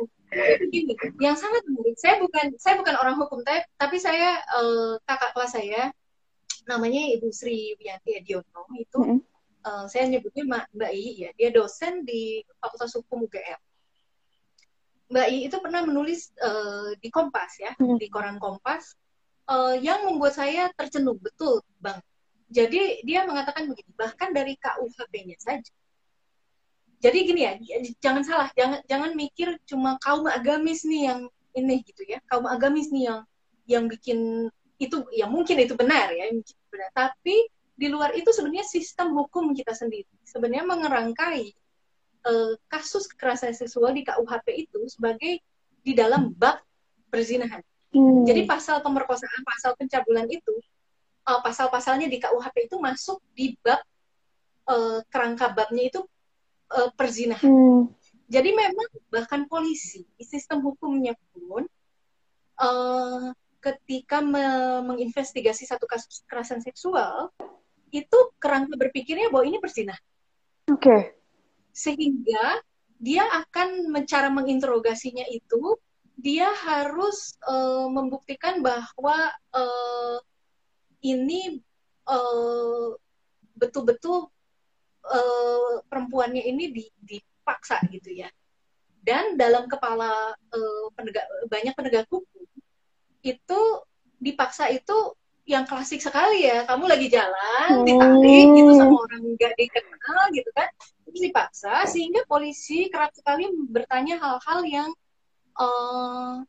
begini, 0.60 0.92
yang 1.22 1.36
sangat 1.36 1.62
menarik. 1.66 1.96
Saya 1.96 2.20
bukan 2.20 2.46
saya 2.60 2.74
bukan 2.80 2.94
orang 3.00 3.16
hukum, 3.20 3.40
tapi 3.76 3.96
saya 3.96 4.40
uh, 4.56 5.00
kakak 5.08 5.32
kelas 5.32 5.52
saya 5.52 5.82
namanya 6.66 7.02
Ibu 7.14 7.30
Sri 7.30 7.78
Wiyanti 7.78 8.18
Ediono 8.18 8.66
itu 8.74 8.98
mm 8.98 9.06
-hmm. 9.06 9.20
uh, 9.64 9.84
saya 9.86 10.10
nyebutnya 10.10 10.42
Mbak, 10.44 10.64
Mbak 10.74 10.92
I 10.92 11.06
ya, 11.26 11.30
dia 11.38 11.48
dosen 11.54 12.02
di 12.02 12.42
Fakultas 12.58 12.92
Hukum 12.98 13.30
UGM. 13.30 13.60
Mbak 15.06 15.26
I 15.30 15.38
itu 15.46 15.56
pernah 15.62 15.86
menulis 15.86 16.34
uh, 16.42 16.90
di 16.98 17.08
Kompas 17.08 17.62
ya, 17.62 17.72
mm 17.78 17.82
-hmm. 17.86 17.96
di 18.02 18.06
koran 18.10 18.42
Kompas 18.42 18.98
uh, 19.46 19.78
yang 19.78 20.04
membuat 20.10 20.34
saya 20.34 20.68
tercenung 20.74 21.22
betul, 21.22 21.62
Bang. 21.78 22.02
Jadi 22.46 23.02
dia 23.02 23.26
mengatakan 23.26 23.66
begini, 23.70 23.90
bahkan 23.98 24.30
dari 24.30 24.54
KUHP-nya 24.58 25.38
saja 25.38 25.70
jadi 26.96 27.18
gini 27.28 27.40
ya 27.44 27.52
jangan 28.00 28.22
salah 28.24 28.48
jangan 28.56 28.80
jangan 28.88 29.10
mikir 29.12 29.60
cuma 29.68 30.00
kaum 30.00 30.24
agamis 30.26 30.82
nih 30.88 31.12
yang 31.12 31.20
ini 31.56 31.80
gitu 31.84 32.02
ya. 32.04 32.20
Kaum 32.28 32.44
agamis 32.48 32.92
nih 32.92 33.12
yang 33.12 33.20
yang 33.66 33.84
bikin 33.88 34.48
itu 34.76 35.04
ya 35.12 35.24
mungkin 35.28 35.56
itu 35.60 35.72
benar 35.76 36.12
ya 36.12 36.28
benar. 36.68 36.90
Tapi 36.92 37.48
di 37.76 37.86
luar 37.92 38.16
itu 38.16 38.32
sebenarnya 38.32 38.64
sistem 38.64 39.12
hukum 39.12 39.52
kita 39.52 39.76
sendiri 39.76 40.08
sebenarnya 40.24 40.64
mengerangkai 40.64 41.52
uh, 42.24 42.52
kasus 42.72 43.04
kekerasan 43.12 43.52
seksual 43.52 43.92
di 43.92 44.00
KUHP 44.02 44.68
itu 44.68 44.80
sebagai 44.88 45.44
di 45.84 45.92
dalam 45.92 46.32
bab 46.32 46.58
perzinahan. 47.12 47.62
Hmm. 47.94 48.26
jadi 48.26 48.44
pasal 48.44 48.82
pemerkosaan 48.82 49.40
pasal 49.46 49.72
pencabulan 49.78 50.26
itu 50.28 50.52
uh, 51.24 51.40
pasal-pasalnya 51.40 52.10
di 52.10 52.18
KUHP 52.18 52.68
itu 52.68 52.76
masuk 52.82 53.22
di 53.32 53.54
bab 53.62 53.80
uh, 54.68 55.00
kerangka 55.08 55.54
babnya 55.54 55.88
itu 55.88 56.00
uh, 56.72 56.90
perzinahan. 56.94 57.46
Hmm. 57.46 57.92
Jadi 58.26 58.50
memang 58.50 58.88
bahkan 59.10 59.46
polisi, 59.46 60.02
sistem 60.18 60.58
hukumnya 60.66 61.14
pun 61.30 61.62
uh, 62.58 63.30
ketika 63.62 64.18
me 64.18 64.42
menginvestigasi 64.82 65.62
satu 65.66 65.86
kasus 65.86 66.26
kekerasan 66.26 66.58
seksual, 66.58 67.30
itu 67.94 68.18
kerangka 68.42 68.74
berpikirnya 68.74 69.30
bahwa 69.30 69.46
ini 69.46 69.58
perzinahan. 69.62 70.02
Oke. 70.70 70.82
Okay. 70.82 71.02
Sehingga 71.70 72.62
dia 72.98 73.22
akan 73.26 73.92
mencara 73.94 74.32
menginterogasinya 74.32 75.26
itu, 75.30 75.78
dia 76.16 76.48
harus 76.48 77.36
uh, 77.44 77.86
membuktikan 77.92 78.64
bahwa 78.64 79.30
uh, 79.54 80.18
ini 81.04 81.60
betul-betul 83.58 84.30
uh, 84.30 84.35
perempuannya 85.86 86.42
ini 86.42 86.70
dipaksa 87.00 87.82
gitu 87.90 88.10
ya. 88.12 88.28
Dan 89.06 89.38
dalam 89.38 89.70
kepala 89.70 90.34
uh, 90.34 90.84
penegak 90.98 91.26
banyak 91.46 91.74
penegak 91.78 92.06
hukum 92.10 92.46
itu 93.22 93.60
dipaksa 94.18 94.66
itu 94.70 95.14
yang 95.46 95.62
klasik 95.62 96.02
sekali 96.02 96.46
ya. 96.46 96.66
Kamu 96.66 96.90
lagi 96.90 97.06
jalan 97.06 97.82
oh. 97.82 97.86
ditarik 97.86 98.48
gitu 98.58 98.70
sama 98.74 98.94
orang 98.98 99.22
nggak 99.38 99.54
dikenal 99.54 100.20
gitu 100.34 100.50
kan. 100.50 100.68
Terus 101.06 101.20
dipaksa 101.22 101.86
sehingga 101.86 102.26
polisi 102.26 102.90
kerap 102.90 103.14
sekali 103.14 103.46
bertanya 103.70 104.18
hal-hal 104.18 104.60
yang 104.66 104.90
uh, 105.54 106.42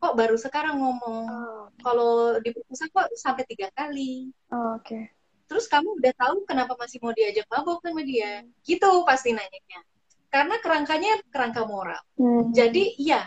kok 0.00 0.16
baru 0.16 0.40
sekarang 0.40 0.80
ngomong. 0.80 1.24
Oh. 1.28 1.64
Kalau 1.84 2.40
di 2.40 2.56
kok 2.56 3.08
sampai 3.20 3.44
tiga 3.44 3.68
kali. 3.76 4.32
Oh, 4.48 4.80
Oke. 4.80 4.96
Okay 4.96 5.19
terus 5.50 5.66
kamu 5.66 5.98
udah 5.98 6.14
tahu 6.14 6.46
kenapa 6.46 6.78
masih 6.78 7.02
mau 7.02 7.10
diajak 7.10 7.42
mabok 7.50 7.82
sama 7.82 8.06
dia? 8.06 8.46
Gitu 8.62 8.86
pasti 9.02 9.34
nanyanya. 9.34 9.82
Karena 10.30 10.62
kerangkanya 10.62 11.18
kerangka 11.26 11.66
moral. 11.66 11.98
Hmm. 12.14 12.54
jadi 12.54 12.94
iya. 12.94 13.26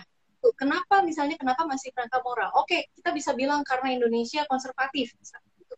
Kenapa 0.55 1.03
misalnya 1.03 1.35
kenapa 1.35 1.67
masih 1.67 1.91
kerangka 1.91 2.23
moral? 2.23 2.55
Oke 2.55 2.87
kita 2.95 3.11
bisa 3.11 3.35
bilang 3.35 3.67
karena 3.67 3.91
Indonesia 3.91 4.47
konservatif 4.47 5.11
misalnya 5.19 5.51
gitu. 5.59 5.75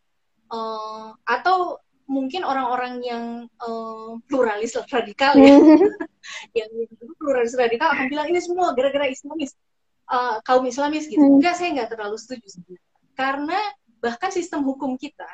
uh, 0.53 1.17
atau 1.25 1.81
mungkin 2.05 2.45
orang-orang 2.45 3.01
yang 3.01 3.23
uh, 3.65 4.21
pluralis 4.29 4.77
radikal 4.93 5.33
ya. 5.33 5.57
Hmm. 5.57 5.81
yang 6.61 6.69
pluralis 7.17 7.57
radikal 7.57 7.89
akan 7.89 8.05
bilang 8.05 8.29
ini 8.29 8.37
semua 8.37 8.77
gara-gara 8.77 9.09
Islamis. 9.09 9.57
Uh, 10.05 10.37
kaum 10.45 10.61
Islamis 10.69 11.09
gitu. 11.09 11.25
Hmm. 11.25 11.41
enggak 11.41 11.57
saya 11.57 11.73
nggak 11.73 11.89
terlalu 11.89 12.21
setuju 12.21 12.45
sebenarnya. 12.53 12.93
Karena 13.17 13.57
bahkan 13.97 14.29
sistem 14.29 14.61
hukum 14.61 14.93
kita 15.01 15.25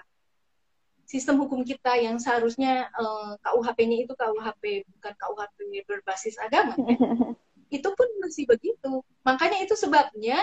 sistem 1.12 1.44
hukum 1.44 1.68
kita 1.68 2.00
yang 2.00 2.16
seharusnya 2.24 2.88
uh, 2.96 3.36
eh, 3.36 3.44
KUHP-nya 3.44 4.08
itu 4.08 4.16
KUHP 4.16 4.88
bukan 4.96 5.14
KUHP 5.20 5.60
berbasis 5.84 6.40
agama 6.40 6.72
ya, 6.80 6.96
itu 7.84 7.90
pun 7.92 8.08
masih 8.24 8.48
begitu. 8.48 9.04
Makanya 9.28 9.60
itu 9.60 9.76
sebabnya 9.76 10.40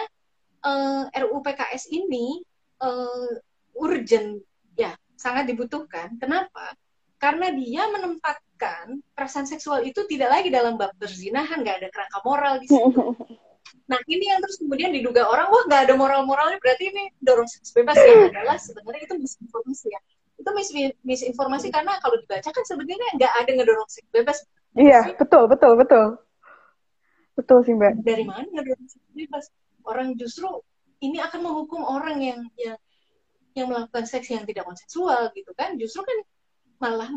uh, 0.60 1.08
eh, 1.08 1.24
RUU 1.24 1.40
PKS 1.40 1.88
ini 1.88 2.44
uh, 2.84 3.32
urgent 3.80 4.44
ya 4.76 4.92
sangat 5.16 5.48
dibutuhkan. 5.48 6.20
Kenapa? 6.20 6.76
Karena 7.16 7.48
dia 7.48 7.88
menempatkan 7.88 9.00
perasaan 9.16 9.48
seksual 9.48 9.88
itu 9.88 10.04
tidak 10.04 10.36
lagi 10.36 10.52
dalam 10.52 10.76
bab 10.76 10.92
berzinahan 11.00 11.64
nggak 11.64 11.80
ada 11.80 11.88
kerangka 11.88 12.20
moral 12.28 12.60
di 12.60 12.68
situ. 12.68 13.16
Nah 13.88 13.96
ini 14.04 14.28
yang 14.28 14.44
terus 14.44 14.60
kemudian 14.60 14.92
diduga 14.92 15.24
orang 15.24 15.48
wah 15.48 15.64
nggak 15.64 15.88
ada 15.88 15.94
moral-moralnya 15.96 16.60
berarti 16.60 16.92
ini 16.92 17.08
dorong 17.24 17.48
seks 17.48 17.72
bebas. 17.72 17.96
Ya 17.96 18.28
adalah 18.28 18.60
sebenarnya 18.60 19.08
itu 19.08 19.16
misinformasi 19.16 19.88
ya 19.92 20.00
itu 20.39 20.51
mis 20.55 20.70
misinformasi 21.03 21.74
karena 21.74 21.99
kalau 21.99 22.14
dibaca 22.22 22.47
kan 22.47 22.64
sebenarnya 22.64 23.09
nggak 23.18 23.32
ada 23.43 23.51
ngedorong 23.59 23.91
seks 23.91 24.09
bebas. 24.14 24.39
Iya, 24.78 25.18
betul, 25.18 25.51
betul, 25.51 25.74
betul. 25.74 26.05
Betul 27.34 27.59
sih, 27.66 27.74
Mbak. 27.74 28.07
Dari 28.07 28.24
mana 28.26 28.47
ngedorong 28.47 28.86
seks 28.86 29.09
bebas? 29.11 29.45
Orang 29.82 30.14
justru 30.14 30.47
ini 31.03 31.18
akan 31.18 31.41
menghukum 31.43 31.82
orang 31.82 32.22
yang 32.22 32.41
yang 32.55 32.78
yang 33.59 33.66
melakukan 33.66 34.07
seks 34.07 34.30
yang 34.30 34.47
tidak 34.47 34.62
konsensual 34.66 35.30
gitu 35.34 35.51
kan. 35.59 35.74
Justru 35.74 36.07
kan 36.07 36.18
malah 36.78 37.11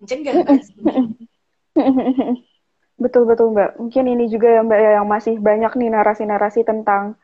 mencegah 0.00 0.40
kan 0.40 0.60
Betul 3.04 3.26
betul 3.26 3.52
Mbak. 3.52 3.76
Mungkin 3.82 4.04
ini 4.06 4.24
juga 4.30 4.48
ya 4.48 4.60
Mbak 4.64 4.80
ya 4.80 4.90
yang 5.02 5.08
masih 5.10 5.36
banyak 5.42 5.72
nih 5.76 5.90
narasi-narasi 5.92 6.64
tentang 6.64 7.18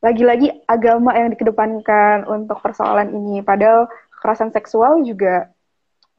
lagi-lagi 0.00 0.48
agama 0.64 1.12
yang 1.12 1.28
dikedepankan 1.36 2.24
untuk 2.24 2.58
persoalan 2.64 3.12
ini. 3.12 3.44
Padahal 3.44 3.86
kekerasan 4.20 4.52
seksual 4.52 5.00
juga 5.00 5.48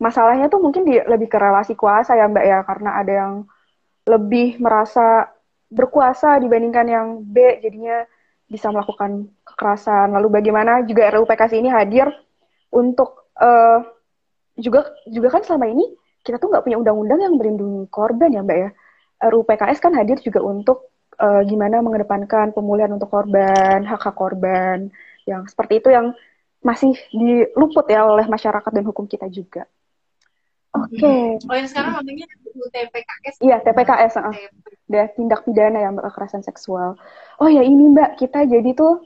masalahnya 0.02 0.50
tuh 0.50 0.58
mungkin 0.58 0.82
di, 0.82 0.98
lebih 0.98 1.30
ke 1.30 1.38
relasi 1.38 1.78
kuasa 1.78 2.18
ya 2.18 2.26
Mbak 2.26 2.46
ya 2.50 2.60
karena 2.66 2.90
ada 2.98 3.14
yang 3.14 3.34
lebih 4.10 4.58
merasa 4.58 5.30
berkuasa 5.70 6.42
dibandingkan 6.42 6.88
yang 6.90 7.08
B 7.22 7.62
jadinya 7.62 8.02
bisa 8.50 8.74
melakukan 8.74 9.30
kekerasan. 9.46 10.12
Lalu 10.18 10.42
bagaimana 10.42 10.82
juga 10.84 11.14
RUU 11.14 11.30
PKS 11.30 11.54
ini 11.54 11.70
hadir 11.70 12.10
untuk 12.74 13.30
uh, 13.38 13.86
juga 14.58 14.90
juga 15.06 15.38
kan 15.38 15.46
selama 15.46 15.70
ini 15.70 15.86
kita 16.26 16.42
tuh 16.42 16.50
nggak 16.50 16.66
punya 16.66 16.82
undang-undang 16.82 17.22
yang 17.22 17.38
melindungi 17.38 17.86
korban 17.94 18.34
ya 18.34 18.42
Mbak 18.42 18.58
ya. 18.58 18.70
RUU 19.30 19.46
PKS 19.46 19.78
kan 19.78 19.94
hadir 19.94 20.18
juga 20.18 20.42
untuk 20.42 20.90
uh, 21.22 21.46
gimana 21.46 21.78
mengedepankan 21.86 22.58
pemulihan 22.58 22.90
untuk 22.90 23.14
korban, 23.14 23.86
hak-hak 23.86 24.18
korban 24.18 24.90
yang 25.30 25.46
seperti 25.46 25.78
itu 25.78 25.94
yang 25.94 26.18
masih 26.62 26.94
diluput 27.10 27.86
ya 27.90 28.06
oleh 28.06 28.26
masyarakat 28.30 28.72
dan 28.72 28.86
hukum 28.86 29.10
kita 29.10 29.26
juga. 29.28 29.66
Oke. 30.72 31.04
Okay. 31.04 31.26
Oh 31.52 31.56
yang 31.58 31.68
sekarang 31.68 32.00
namanya 32.00 32.26
TPKS. 32.72 33.36
Iya 33.44 33.58
TPKS. 33.60 34.14
Uh, 34.24 34.36
udah 34.88 35.06
tindak 35.18 35.44
pidana 35.44 35.84
ya 35.84 35.90
mbak 35.92 36.08
kekerasan 36.08 36.46
seksual. 36.48 36.96
Oh 37.42 37.50
ya 37.52 37.60
ini 37.60 37.92
mbak 37.92 38.16
kita 38.16 38.48
jadi 38.48 38.72
tuh 38.72 39.04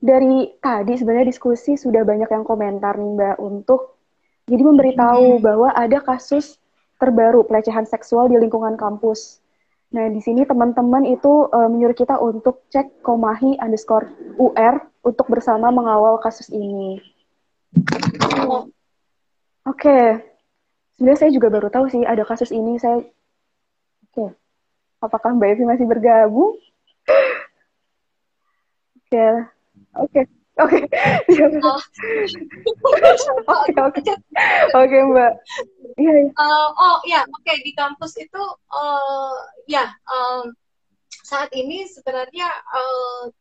dari 0.00 0.56
tadi 0.62 0.96
sebenarnya 0.96 1.28
diskusi 1.28 1.76
sudah 1.76 2.00
banyak 2.06 2.30
yang 2.32 2.44
komentar 2.48 2.96
nih 2.96 3.12
mbak 3.12 3.36
untuk 3.42 4.00
jadi 4.46 4.62
memberitahu 4.62 5.36
hmm. 5.36 5.42
bahwa 5.44 5.68
ada 5.74 5.98
kasus 6.00 6.56
terbaru 6.96 7.44
pelecehan 7.44 7.84
seksual 7.84 8.32
di 8.32 8.40
lingkungan 8.40 8.78
kampus. 8.80 9.44
Nah, 9.92 10.10
di 10.10 10.18
sini 10.18 10.42
teman-teman 10.48 11.04
itu 11.06 11.46
uh, 11.50 11.68
menyuruh 11.70 11.94
kita 11.94 12.18
untuk 12.18 12.66
cek 12.72 13.04
Komahi 13.04 13.60
underscore 13.60 14.10
UR 14.40 14.82
untuk 15.06 15.30
bersama 15.30 15.70
mengawal 15.70 16.18
kasus 16.18 16.50
ini. 16.50 16.98
Oke. 18.26 18.66
Okay. 19.62 20.06
Sebenarnya 20.98 21.20
saya 21.20 21.30
juga 21.30 21.48
baru 21.52 21.68
tahu 21.70 21.86
sih 21.92 22.02
ada 22.02 22.26
kasus 22.26 22.50
ini. 22.50 22.74
Saya 22.82 22.98
Oke. 22.98 23.06
Okay. 24.10 24.30
Apakah 24.98 25.38
Mbak 25.38 25.48
Evi 25.54 25.64
masih 25.68 25.86
bergabung? 25.86 26.58
Oke. 29.06 29.26
Oke. 29.94 30.20
Oke. 30.56 30.88
Oke, 33.46 33.76
oke. 33.76 34.00
Oke, 34.72 34.96
Mbak. 35.04 35.32
Iya, 36.00 36.12
iya. 36.16 36.30
Uh, 36.36 36.68
oh, 36.76 36.96
ya, 37.08 37.24
oke 37.24 37.40
okay. 37.44 37.60
di 37.64 37.72
kampus 37.72 38.20
itu 38.20 38.42
uh, 38.72 39.36
ya 39.64 39.88
um, 40.08 40.52
saat 41.24 41.48
ini 41.56 41.88
sebenarnya 41.88 42.48
uh, 42.72 43.32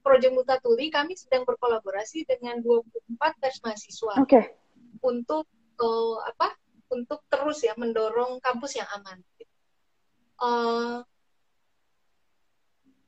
Proyek 0.00 0.32
Mutatuli 0.32 0.88
kami 0.88 1.16
sedang 1.16 1.44
berkolaborasi 1.44 2.24
dengan 2.24 2.60
24 2.64 3.40
tes 3.40 3.60
mahasiswa. 3.60 4.14
Okay. 4.24 4.56
Untuk 5.04 5.44
uh, 5.80 6.16
apa? 6.24 6.56
Untuk 6.90 7.22
terus 7.30 7.62
ya 7.62 7.76
mendorong 7.78 8.42
kampus 8.42 8.80
yang 8.80 8.88
aman. 8.96 9.18
Uh, 10.40 11.04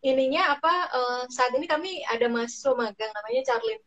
ininya 0.03 0.59
apa 0.59 0.74
uh, 0.93 1.22
saat 1.30 1.55
ini 1.55 1.64
kami 1.64 2.03
ada 2.11 2.26
mahasiswa 2.28 2.74
magang 2.74 3.11
namanya 3.14 3.40
Charlene 3.47 3.82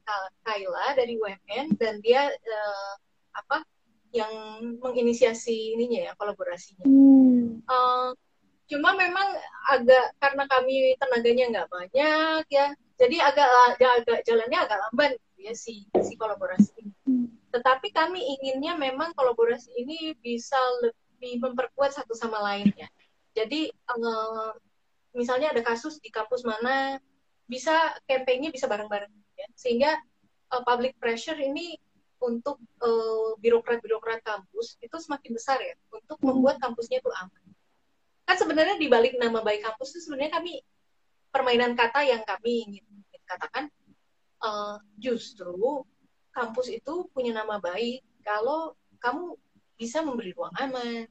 Kaila 0.47 0.95
dari 0.95 1.19
UMN 1.19 1.75
dan 1.77 1.99
dia 1.99 2.31
uh, 2.31 2.93
apa 3.35 3.67
yang 4.15 4.31
menginisiasi 4.79 5.75
ininya 5.75 6.09
ya 6.09 6.11
kolaborasinya. 6.15 6.87
Hmm. 6.87 7.59
Uh, 7.67 8.15
cuma 8.65 8.97
memang 8.97 9.27
agak 9.69 10.15
karena 10.17 10.43
kami 10.49 10.97
tenaganya 10.97 11.45
nggak 11.53 11.69
banyak 11.69 12.43
ya, 12.49 12.67
jadi 12.95 13.15
agak 13.27 13.47
agak 14.01 14.19
jalannya 14.23 14.59
agak 14.59 14.79
lamban 14.79 15.11
gitu 15.19 15.39
ya 15.43 15.53
si 15.53 15.85
si 16.01 16.13
kolaborasi 16.15 16.71
ini. 16.79 16.93
Hmm. 17.05 17.27
Tetapi 17.51 17.91
kami 17.91 18.19
inginnya 18.39 18.79
memang 18.79 19.11
kolaborasi 19.13 19.69
ini 19.75 20.15
bisa 20.19 20.57
lebih 20.81 21.43
memperkuat 21.43 21.91
satu 21.95 22.15
sama 22.15 22.39
lainnya. 22.39 22.87
Jadi 23.35 23.67
uh, 23.91 24.55
misalnya 25.11 25.51
ada 25.51 25.61
kasus 25.61 25.99
di 25.99 26.07
kampus 26.07 26.47
mana 26.47 26.99
bisa 27.45 27.93
kampanye 28.07 28.49
bisa 28.49 28.65
bareng-bareng 28.65 29.11
ya. 29.35 29.47
Sehingga 29.59 29.91
uh, 30.55 30.63
public 30.63 30.95
pressure 30.97 31.37
ini 31.37 31.75
untuk 32.23 32.57
birokrat 32.79 33.83
birokrat-birokrat 33.83 34.23
kampus 34.23 34.79
itu 34.79 34.97
semakin 34.97 35.31
besar 35.35 35.59
ya 35.59 35.75
untuk 35.91 36.17
hmm. 36.23 36.31
membuat 36.31 36.57
kampusnya 36.63 37.03
itu 37.03 37.11
aman. 37.11 37.44
Kan 38.25 38.35
sebenarnya 38.41 38.75
di 38.81 38.89
balik 38.89 39.17
nama 39.21 39.39
baik 39.45 39.61
kampus 39.61 39.95
itu 39.95 40.09
sebenarnya 40.09 40.41
kami 40.41 40.53
permainan 41.29 41.77
kata 41.77 42.01
yang 42.05 42.25
kami 42.25 42.65
ingin 42.65 42.85
katakan 43.25 43.69
uh, 44.41 44.77
justru 44.97 45.85
kampus 46.33 46.67
itu 46.69 47.09
punya 47.13 47.31
nama 47.33 47.57
baik 47.57 48.05
kalau 48.25 48.73
kamu 49.01 49.37
bisa 49.77 50.01
memberi 50.01 50.31
ruang 50.33 50.53
aman. 50.57 51.05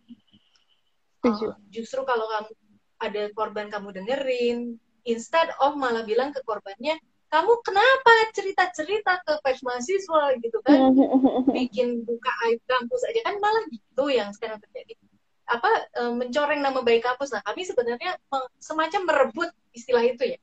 Uh, 1.25 1.57
justru 1.73 2.05
kalau 2.05 2.29
kamu 2.29 2.53
ada 3.01 3.23
korban 3.33 3.67
kamu 3.73 3.89
dengerin, 3.97 4.77
instead 5.09 5.49
of 5.61 5.77
malah 5.77 6.05
bilang 6.05 6.33
ke 6.33 6.41
korbannya, 6.45 6.97
kamu 7.29 7.53
kenapa 7.65 8.13
cerita-cerita 8.33 9.25
ke 9.25 9.33
pers 9.41 9.61
mahasiswa? 9.65 10.37
gitu 10.41 10.59
kan. 10.65 10.93
Bikin 11.57 12.05
buka 12.05 12.33
aib 12.49 12.61
kampus 12.69 13.03
aja 13.09 13.21
kan 13.29 13.37
malah 13.41 13.65
gitu 13.73 14.05
yang 14.13 14.33
sekarang 14.33 14.61
terjadi 14.61 14.97
apa 15.45 15.71
e, 15.93 16.03
mencoreng 16.13 16.61
nama 16.61 16.81
baik 16.81 17.05
kampus. 17.05 17.33
Nah 17.37 17.43
kami 17.45 17.69
sebenarnya 17.69 18.17
semacam 18.59 19.01
merebut 19.05 19.51
istilah 19.77 20.05
itu 20.05 20.37
ya. 20.37 20.39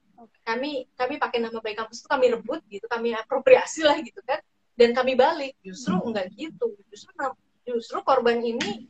Kami 0.46 0.86
kami 0.94 1.14
pakai 1.18 1.42
nama 1.42 1.58
baik 1.58 1.82
kampus 1.82 2.06
itu 2.06 2.10
kami 2.10 2.30
rebut 2.30 2.62
gitu 2.70 2.86
kami 2.86 3.18
apropriasi 3.18 3.82
lah 3.82 3.98
gitu 4.00 4.22
kan. 4.22 4.38
Dan 4.78 4.94
kami 4.94 5.18
balik 5.18 5.58
justru 5.66 5.98
hmm. 5.98 6.08
enggak 6.14 6.28
gitu. 6.38 6.78
Justru 6.94 7.12
justru 7.66 7.98
korban 8.06 8.42
ini 8.42 8.86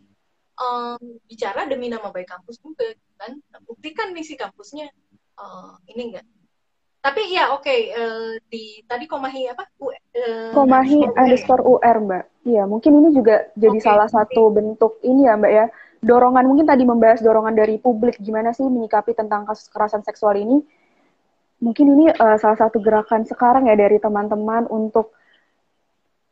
um, 0.60 1.00
bicara 1.28 1.68
demi 1.68 1.88
nama 1.88 2.12
baik 2.12 2.28
kampus 2.28 2.60
juga 2.60 2.92
gitu 2.92 3.14
kan. 3.16 3.32
Buktikan 3.64 4.12
misi 4.12 4.36
kampusnya 4.36 4.92
uh, 5.40 5.80
ini 5.88 6.12
enggak. 6.12 6.28
Tapi 7.02 7.34
ya 7.34 7.50
oke 7.50 7.66
okay, 7.66 7.80
uh, 7.98 8.38
eh, 8.38 8.46
di 8.46 8.64
tadi 8.86 9.10
Komahi 9.10 9.50
apa? 9.50 9.66
uh, 9.82 10.54
Komahi 10.54 11.02
underscore 11.18 11.66
UR 11.66 11.98
mbak. 11.98 12.24
Iya 12.46 12.70
mungkin 12.70 13.02
ini 13.02 13.10
juga 13.18 13.50
jadi 13.58 13.80
okay. 13.82 13.86
salah 13.86 14.06
satu 14.06 14.54
bentuk 14.54 15.02
ini 15.02 15.26
ya 15.26 15.34
mbak 15.34 15.50
ya 15.52 15.66
dorongan 16.02 16.46
mungkin 16.50 16.66
tadi 16.66 16.82
membahas 16.82 17.22
dorongan 17.22 17.54
dari 17.54 17.78
publik 17.78 18.18
gimana 18.18 18.52
sih 18.52 18.66
menyikapi 18.66 19.14
tentang 19.14 19.46
kasus 19.46 19.70
kekerasan 19.70 20.02
seksual 20.02 20.34
ini. 20.34 20.60
Mungkin 21.62 21.86
ini 21.94 22.10
uh, 22.10 22.38
salah 22.42 22.58
satu 22.58 22.82
gerakan 22.82 23.22
sekarang 23.30 23.70
ya 23.70 23.78
dari 23.78 24.02
teman-teman 24.02 24.66
untuk 24.74 25.14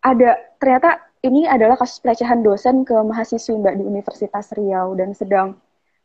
ada 0.02 0.42
ternyata 0.58 1.06
ini 1.22 1.46
adalah 1.46 1.78
kasus 1.78 2.02
pelecehan 2.02 2.42
dosen 2.42 2.82
ke 2.82 2.98
mahasiswi 2.98 3.62
mbak 3.62 3.78
di 3.78 3.84
Universitas 3.86 4.50
Riau 4.58 4.98
dan 4.98 5.14
sedang 5.14 5.54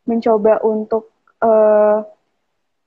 mencoba 0.05 0.61
untuk 0.61 1.09
uh, 1.41 2.05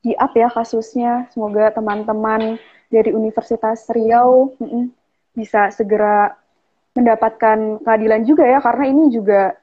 di 0.07 0.15
up 0.15 0.31
ya 0.39 0.47
kasusnya. 0.47 1.27
Semoga 1.35 1.75
teman-teman 1.75 2.55
dari 2.87 3.11
Universitas 3.11 3.91
Riau 3.91 4.55
mm 4.63 4.69
-mm, 4.69 4.85
bisa 5.35 5.75
segera 5.75 6.39
mendapatkan 6.95 7.83
keadilan 7.83 8.23
juga 8.23 8.47
ya 8.47 8.63
karena 8.63 8.85
ini 8.95 9.11
juga 9.11 9.59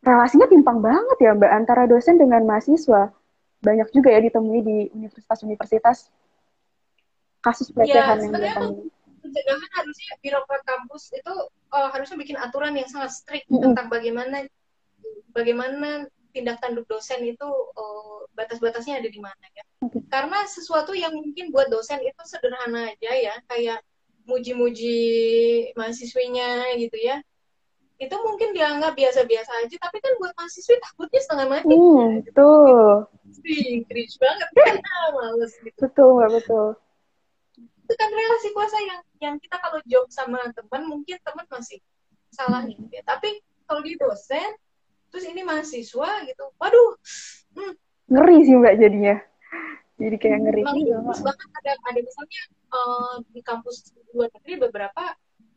relasinya 0.00 0.48
timpang 0.48 0.80
banget 0.80 1.18
ya 1.20 1.36
Mbak 1.36 1.52
antara 1.52 1.84
dosen 1.84 2.16
dengan 2.16 2.44
mahasiswa. 2.48 3.12
Banyak 3.60 3.92
juga 3.92 4.08
ya 4.08 4.20
ditemui 4.24 4.60
di 4.64 4.76
universitas-universitas 4.96 6.08
kasus 7.44 7.68
iya, 7.72 7.74
pelecehan 7.76 8.16
ya, 8.16 8.24
yang 8.24 8.32
ditemui. 8.40 8.88
Pencegahan 9.20 9.70
harusnya 9.76 10.12
birokrat 10.24 10.62
kampus 10.64 11.12
itu 11.12 11.34
uh, 11.76 11.88
harusnya 11.92 12.16
bikin 12.16 12.40
aturan 12.40 12.72
yang 12.72 12.88
sangat 12.88 13.12
strict 13.12 13.52
mm 13.52 13.60
-hmm. 13.60 13.64
tentang 13.68 13.86
bagaimana 13.92 14.48
bagaimana 15.36 16.08
tindak 16.32 16.62
tanduk 16.64 16.88
dosen 16.88 17.20
itu 17.26 17.44
uh, 17.76 18.24
batas-batasnya 18.32 19.04
ada 19.04 19.10
di 19.12 19.20
mana 19.20 19.44
ya. 19.52 19.64
Karena 20.08 20.48
sesuatu 20.48 20.96
yang 20.96 21.12
mungkin 21.12 21.52
buat 21.52 21.68
dosen 21.68 22.00
itu 22.00 22.22
sederhana 22.24 22.94
aja 22.96 23.12
ya, 23.12 23.34
kayak 23.50 23.84
muji-muji 24.24 24.98
mahasiswinya 25.74 26.78
gitu 26.78 26.96
ya. 26.96 27.20
Itu 28.00 28.16
mungkin 28.24 28.56
dianggap 28.56 28.96
biasa-biasa 28.96 29.50
aja, 29.60 29.76
tapi 29.76 30.00
kan 30.00 30.12
buat 30.16 30.32
mahasiswi 30.32 30.80
takutnya 30.80 31.20
setengah 31.20 31.46
mati. 31.52 31.74
Hmm, 31.76 32.24
betul. 32.24 33.04
Sih, 33.44 33.84
cringe 33.84 34.16
banget 34.16 34.48
kan, 34.56 34.74
males 35.12 35.52
gitu. 35.60 35.78
Betul, 35.84 36.08
nggak 36.16 36.32
betul. 36.40 36.68
Itu 37.60 37.94
kan 37.94 38.08
relasi 38.08 38.48
kuasa 38.56 38.76
yang 38.80 39.00
yang 39.20 39.34
kita 39.36 39.60
kalau 39.60 39.78
job 39.84 40.08
sama 40.08 40.40
teman, 40.56 40.88
mungkin 40.88 41.20
teman 41.20 41.44
masih 41.52 41.84
salah 42.32 42.64
hmm. 42.64 42.72
gitu 42.72 42.88
ya. 42.88 43.04
Tapi 43.04 43.44
kalau 43.68 43.84
di 43.84 44.00
dosen, 44.00 44.56
terus 45.10 45.26
ini 45.26 45.42
mahasiswa 45.42 46.10
gitu 46.24 46.44
waduh 46.56 46.90
hmm. 47.58 47.74
ngeri 48.08 48.36
sih 48.46 48.54
mbak 48.56 48.74
jadinya 48.78 49.16
jadi 49.98 50.16
kayak 50.16 50.38
ngeri 50.46 50.62
terus 50.64 51.20
bahkan 51.20 51.48
ada 51.60 51.72
ada 51.90 52.00
misalnya 52.00 52.42
uh, 52.70 53.14
di 53.34 53.42
kampus 53.42 53.90
luar 54.14 54.30
negeri 54.38 54.70
beberapa 54.70 55.02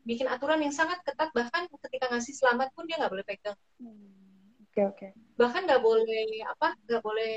bikin 0.04 0.28
aturan 0.28 0.60
yang 0.60 0.72
sangat 0.72 1.00
ketat 1.02 1.32
bahkan 1.32 1.66
ketika 1.88 2.12
ngasih 2.12 2.34
selamat 2.36 2.70
pun 2.76 2.84
dia 2.84 3.00
nggak 3.00 3.12
boleh 3.12 3.26
pegang 3.26 3.56
oke 3.56 3.82
hmm. 3.82 3.90
oke 4.60 4.72
okay, 4.72 4.84
okay. 4.88 5.10
bahkan 5.40 5.64
nggak 5.64 5.82
boleh 5.82 6.28
apa 6.48 6.68
nggak 6.84 7.02
boleh 7.02 7.34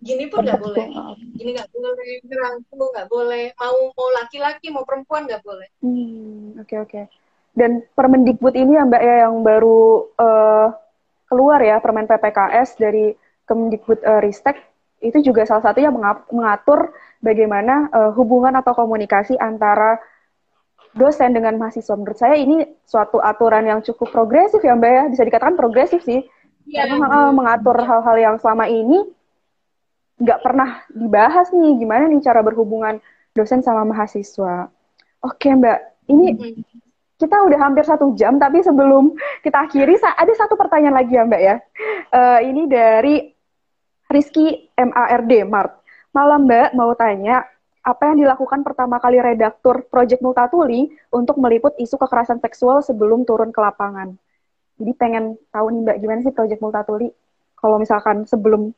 gini 0.00 0.24
pun 0.28 0.44
nggak 0.44 0.60
boleh 0.60 0.86
gini 1.34 1.50
nggak 1.56 1.70
boleh 1.72 2.10
ngerangkul 2.24 2.86
nggak 2.94 3.08
boleh 3.08 3.44
mau 3.56 3.78
mau 3.96 4.08
laki-laki 4.22 4.68
mau 4.70 4.84
perempuan 4.84 5.26
nggak 5.26 5.42
boleh 5.42 5.68
hmm, 5.82 6.60
oke 6.60 6.68
okay, 6.68 6.78
oke 6.78 6.88
okay 6.88 7.04
dan 7.54 7.82
Permendikbud 7.98 8.54
ini 8.54 8.78
ya 8.78 8.86
Mbak 8.86 9.02
ya 9.02 9.14
yang 9.26 9.42
baru 9.42 10.06
uh, 10.18 10.68
keluar 11.26 11.58
ya 11.62 11.82
Permen 11.82 12.06
PPKS 12.06 12.78
dari 12.78 13.14
Kemendikbud 13.46 14.00
uh, 14.06 14.22
Ristek 14.22 14.58
itu 15.00 15.18
juga 15.24 15.48
salah 15.48 15.64
satunya 15.64 15.88
mengatur 16.28 16.92
bagaimana 17.24 17.88
uh, 17.90 18.10
hubungan 18.14 18.52
atau 18.60 18.76
komunikasi 18.76 19.34
antara 19.40 19.98
dosen 20.94 21.30
dengan 21.34 21.56
mahasiswa. 21.56 21.94
Menurut 21.94 22.18
saya 22.18 22.34
ini 22.34 22.66
suatu 22.82 23.22
aturan 23.22 23.66
yang 23.66 23.80
cukup 23.82 24.10
progresif 24.10 24.58
ya 24.62 24.74
Mbak 24.74 24.90
ya, 24.90 25.04
bisa 25.10 25.22
dikatakan 25.22 25.54
progresif 25.54 26.02
sih. 26.02 26.26
Ya, 26.68 26.86
Karena 26.86 27.06
uh, 27.08 27.32
mengatur 27.34 27.78
hal-hal 27.82 28.16
yang 28.18 28.36
selama 28.38 28.70
ini 28.70 29.02
nggak 30.20 30.40
pernah 30.44 30.84
dibahas 30.92 31.48
nih, 31.50 31.80
gimana 31.80 32.04
nih 32.06 32.20
cara 32.20 32.44
berhubungan 32.44 33.00
dosen 33.32 33.64
sama 33.64 33.88
mahasiswa. 33.88 34.68
Oke 35.24 35.48
Mbak, 35.48 35.78
ini 36.12 36.26
kita 37.20 37.36
udah 37.36 37.58
hampir 37.60 37.84
satu 37.84 38.12
jam, 38.16 38.36
tapi 38.40 38.64
sebelum 38.64 39.12
kita 39.44 39.68
akhiri, 39.68 39.96
ada 40.00 40.32
satu 40.36 40.56
pertanyaan 40.56 40.96
lagi 41.00 41.12
ya 41.16 41.24
Mbak 41.24 41.42
ya. 41.42 41.56
Uh, 42.12 42.40
ini 42.44 42.62
dari 42.68 43.16
Rizky 44.10 44.68
MARD, 44.74 45.46
Mart. 45.46 45.80
Malam 46.10 46.48
Mbak, 46.50 46.68
mau 46.74 46.92
tanya, 46.98 47.46
apa 47.80 48.12
yang 48.12 48.20
dilakukan 48.20 48.60
pertama 48.60 49.00
kali 49.00 49.16
redaktur 49.16 49.88
Project 49.88 50.20
Multatuli 50.20 50.92
untuk 51.08 51.40
meliput 51.40 51.72
isu 51.80 51.96
kekerasan 51.96 52.36
seksual 52.44 52.84
sebelum 52.84 53.24
turun 53.24 53.48
ke 53.50 53.60
lapangan? 53.60 54.20
Jadi 54.76 54.92
pengen 54.96 55.36
tahu 55.48 55.72
nih 55.72 55.80
Mbak, 55.84 55.96
gimana 56.00 56.20
sih 56.24 56.34
Project 56.36 56.60
Multatuli? 56.60 57.08
Kalau 57.56 57.76
misalkan 57.80 58.24
sebelum 58.28 58.72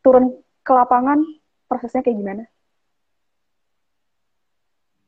turun 0.00 0.36
ke 0.64 0.72
lapangan, 0.72 1.20
prosesnya 1.68 2.00
kayak 2.04 2.18
gimana? 2.20 2.44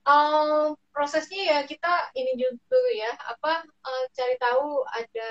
Um, 0.04 0.76
prosesnya 0.92 1.40
ya 1.44 1.58
kita 1.64 2.12
ini 2.16 2.36
juga 2.36 2.80
ya 2.96 3.12
apa 3.30 3.62
uh, 3.62 4.04
cari 4.16 4.36
tahu 4.40 4.84
ada 4.90 5.30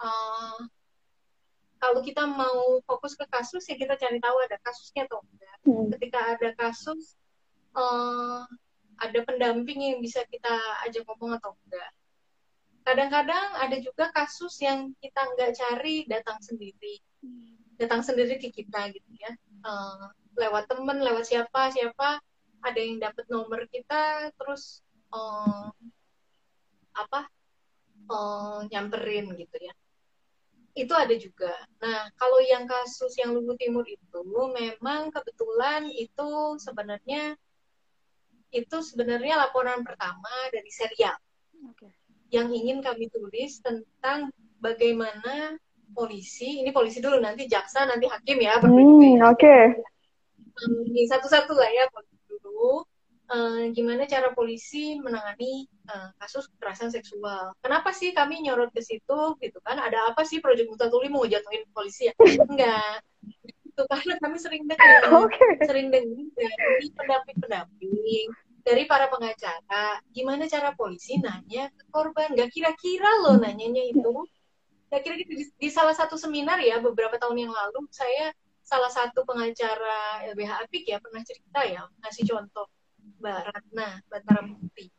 uh, 0.00 0.56
kalau 1.82 1.98
kita 1.98 2.22
mau 2.30 2.78
fokus 2.86 3.18
ke 3.18 3.26
kasus 3.26 3.66
ya 3.66 3.74
kita 3.74 3.98
cari 3.98 4.22
tahu 4.22 4.38
ada 4.46 4.54
kasusnya 4.62 5.02
atau 5.10 5.18
enggak. 5.26 5.56
Hmm. 5.66 5.90
Ketika 5.90 6.18
ada 6.38 6.48
kasus 6.54 7.18
uh, 7.74 8.46
ada 9.02 9.18
pendamping 9.26 9.82
yang 9.82 9.98
bisa 9.98 10.22
kita 10.30 10.54
ajak 10.86 11.02
ngomong 11.10 11.34
atau 11.42 11.58
enggak. 11.66 11.90
Kadang-kadang 12.86 13.46
ada 13.58 13.76
juga 13.82 14.14
kasus 14.14 14.62
yang 14.62 14.94
kita 15.02 15.26
nggak 15.34 15.58
cari 15.58 16.06
datang 16.06 16.38
sendiri, 16.38 17.02
hmm. 17.26 17.82
datang 17.82 18.06
sendiri 18.06 18.38
ke 18.38 18.54
kita 18.54 18.94
gitu 18.94 19.10
ya, 19.18 19.34
uh, 19.66 20.06
lewat 20.38 20.70
temen, 20.70 21.02
lewat 21.02 21.26
siapa 21.26 21.74
siapa 21.74 22.22
ada 22.62 22.78
yang 22.78 23.02
dapat 23.02 23.26
nomor 23.26 23.66
kita 23.66 24.30
terus 24.38 24.86
um, 25.10 25.74
apa 26.94 27.26
um, 28.06 28.70
nyamperin 28.70 29.34
gitu 29.34 29.58
ya 29.58 29.74
itu 30.72 30.92
ada 30.96 31.12
juga. 31.16 31.52
Nah, 31.84 32.08
kalau 32.16 32.40
yang 32.40 32.64
kasus 32.64 33.12
yang 33.20 33.36
Lugu 33.36 33.52
Timur 33.60 33.84
itu 33.84 34.20
memang 34.56 35.12
kebetulan 35.12 35.88
itu 35.92 36.56
sebenarnya 36.56 37.36
itu 38.52 38.76
sebenarnya 38.84 39.48
laporan 39.48 39.80
pertama 39.80 40.28
dari 40.52 40.68
serial 40.68 41.16
okay. 41.72 41.88
yang 42.28 42.52
ingin 42.52 42.84
kami 42.84 43.08
tulis 43.08 43.64
tentang 43.64 44.28
bagaimana 44.60 45.56
polisi, 45.92 46.60
ini 46.64 46.72
polisi 46.72 47.00
dulu 47.00 47.20
nanti 47.20 47.44
jaksa 47.48 47.84
nanti 47.84 48.08
hakim 48.08 48.40
ya. 48.40 48.56
Hmm, 48.60 49.20
Oke. 49.28 49.36
Okay. 49.36 49.62
Ini 50.88 51.08
satu-satu 51.08 51.52
lah 51.56 51.68
ya 51.68 51.84
polisi 51.92 52.16
dulu 52.28 52.84
uh, 53.32 53.64
gimana 53.72 54.04
cara 54.04 54.36
polisi 54.36 55.00
menangani 55.00 55.66
uh, 55.88 56.12
kasus 56.20 56.46
kekerasan 56.52 56.92
seksual. 56.92 57.56
Kenapa 57.64 57.90
sih 57.96 58.12
kami 58.12 58.44
nyorot 58.44 58.70
ke 58.70 58.84
situ 58.84 59.20
gitu 59.40 59.58
kan? 59.64 59.80
Ada 59.80 60.12
apa 60.12 60.22
sih 60.28 60.38
Proyek 60.44 60.68
Mutatuli 60.68 61.08
mau 61.08 61.24
jatuhin 61.24 61.64
polisi 61.72 62.12
ya? 62.12 62.14
Enggak. 62.52 63.00
Itu 63.72 63.82
karena 63.88 64.20
kami 64.20 64.36
sering 64.36 64.68
dengar, 64.68 65.08
okay. 65.24 65.56
sering 65.64 65.88
dengar 65.88 66.28
dari 66.36 66.86
pendamping-pendamping, 66.92 68.28
dari 68.62 68.84
para 68.84 69.08
pengacara, 69.08 70.04
gimana 70.12 70.44
cara 70.44 70.76
polisi 70.76 71.16
nanya 71.16 71.72
ke 71.72 71.84
korban. 71.88 72.36
Gak 72.36 72.52
kira-kira 72.52 73.24
loh 73.24 73.40
nanyanya 73.40 73.80
itu. 73.88 74.28
Gak 74.92 75.00
kira-kira 75.08 75.28
di, 75.32 75.48
di 75.56 75.68
salah 75.72 75.96
satu 75.96 76.20
seminar 76.20 76.60
ya 76.60 76.84
beberapa 76.84 77.16
tahun 77.16 77.48
yang 77.48 77.52
lalu 77.56 77.88
saya 77.88 78.28
salah 78.62 78.92
satu 78.92 79.24
pengacara 79.26 80.22
LBH 80.32 80.68
Apik 80.68 80.84
ya 80.86 81.02
pernah 81.02 81.24
cerita 81.26 81.66
ya 81.66 81.82
ngasih 82.04 82.24
contoh 82.28 82.68
Mbak 83.22 83.38
Ratna 83.54 83.88
Batara 84.10 84.42
Mukti. 84.42 84.90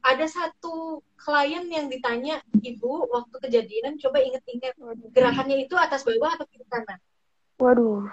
Ada 0.00 0.24
satu 0.24 1.04
klien 1.20 1.68
yang 1.68 1.92
ditanya, 1.92 2.40
Ibu, 2.56 3.12
waktu 3.12 3.36
kejadian, 3.44 4.00
coba 4.00 4.24
inget-inget, 4.24 4.72
gerakannya 5.12 5.68
itu 5.68 5.76
atas 5.76 6.08
bawah 6.08 6.32
atau 6.32 6.48
kiri 6.48 6.64
kanan? 6.72 6.96
Waduh. 7.60 8.08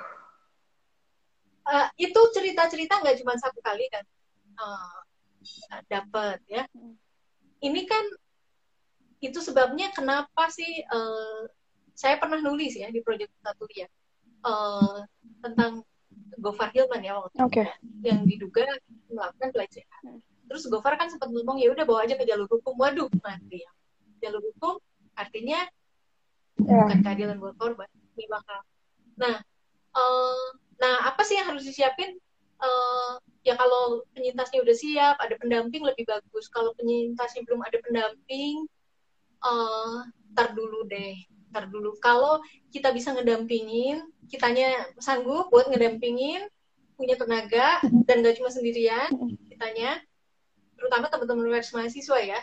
Uh, 1.66 1.88
itu 1.98 2.20
cerita-cerita 2.36 3.00
nggak 3.00 3.24
cuma 3.24 3.34
satu 3.42 3.58
kali 3.64 3.90
kan 3.90 4.06
uh, 4.60 5.00
eh, 5.42 5.82
dapat 5.90 6.38
ya. 6.46 6.68
Ini 7.64 7.82
kan 7.90 8.06
itu 9.24 9.40
sebabnya 9.42 9.90
kenapa 9.96 10.52
sih 10.54 10.86
uh, 10.86 11.50
saya 11.96 12.20
pernah 12.20 12.44
nulis 12.44 12.76
ya 12.76 12.92
di 12.92 13.02
proyek 13.02 13.32
satu 13.42 13.66
ya 13.74 13.88
uh, 14.46 15.02
tentang 15.42 15.82
Gofar 16.40 16.70
Hilman 16.72 17.02
ya 17.02 17.20
waktu 17.20 17.38
okay. 17.40 17.68
yang 18.04 18.24
diduga 18.28 18.66
melakukan 19.10 19.50
pelecehan. 19.52 20.04
Terus 20.46 20.64
Gofar 20.70 21.00
kan 21.00 21.10
sempat 21.10 21.32
ngomong 21.32 21.58
ya 21.58 21.74
udah 21.74 21.86
bawa 21.88 22.06
aja 22.06 22.16
ke 22.16 22.26
jalur 22.28 22.46
hukum. 22.50 22.78
Waduh, 22.78 23.10
nanti 23.24 23.64
ya. 23.64 23.72
Jalur 24.24 24.42
hukum 24.42 24.78
artinya 25.16 25.64
yeah. 26.60 26.86
bukan 26.86 27.00
keadilan 27.02 27.38
buat 27.40 27.56
korban. 27.58 27.90
Ini 28.16 28.26
bakal. 28.32 28.60
Nah, 29.20 29.36
uh, 29.96 30.48
nah 30.80 30.96
apa 31.08 31.22
sih 31.24 31.40
yang 31.40 31.52
harus 31.52 31.64
disiapin? 31.64 32.16
Uh, 32.56 33.20
ya 33.44 33.60
kalau 33.60 34.08
penyintasnya 34.16 34.64
udah 34.64 34.76
siap, 34.76 35.16
ada 35.20 35.36
pendamping 35.36 35.84
lebih 35.84 36.08
bagus. 36.08 36.48
Kalau 36.48 36.72
penyintasnya 36.80 37.44
belum 37.44 37.62
ada 37.64 37.78
pendamping, 37.84 38.64
uh, 39.44 40.08
tar 40.36 40.56
dulu 40.56 40.88
deh 40.88 41.16
ntar 41.56 41.72
dulu. 41.72 41.96
Kalau 42.04 42.44
kita 42.76 42.92
bisa 42.92 43.16
ngedampingin 43.16 44.04
kitanya 44.28 44.92
sanggup 45.00 45.48
buat 45.48 45.72
ngedampingin 45.72 46.44
punya 47.00 47.16
tenaga 47.16 47.80
dan 48.04 48.20
gak 48.20 48.36
cuma 48.36 48.52
sendirian 48.52 49.08
kitanya 49.48 50.04
terutama 50.76 51.08
teman-teman 51.08 51.48
mahasiswa 51.64 52.20
ya 52.20 52.40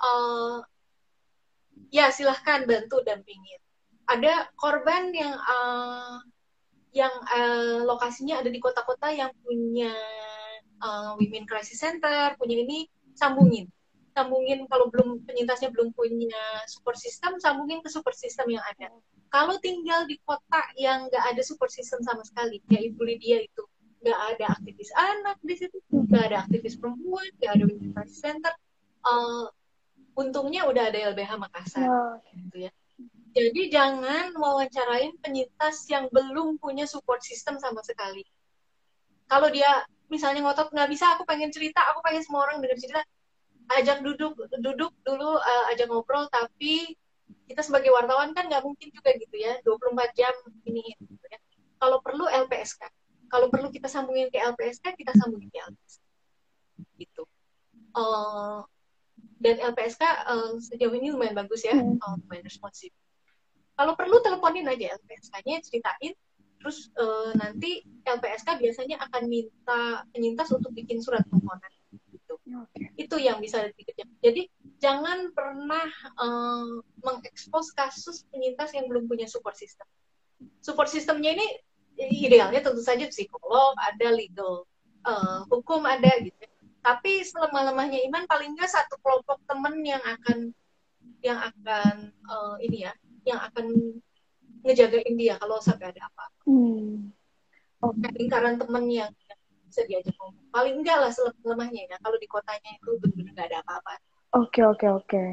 uh, 0.00 0.64
ya 1.92 2.08
silahkan 2.08 2.64
bantu 2.64 3.04
dampingin. 3.04 3.60
Ada 4.08 4.50
korban 4.58 5.12
yang 5.14 5.36
uh, 5.36 6.18
yang 6.90 7.14
uh, 7.30 7.86
lokasinya 7.86 8.42
ada 8.42 8.50
di 8.50 8.58
kota-kota 8.58 9.14
yang 9.14 9.30
punya 9.44 9.94
uh, 10.82 11.14
women 11.20 11.46
crisis 11.46 11.78
center 11.78 12.34
punya 12.34 12.58
ini 12.58 12.90
sambungin 13.14 13.70
sambungin 14.20 14.68
kalau 14.68 14.92
belum 14.92 15.24
penyintasnya 15.24 15.72
belum 15.72 15.96
punya 15.96 16.44
support 16.68 17.00
system 17.00 17.40
sambungin 17.40 17.80
ke 17.80 17.88
support 17.88 18.12
system 18.12 18.52
yang 18.52 18.64
ada. 18.76 18.92
Kalau 19.32 19.56
tinggal 19.64 20.04
di 20.04 20.20
kota 20.28 20.60
yang 20.76 21.08
nggak 21.08 21.24
ada 21.32 21.40
support 21.40 21.72
system 21.72 22.04
sama 22.04 22.20
sekali 22.28 22.60
ya 22.68 22.84
ibu 22.84 23.00
Lydia 23.00 23.40
itu 23.40 23.64
nggak 24.04 24.20
ada 24.36 24.44
aktivis 24.56 24.90
anak 24.96 25.36
di 25.40 25.54
situ 25.56 25.76
nggak 25.92 26.32
ada 26.32 26.36
aktivis 26.48 26.76
perempuan 26.76 27.28
nggak 27.36 27.52
ada 27.52 27.64
women 27.68 27.92
crisis 27.92 28.20
center 28.20 28.52
uh, 29.04 29.48
untungnya 30.16 30.68
udah 30.68 30.92
ada 30.92 30.98
LBH 31.16 31.30
Makassar 31.40 31.88
oh. 31.88 32.16
gitu 32.36 32.68
ya. 32.68 32.72
Jadi 33.30 33.70
jangan 33.70 34.34
wawancarain 34.34 35.14
penyintas 35.22 35.86
yang 35.86 36.10
belum 36.10 36.58
punya 36.58 36.82
support 36.84 37.22
system 37.22 37.62
sama 37.62 37.78
sekali. 37.86 38.26
Kalau 39.30 39.46
dia 39.54 39.86
misalnya 40.10 40.42
ngotot 40.42 40.74
nggak 40.74 40.90
bisa 40.90 41.14
aku 41.14 41.22
pengen 41.22 41.54
cerita 41.54 41.78
aku 41.94 42.02
pengen 42.02 42.26
semua 42.26 42.50
orang 42.50 42.58
dengar 42.58 42.76
cerita 42.82 43.00
ajak 43.70 44.02
duduk 44.02 44.34
duduk 44.58 44.92
dulu 45.06 45.38
uh, 45.38 45.64
ajak 45.70 45.86
ngobrol 45.86 46.26
tapi 46.32 46.98
kita 47.46 47.62
sebagai 47.66 47.90
wartawan 47.94 48.30
kan 48.34 48.46
nggak 48.46 48.62
mungkin 48.62 48.90
juga 48.94 49.10
gitu 49.18 49.36
ya 49.38 49.58
24 49.62 50.18
jam 50.18 50.34
ini 50.66 50.94
gitu 50.98 51.26
ya. 51.26 51.38
Kalau 51.82 51.98
perlu 51.98 52.26
LPSK. 52.26 52.82
Kalau 53.30 53.46
perlu 53.46 53.70
kita 53.70 53.86
sambungin 53.86 54.30
ke 54.30 54.42
LPSK, 54.42 54.98
kita 54.98 55.14
sambungin 55.14 55.50
ke 55.50 55.58
LPSK. 55.62 56.02
Gitu. 56.98 57.22
Uh, 57.94 58.62
dan 59.40 59.56
LPSK 59.72 60.02
uh, 60.02 60.10
eh, 60.30 60.52
sejauh 60.60 60.94
ini 60.94 61.10
lumayan 61.10 61.34
bagus 61.34 61.64
ya, 61.64 61.74
uh, 61.74 62.14
lumayan 62.26 62.44
responsif. 62.44 62.92
Kalau 63.74 63.96
perlu 63.96 64.20
teleponin 64.20 64.68
aja 64.68 65.00
LPSK-nya, 65.00 65.64
ceritain, 65.64 66.12
terus 66.60 66.92
uh, 67.00 67.32
nanti 67.32 67.80
LPSK 68.04 68.60
biasanya 68.60 69.00
akan 69.08 69.22
minta 69.26 70.04
penyintas 70.12 70.52
untuk 70.52 70.70
bikin 70.76 71.00
surat 71.00 71.24
permohonan 71.24 71.72
Okay. 72.50 73.06
Itu 73.06 73.16
yang 73.22 73.38
bisa 73.38 73.70
dikejar. 73.78 74.08
Jadi 74.18 74.50
jangan 74.82 75.30
pernah 75.30 75.86
um, 76.18 76.82
mengekspos 77.04 77.70
kasus 77.70 78.26
penyintas 78.28 78.74
yang 78.74 78.90
belum 78.90 79.06
punya 79.06 79.30
support 79.30 79.54
system. 79.54 79.86
Support 80.64 80.90
systemnya 80.90 81.36
ini 81.36 81.46
idealnya 82.00 82.64
tentu 82.64 82.80
saja 82.80 83.06
psikolog, 83.12 83.76
ada 83.76 84.08
legal, 84.10 84.64
uh, 85.04 85.44
hukum 85.52 85.84
ada 85.84 86.10
gitu. 86.20 86.36
Tapi 86.80 87.20
selemah-lemahnya 87.22 88.00
iman 88.08 88.24
paling 88.24 88.56
nggak 88.56 88.72
satu 88.72 88.96
kelompok 89.04 89.38
teman 89.44 89.84
yang 89.84 90.00
akan 90.00 90.50
yang 91.20 91.36
akan 91.36 92.08
uh, 92.24 92.56
ini 92.64 92.88
ya, 92.88 92.92
yang 93.28 93.40
akan 93.44 94.00
ngejagain 94.64 95.14
dia 95.16 95.36
kalau 95.36 95.60
sampai 95.60 95.92
ada 95.92 96.08
apa. 96.08 96.24
Hmm. 96.48 97.12
Okay. 97.80 98.10
Lingkaran 98.16 98.56
teman 98.60 98.88
yang 98.88 99.12
bisa 99.70 99.86
diajak 99.86 100.14
ngomong. 100.18 100.44
Paling 100.50 100.74
enggak 100.82 100.98
lah 100.98 101.10
lemahnya 101.46 101.82
ya 101.86 101.96
kalau 102.02 102.18
di 102.18 102.26
kotanya 102.26 102.70
itu 102.74 102.90
benar-benar 102.98 103.32
nggak 103.38 103.46
ada 103.54 103.58
apa-apa. 103.62 103.92
Oke 104.34 104.60
oke 104.66 104.86
oke. 104.90 105.24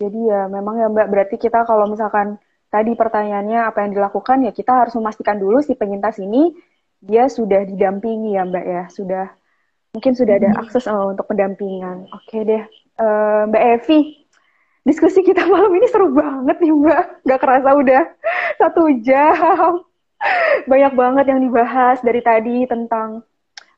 Jadi 0.00 0.20
ya 0.32 0.48
memang 0.48 0.80
ya 0.80 0.88
mbak 0.88 1.12
berarti 1.12 1.36
kita 1.36 1.68
kalau 1.68 1.84
misalkan 1.84 2.40
tadi 2.72 2.96
pertanyaannya 2.96 3.68
apa 3.68 3.84
yang 3.84 3.92
dilakukan 3.92 4.48
ya 4.48 4.52
kita 4.56 4.72
harus 4.72 4.96
memastikan 4.96 5.36
dulu 5.36 5.60
si 5.60 5.76
penyintas 5.76 6.16
ini 6.24 6.56
dia 7.04 7.28
sudah 7.28 7.68
didampingi 7.68 8.40
ya 8.40 8.48
mbak 8.48 8.64
ya. 8.64 8.82
Sudah 8.88 9.28
mungkin 9.92 10.16
sudah 10.16 10.40
ada 10.40 10.50
hmm. 10.56 10.62
akses 10.64 10.88
uh, 10.88 11.12
untuk 11.12 11.28
pendampingan. 11.28 12.08
Oke 12.16 12.48
deh. 12.48 12.64
Uh, 12.96 13.44
mbak 13.52 13.62
Evi 13.76 14.24
diskusi 14.88 15.20
kita 15.20 15.44
malam 15.52 15.70
ini 15.76 15.86
seru 15.92 16.08
banget 16.16 16.56
nih 16.64 16.72
mbak. 16.72 17.04
Nggak 17.28 17.40
kerasa 17.44 17.70
udah 17.76 18.02
satu 18.56 18.88
jam. 19.04 19.84
Banyak 20.70 20.92
banget 20.94 21.24
yang 21.28 21.40
dibahas 21.42 21.98
dari 22.00 22.22
tadi 22.22 22.62
tentang 22.70 23.26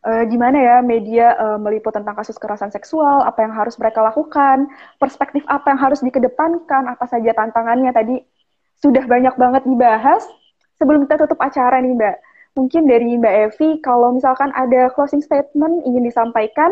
uh, 0.04 0.24
gimana 0.28 0.60
ya 0.60 0.76
media 0.84 1.34
uh, 1.40 1.58
meliput 1.58 1.96
tentang 1.96 2.14
kasus 2.14 2.36
kekerasan 2.36 2.70
seksual, 2.70 3.24
apa 3.24 3.42
yang 3.42 3.56
harus 3.56 3.74
mereka 3.80 4.04
lakukan, 4.04 4.68
perspektif 5.00 5.42
apa 5.48 5.72
yang 5.72 5.80
harus 5.80 6.04
dikedepankan, 6.04 6.86
apa 6.86 7.04
saja 7.08 7.32
tantangannya 7.32 7.90
tadi 7.90 8.20
sudah 8.78 9.04
banyak 9.08 9.34
banget 9.34 9.62
dibahas. 9.64 10.22
Sebelum 10.76 11.06
kita 11.08 11.24
tutup 11.24 11.40
acara 11.40 11.80
nih 11.80 11.96
Mbak, 11.96 12.16
mungkin 12.58 12.82
dari 12.84 13.16
Mbak 13.16 13.34
Evi, 13.48 13.68
kalau 13.80 14.12
misalkan 14.12 14.50
ada 14.52 14.90
closing 14.92 15.22
statement 15.22 15.86
ingin 15.86 16.04
disampaikan, 16.04 16.68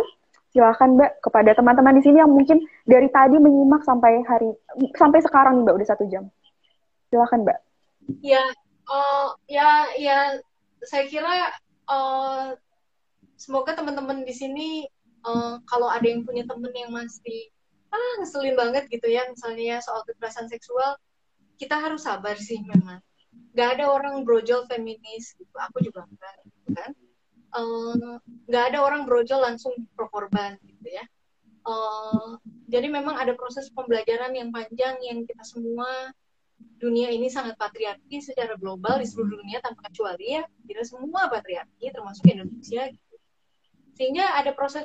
silakan 0.52 1.00
Mbak 1.00 1.22
kepada 1.24 1.50
teman-teman 1.56 1.96
di 1.96 2.02
sini 2.04 2.20
yang 2.20 2.28
mungkin 2.28 2.60
dari 2.84 3.08
tadi 3.08 3.40
menyimak 3.40 3.86
sampai 3.86 4.20
hari 4.28 4.52
sampai 4.98 5.24
sekarang 5.24 5.62
nih 5.62 5.62
Mbak 5.64 5.76
udah 5.80 5.88
satu 5.88 6.04
jam. 6.12 6.28
Silakan 7.08 7.48
Mbak. 7.48 7.58
Ya, 8.20 8.42
uh, 8.90 9.32
ya, 9.46 9.86
ya, 9.96 10.18
saya 10.82 11.06
kira 11.06 11.54
uh, 11.86 12.58
semoga 13.42 13.74
teman-teman 13.74 14.22
di 14.22 14.30
sini 14.30 14.68
uh, 15.26 15.58
kalau 15.66 15.90
ada 15.90 16.06
yang 16.06 16.22
punya 16.22 16.46
temen 16.46 16.70
yang 16.70 16.94
masih 16.94 17.50
ah 17.92 18.12
ngeselin 18.22 18.54
banget 18.54 18.86
gitu 18.88 19.04
ya 19.10 19.26
misalnya 19.28 19.76
ya 19.76 19.78
soal 19.82 20.06
kekerasan 20.06 20.46
seksual 20.48 20.96
kita 21.58 21.78
harus 21.78 22.06
sabar 22.06 22.38
sih 22.38 22.58
memang. 22.62 23.02
Nggak 23.52 23.68
ada 23.78 23.84
orang 23.92 24.26
brojol 24.26 24.64
feminis 24.66 25.36
gitu 25.36 25.56
aku 25.58 25.82
juga 25.84 26.02
enggak 26.08 26.34
gitu 26.46 26.70
kan. 26.74 26.90
Uh, 27.52 28.16
nggak 28.48 28.72
ada 28.72 28.78
orang 28.80 29.04
brojol 29.04 29.44
langsung 29.44 29.76
pro 29.92 30.08
korban 30.08 30.56
gitu 30.64 30.88
ya. 30.88 31.04
Uh, 31.62 32.40
jadi 32.66 32.90
memang 32.90 33.14
ada 33.14 33.38
proses 33.38 33.70
pembelajaran 33.70 34.34
yang 34.34 34.50
panjang 34.50 34.98
yang 35.04 35.22
kita 35.22 35.44
semua 35.46 36.10
dunia 36.82 37.14
ini 37.14 37.30
sangat 37.30 37.54
patriarki 37.54 38.18
secara 38.18 38.58
global 38.58 38.98
di 38.98 39.06
seluruh 39.06 39.38
dunia 39.38 39.62
tanpa 39.62 39.86
kecuali 39.86 40.34
ya 40.34 40.42
tidak 40.66 40.86
semua 40.90 41.30
patriarki 41.30 41.94
termasuk 41.94 42.26
Indonesia 42.26 42.90
gitu. 42.90 43.11
Sehingga 44.02 44.34
ada 44.34 44.50
proses 44.50 44.82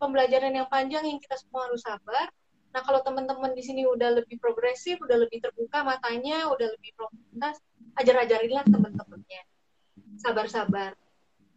pembelajaran 0.00 0.56
yang 0.56 0.64
panjang 0.72 1.04
yang 1.04 1.20
kita 1.20 1.36
semua 1.36 1.68
harus 1.68 1.84
sabar. 1.84 2.32
Nah 2.72 2.80
kalau 2.80 3.04
teman-teman 3.04 3.52
di 3.52 3.60
sini 3.60 3.84
udah 3.84 4.24
lebih 4.24 4.40
progresif 4.40 4.96
udah 5.04 5.20
lebih 5.20 5.44
terbuka 5.44 5.84
matanya 5.84 6.48
udah 6.48 6.72
lebih 6.72 6.96
profesional 6.96 7.52
ajar-ajarinlah 8.00 8.64
teman-temannya. 8.64 9.42
Sabar-sabar. 10.16 10.96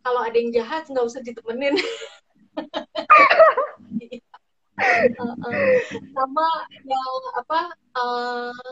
Kalau 0.03 0.19
ada 0.19 0.35
yang 0.35 0.51
jahat 0.51 0.83
nggak 0.91 1.07
usah 1.07 1.23
ditemenin. 1.23 1.79
Uh, 4.77 5.33
uh, 5.33 5.77
sama 6.13 6.47
yang 6.85 7.13
apa 7.33 7.73
uh, 7.97 8.71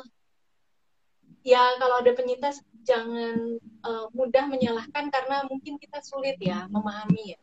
ya 1.41 1.81
kalau 1.81 1.97
ada 1.97 2.13
penyintas 2.13 2.61
jangan 2.85 3.57
uh, 3.81 4.05
mudah 4.13 4.45
menyalahkan 4.45 5.09
karena 5.09 5.49
mungkin 5.49 5.81
kita 5.81 6.05
sulit 6.05 6.37
ya 6.37 6.69
memahami 6.69 7.33
ya 7.33 7.41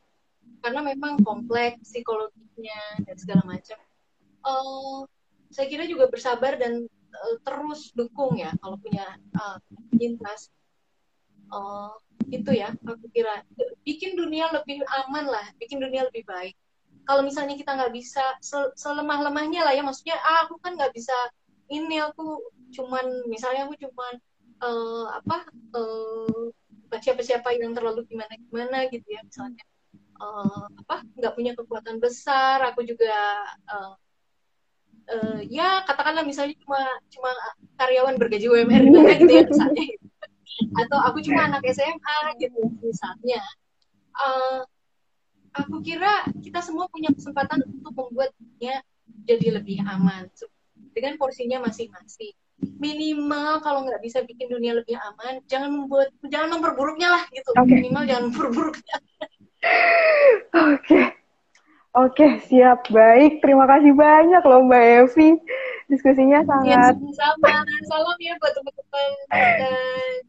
karena 0.62 0.80
memang 0.80 1.18
kompleks 1.26 1.82
psikologinya 1.90 2.80
dan 3.02 3.16
segala 3.18 3.42
macam. 3.44 3.78
Uh, 4.42 5.04
saya 5.52 5.66
kira 5.68 5.84
juga 5.84 6.08
bersabar 6.08 6.56
dan 6.56 6.86
uh, 7.12 7.36
terus 7.44 7.90
dukung 7.92 8.38
ya 8.38 8.54
kalau 8.62 8.78
punya 8.78 9.04
uh, 9.36 9.58
uh, 11.52 11.92
itu 12.30 12.50
ya 12.54 12.70
aku 12.86 13.06
kira. 13.10 13.42
Bikin 13.82 14.14
dunia 14.14 14.48
lebih 14.54 14.86
aman 15.04 15.26
lah 15.26 15.46
bikin 15.58 15.82
dunia 15.82 16.06
lebih 16.08 16.22
baik. 16.24 16.54
Kalau 17.02 17.26
misalnya 17.26 17.58
kita 17.58 17.74
nggak 17.74 17.92
bisa 17.92 18.22
selemah 18.78 19.26
lemahnya 19.26 19.66
lah 19.66 19.74
ya 19.74 19.82
maksudnya 19.82 20.14
ah 20.22 20.46
aku 20.46 20.54
kan 20.62 20.78
nggak 20.78 20.94
bisa 20.94 21.14
ini 21.66 21.98
aku 21.98 22.38
cuman 22.72 23.26
misalnya 23.26 23.66
aku 23.66 23.74
cuman 23.80 24.14
uh, 24.62 25.06
apa 25.18 25.36
uh, 25.74 26.46
siapa 27.00 27.24
siapa 27.24 27.56
yang 27.56 27.72
terlalu 27.72 28.04
gimana 28.06 28.32
gimana 28.36 28.86
gitu 28.92 29.06
ya 29.08 29.20
misalnya 29.24 29.64
uh, 30.22 30.64
apa 30.86 31.02
nggak 31.18 31.34
punya 31.34 31.52
kekuatan 31.58 31.98
besar 31.98 32.62
aku 32.62 32.86
juga 32.86 33.42
uh, 33.66 33.94
uh, 35.10 35.40
ya 35.50 35.82
katakanlah 35.82 36.22
misalnya 36.22 36.54
cuma 36.62 36.80
cuma 37.10 37.30
karyawan 37.82 38.14
bergaji 38.14 38.46
UMR 38.46 38.82
gitu 39.18 39.32
ya 39.34 39.44
misalnya 39.50 39.84
atau 40.86 40.98
aku 41.02 41.18
cuma 41.26 41.50
anak 41.50 41.66
SMA 41.74 42.18
gitu 42.38 42.62
misalnya 42.78 43.42
uh, 44.14 44.62
aku 45.52 45.82
kira 45.82 46.24
kita 46.40 46.62
semua 46.62 46.86
punya 46.88 47.10
kesempatan 47.10 47.66
untuk 47.66 47.92
membuat 47.92 48.30
dunia 48.38 48.80
jadi 49.26 49.60
lebih 49.60 49.82
aman 49.84 50.28
dengan 50.92 51.16
porsinya 51.16 51.62
masing-masing. 51.62 52.34
Minimal 52.62 53.58
kalau 53.64 53.82
nggak 53.82 53.98
bisa 54.02 54.22
bikin 54.22 54.46
dunia 54.46 54.78
lebih 54.78 54.94
aman, 54.94 55.42
jangan 55.50 55.70
membuat, 55.72 56.14
jangan 56.30 56.58
memperburuknya 56.58 57.10
lah 57.10 57.22
gitu. 57.34 57.50
Okay. 57.58 57.82
Minimal 57.82 58.02
jangan 58.06 58.24
memperburuknya. 58.30 58.96
Oke. 59.62 60.78
Okay. 60.82 61.04
Oke, 61.92 62.24
okay, 62.24 62.32
siap. 62.48 62.88
Baik, 62.88 63.44
terima 63.44 63.68
kasih 63.68 63.92
banyak 63.92 64.40
loh 64.48 64.64
Mbak 64.64 64.84
Evi. 65.04 65.36
Diskusinya 65.92 66.40
iya, 66.40 66.48
sangat... 66.48 66.94
Ya, 66.96 67.12
sama. 67.20 67.52
Salam 67.84 68.16
ya 68.16 68.32
buat 68.40 68.52
teman-teman 68.56 69.10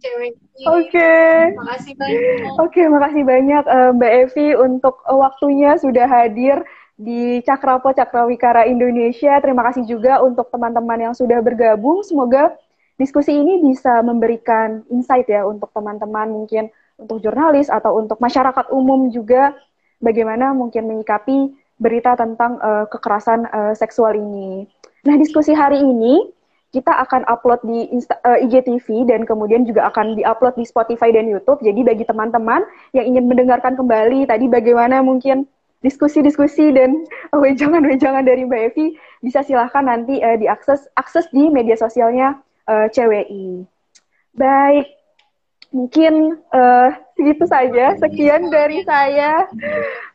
cewek 0.04 0.32
Oke. 0.68 0.92
Okay. 0.92 1.56
Makasih 1.56 1.94
banyak. 1.96 2.20
Oke, 2.20 2.68
okay, 2.68 2.86
makasih 2.92 3.24
banyak 3.24 3.64
uh, 3.64 3.90
Mbak 3.96 4.14
Evi 4.28 4.48
untuk 4.60 5.00
waktunya 5.08 5.80
sudah 5.80 6.04
hadir 6.04 6.68
di 7.00 7.40
Cakrapo 7.48 7.96
Cakrawikara 7.96 8.68
Indonesia. 8.68 9.40
Terima 9.40 9.64
kasih 9.72 9.88
juga 9.88 10.20
untuk 10.20 10.52
teman-teman 10.52 11.00
yang 11.00 11.14
sudah 11.16 11.40
bergabung. 11.40 12.04
Semoga 12.04 12.60
diskusi 13.00 13.40
ini 13.40 13.64
bisa 13.64 14.04
memberikan 14.04 14.84
insight 14.92 15.32
ya 15.32 15.48
untuk 15.48 15.72
teman-teman 15.72 16.28
mungkin 16.28 16.68
untuk 16.98 17.22
jurnalis 17.22 17.68
atau 17.70 17.98
untuk 17.98 18.22
masyarakat 18.22 18.70
umum 18.70 19.10
juga 19.10 19.54
bagaimana 20.04 20.52
mungkin 20.52 20.86
menyikapi 20.86 21.56
berita 21.82 22.14
tentang 22.16 22.62
uh, 22.62 22.86
kekerasan 22.88 23.50
uh, 23.50 23.74
seksual 23.74 24.14
ini. 24.14 24.70
Nah, 25.04 25.20
diskusi 25.20 25.52
hari 25.52 25.82
ini 25.82 26.32
kita 26.74 26.90
akan 26.90 27.28
upload 27.30 27.62
di 27.66 27.92
Insta, 27.94 28.18
uh, 28.26 28.40
IGTV 28.42 29.06
dan 29.06 29.30
kemudian 29.30 29.62
juga 29.68 29.90
akan 29.94 30.18
diupload 30.18 30.58
di 30.58 30.66
Spotify 30.66 31.14
dan 31.14 31.30
YouTube. 31.30 31.62
Jadi 31.62 31.86
bagi 31.86 32.06
teman-teman 32.06 32.66
yang 32.98 33.06
ingin 33.06 33.30
mendengarkan 33.30 33.78
kembali 33.78 34.26
tadi 34.26 34.50
bagaimana 34.50 35.06
mungkin 35.06 35.46
diskusi-diskusi 35.86 36.74
dan 36.74 37.06
wejangan-wejangan 37.44 38.26
dari 38.26 38.48
Mbak 38.48 38.62
Evi 38.74 38.86
bisa 39.22 39.46
silahkan 39.46 39.86
nanti 39.86 40.18
uh, 40.24 40.38
diakses 40.40 40.90
akses 40.98 41.30
di 41.30 41.50
media 41.50 41.78
sosialnya 41.78 42.42
uh, 42.66 42.90
CWI. 42.90 43.70
Baik, 44.34 44.90
mungkin 45.74 46.38
uh, 46.54 46.94
segitu 47.18 47.44
saja. 47.50 47.98
Sekian 47.98 48.48
dari 48.54 48.86
saya. 48.86 49.50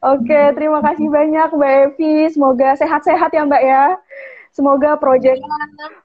Oke, 0.01 0.55
terima 0.55 0.79
kasih 0.81 1.11
banyak 1.11 1.49
Mbak 1.53 1.73
Evi. 1.91 2.31
Semoga 2.31 2.79
sehat-sehat 2.79 3.35
ya 3.35 3.43
Mbak 3.45 3.63
ya. 3.67 3.85
Semoga 4.55 4.97
proyek 4.97 5.43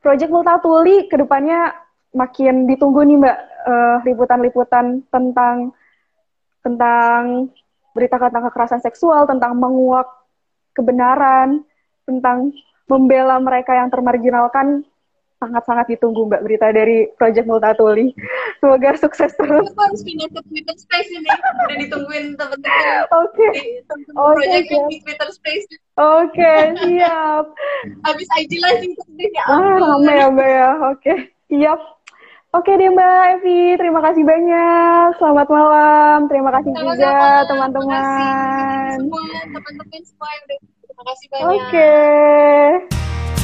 proyek 0.02 0.30
Multatuli 0.30 1.08
ke 1.08 1.16
depannya 1.16 1.72
makin 2.12 2.66
ditunggu 2.68 3.06
nih 3.06 3.18
Mbak 3.22 3.38
uh, 3.70 3.98
liputan-liputan 4.04 5.06
tentang 5.08 5.72
tentang 6.66 7.54
berita 7.94 8.18
tentang 8.18 8.50
kekerasan 8.50 8.82
seksual, 8.82 9.30
tentang 9.30 9.54
menguak 9.54 10.10
kebenaran, 10.74 11.62
tentang 12.10 12.50
membela 12.90 13.38
mereka 13.40 13.78
yang 13.78 13.88
termarginalkan 13.94 14.84
sangat-sangat 15.44 15.86
ditunggu 15.92 16.32
Mbak 16.32 16.42
berita 16.48 16.72
dari 16.72 17.12
Project 17.20 17.44
Multatuli. 17.44 18.16
Semoga 18.64 18.96
sukses 18.96 19.36
terus. 19.36 19.68
Aku 19.68 19.82
harus 19.84 20.02
pindah 20.08 20.32
ke 20.32 20.40
Twitter 20.48 20.76
Space 20.80 21.12
ini. 21.12 21.28
Udah 21.28 21.78
ditungguin 21.84 22.26
teman-teman. 22.40 23.04
Oke. 23.12 23.48
Oke, 24.16 24.48
okay, 24.48 24.80
di 24.88 24.98
Twitter 25.04 25.30
Space. 25.36 25.68
Oke, 26.00 26.40
okay, 26.40 26.72
siap. 26.80 27.52
Habis 28.08 28.28
IG 28.40 28.64
live 28.64 28.96
ya. 29.36 29.44
Ah, 29.52 29.76
ramai 29.78 30.16
ya 30.16 30.28
Mbak 30.32 30.48
ya. 30.48 30.70
Oke, 30.80 30.96
okay. 30.96 31.18
siap. 31.52 31.80
Oke 32.54 32.70
deh 32.78 32.86
Mbak 32.86 33.42
Evi, 33.42 33.82
terima 33.82 33.98
kasih 34.06 34.22
banyak. 34.22 35.18
Selamat 35.18 35.48
malam. 35.50 36.30
Terima 36.30 36.54
kasih 36.54 36.70
Sama-sama. 36.70 36.94
juga 36.94 37.14
teman-teman. 37.50 37.90
Terima 37.90 37.98
kasih 37.98 38.94
semua 38.94 39.42
teman-teman 39.58 40.02
semua 40.06 40.30
yang 40.30 40.46
Terima 40.86 41.04
kasih 41.10 41.26
banyak. 41.34 41.50
Oke. 41.50 41.66
Okay. 41.74 43.42